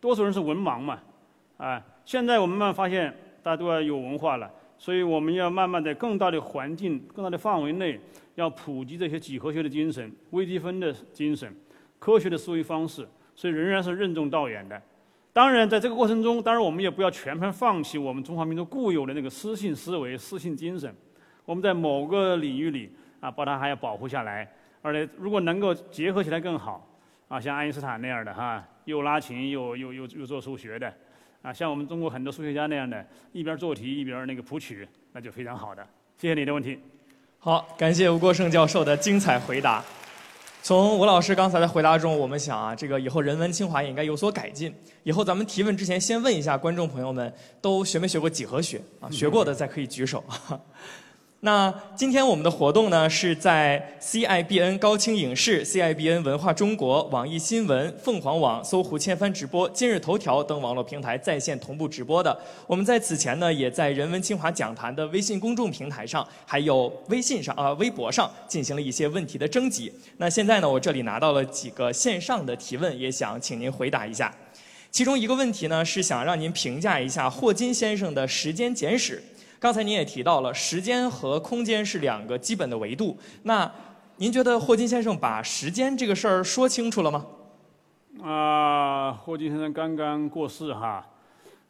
[0.00, 0.98] 多数人是文盲嘛。
[1.58, 4.50] 啊，现在我们慢慢发现，大家都要有文化了。
[4.84, 7.98] 所以我们要慢慢在更大的环境、更大的范围内，
[8.34, 11.50] 要普及这些几何学的精神、微积分的精神、
[11.98, 13.08] 科学的思维方式。
[13.34, 14.78] 所以仍然是任重道远的。
[15.32, 20.94] 当然，在这个过程中，当然我们也不要全盘放弃我们中华民族固有的那个私信思维、私信精神。
[21.46, 24.46] 我们在某个领域里啊，把它还要保护下来。
[24.82, 26.86] 而且，如果能够结合起来更好
[27.28, 30.92] 啊，像爱因斯坦那样的哈，又拉琴又又又又做数学的。
[31.44, 35.86] 啊，像我们中国很多数学家那样的，一边做题一边那个谱曲，那就非常好的。
[36.16, 36.78] 谢谢你的问题。
[37.38, 39.84] 好，感谢吴国胜教授的精彩回答。
[40.62, 44.74] 从吴老师刚才的回答中，我们想啊，这个以后人文清华也应该有所改进。
[45.02, 47.30] 以后咱们提问之前，先问一下观众朋友们，
[47.60, 49.10] 都学没学过几何学啊？
[49.10, 50.24] 学过的再可以举手。
[51.44, 62.34] 那今天我们的活动呢，是在 CIBN 高清影视、CIBN 文化中国、网易新闻、凤凰网、搜狐千帆直播、今日头条等网络平台在线同步直播的。
[62.66, 69.92] 我们在此前呢，也在人文清华讲坛的微信公众平台上，还有微信上啊、微博上进行了一些问题的征集。
[70.16, 74.34] 那现在呢，我这里拿到了几个线上的提问，也想请您回答一下。
[74.90, 79.22] 其中一个问题呢，是想让您评价一下霍金先生的时间简史。
[79.64, 83.16] 刚才您也提到了，时间和空间是两个基本的维度。
[83.44, 83.72] 那
[84.18, 87.26] 您觉得霍金先生把时间这个事儿说清楚了吗？
[88.22, 91.02] 啊，霍金先生刚刚过世哈，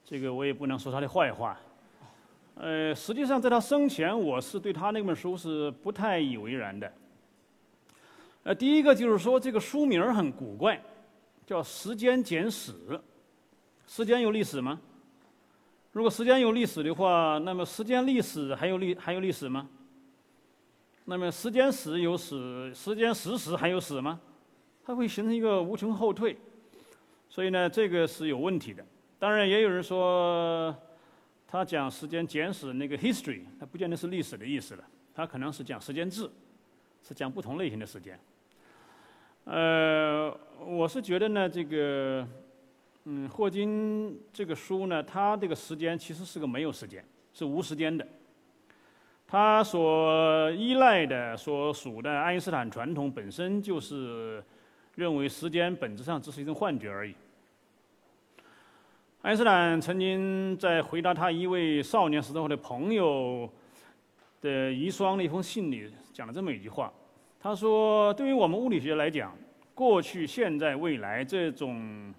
[0.05, 1.57] 这个我也不能说他的坏话。
[2.57, 6.93] 呃，实际上在他生前，我是对他那本书是不太以为然的。
[8.43, 10.83] 呃，第一个就是说这个书名很古怪，
[11.47, 12.73] 叫《时间简史》。
[13.87, 14.81] 时间有历史吗？
[15.95, 19.69] 如果时间有历史的话，那么时间历史还有历还有历史吗？
[21.05, 24.21] 那么时间史有史，时间史史还有史吗？
[24.85, 26.37] 它会形成一个无穷后退，
[27.29, 28.85] 所以呢，这个是有问题的。
[29.21, 30.77] 当然，也有人说，
[31.47, 34.83] 他讲时间简史那个 history，它不见得是历史的意思了，
[35.15, 36.29] 它可能是讲时间制，
[37.07, 38.19] 是讲不同类型的时间。
[39.45, 42.27] 呃，我是觉得呢，这个。
[43.07, 47.05] 嗯，霍金这个书呢，他这个时间其实是个没有时间，
[47.35, 48.07] 是无时间的。
[49.27, 54.43] 他所依赖的、所属的爱因斯坦传统本身就是
[54.95, 57.15] 认为时间本质上只是一种幻觉而已。
[59.21, 63.47] 爱因斯坦曾经在回答他一位少年时候的朋友
[64.41, 66.91] 的遗孀的一封信里讲了这么一句话，
[67.39, 69.37] 他说：“对于我们物理学来讲，
[69.75, 72.15] 过去、现在、未来这种。”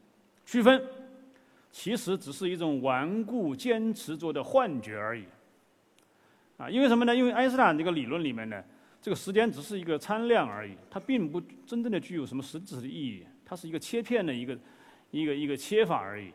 [0.45, 0.81] 区分
[1.71, 5.25] 其实只是一种顽固坚持着的幻觉而已，
[6.57, 7.15] 啊，因为什么呢？
[7.15, 8.63] 因为爱因斯坦这个理论里面呢，
[9.01, 14.57] 这个时间只是一个参量而已，它并不真正的具有什么实质的意义，它是一个切片的一个
[15.11, 16.31] 一个一个切法而已。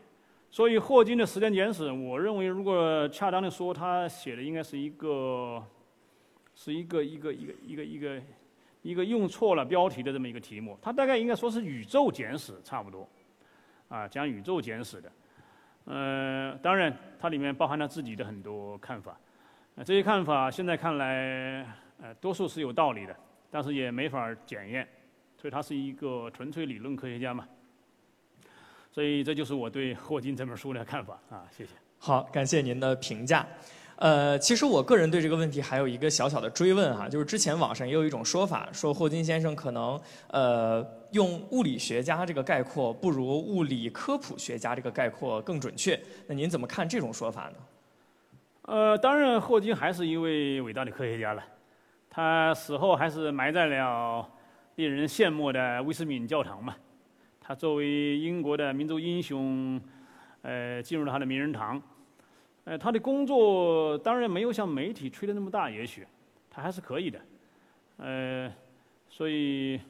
[0.50, 5.64] 所以霍金的时间简史，我认为如果恰当的说，他写的应该是一个
[6.54, 8.22] 是一个一个一个一个一个
[8.82, 13.08] 一个用错了标题的这么一个题目，他大概应该说是宇宙简史差不多。
[13.90, 15.12] 啊，讲宇宙简史的，
[15.84, 19.18] 呃，当然它里面包含了自己的很多看法，
[19.74, 21.66] 啊，这些看法现在看来，
[22.00, 23.16] 呃，多数是有道理的，
[23.50, 24.88] 但是也没法检验，
[25.36, 27.46] 所以他是一个纯粹理论科学家嘛。
[28.92, 31.72] 所以这就是我对霍金这本书的看法啊，谢谢。
[31.98, 33.44] 好，感谢您的评价。
[34.00, 40.82] 呃，其实我个人对这个问题还有一个小小的追问哈，就是之前网上也有一种说法，说霍金先生可能呃
[41.12, 46.00] 用物理学家这个概括不如物理科普学家这个概括更准确。
[46.26, 47.56] 那您怎么看这种说法呢？
[48.62, 51.44] 呃，当然，霍金还是一位伟大的科学家了。
[52.08, 54.26] 他死后还是埋在了
[54.76, 56.74] 令人羡慕的威斯敏教堂嘛。
[57.38, 59.78] 他作为英国的民族英雄，
[60.40, 61.82] 呃，进入了他的名人堂。
[62.64, 66.06] 呃，他的工作当然没有像媒体吹的那么大，也许
[66.50, 67.20] 他还是可以的。
[67.96, 68.52] 呃，
[69.08, 69.80] 所以，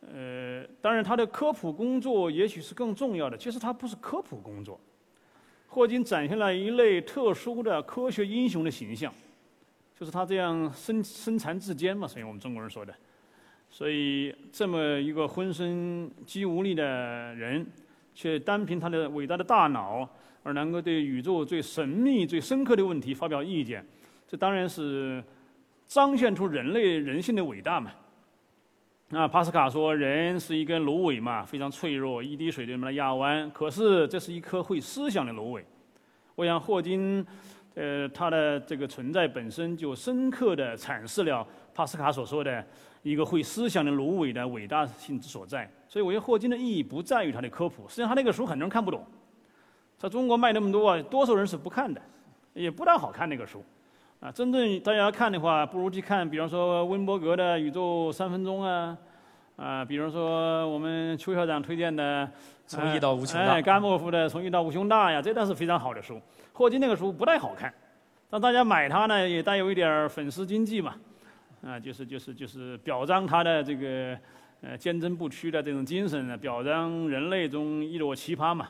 [0.00, 3.36] 呃，当然他的科普工作也许是更重要的。
[3.36, 4.78] 其实他不是科普工作，
[5.68, 9.12] 霍金展现了一类特殊的科学英雄的形象，
[9.98, 12.94] 就是他这样身身残志坚嘛，所以我们中国人说的。
[13.68, 17.66] 所以这么一个浑身肌无力的人，
[18.14, 20.08] 却单凭他的伟大的大脑。
[20.42, 23.84] 而能够对宇宙最神秘、最深刻的问题发表意见，
[24.26, 25.22] 这当然是
[25.86, 27.90] 彰显出人类人性的伟大嘛。
[29.08, 33.50] 那，帕斯卡说人是一根芦苇嘛，非常脆弱，一滴水就能把它压弯。
[33.50, 35.62] 可是这是一颗会思想的芦苇。
[36.34, 37.22] 我想霍金，
[37.74, 42.66] 呃，他的这个存在本身就深刻地阐释了帕斯卡所说的
[43.02, 45.70] 一个会思想的芦苇的伟大性之所在。
[45.86, 49.04] 所以，我觉得霍金的意义不在于他的科普，实际上他那个书很多人看不懂。
[50.02, 52.02] 在中国卖那么多啊，多数人是不看的，
[52.54, 53.64] 也不大好看那个书，
[54.18, 58.98] 啊，真正大家要看的话，不如去看，比方说温伯格的《宇宙三分钟》啊，
[59.54, 62.26] 啊，比方说我们邱校长推荐的
[62.66, 66.20] 《从一到无穷大》，哎，甘莫夫的《从一到无穷大》呀，这都是非常好的书。
[66.52, 67.72] 霍金那个书不太好看，
[68.28, 70.96] 但大家买它呢，也带有一点粉丝经济嘛，
[71.64, 74.18] 啊，就是就是就是表彰他的这个
[74.62, 78.68] 呃坚贞不屈的这种精神，表彰人类中一朵奇葩嘛。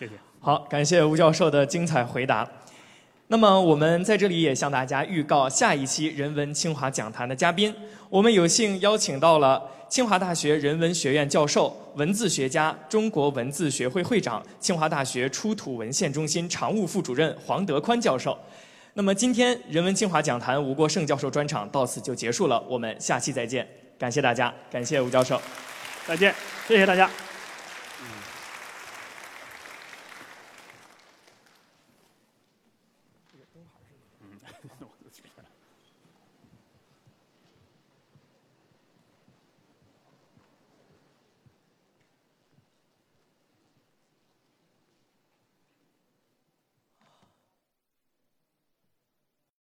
[0.00, 0.12] 谢谢。
[0.40, 2.48] 好，感谢吴教授的精彩回答。
[3.26, 7.72] 那么我们在这里也向大家预告下一期人文清华讲坛的嘉宾。
[8.08, 18.36] 我们有幸邀请到了清华大学人文学院教授、文字学家、中国文字学会会长、清华大学出土文献中心常务副主任黄德宽教授。
[18.94, 23.68] 那么今天人文清华讲坛吴国胜教授专场到此就结束了，我们下期再见。
[23.98, 25.38] 感谢大家，感谢吴教授，
[26.06, 26.34] 再见，
[26.66, 27.08] 谢谢大家。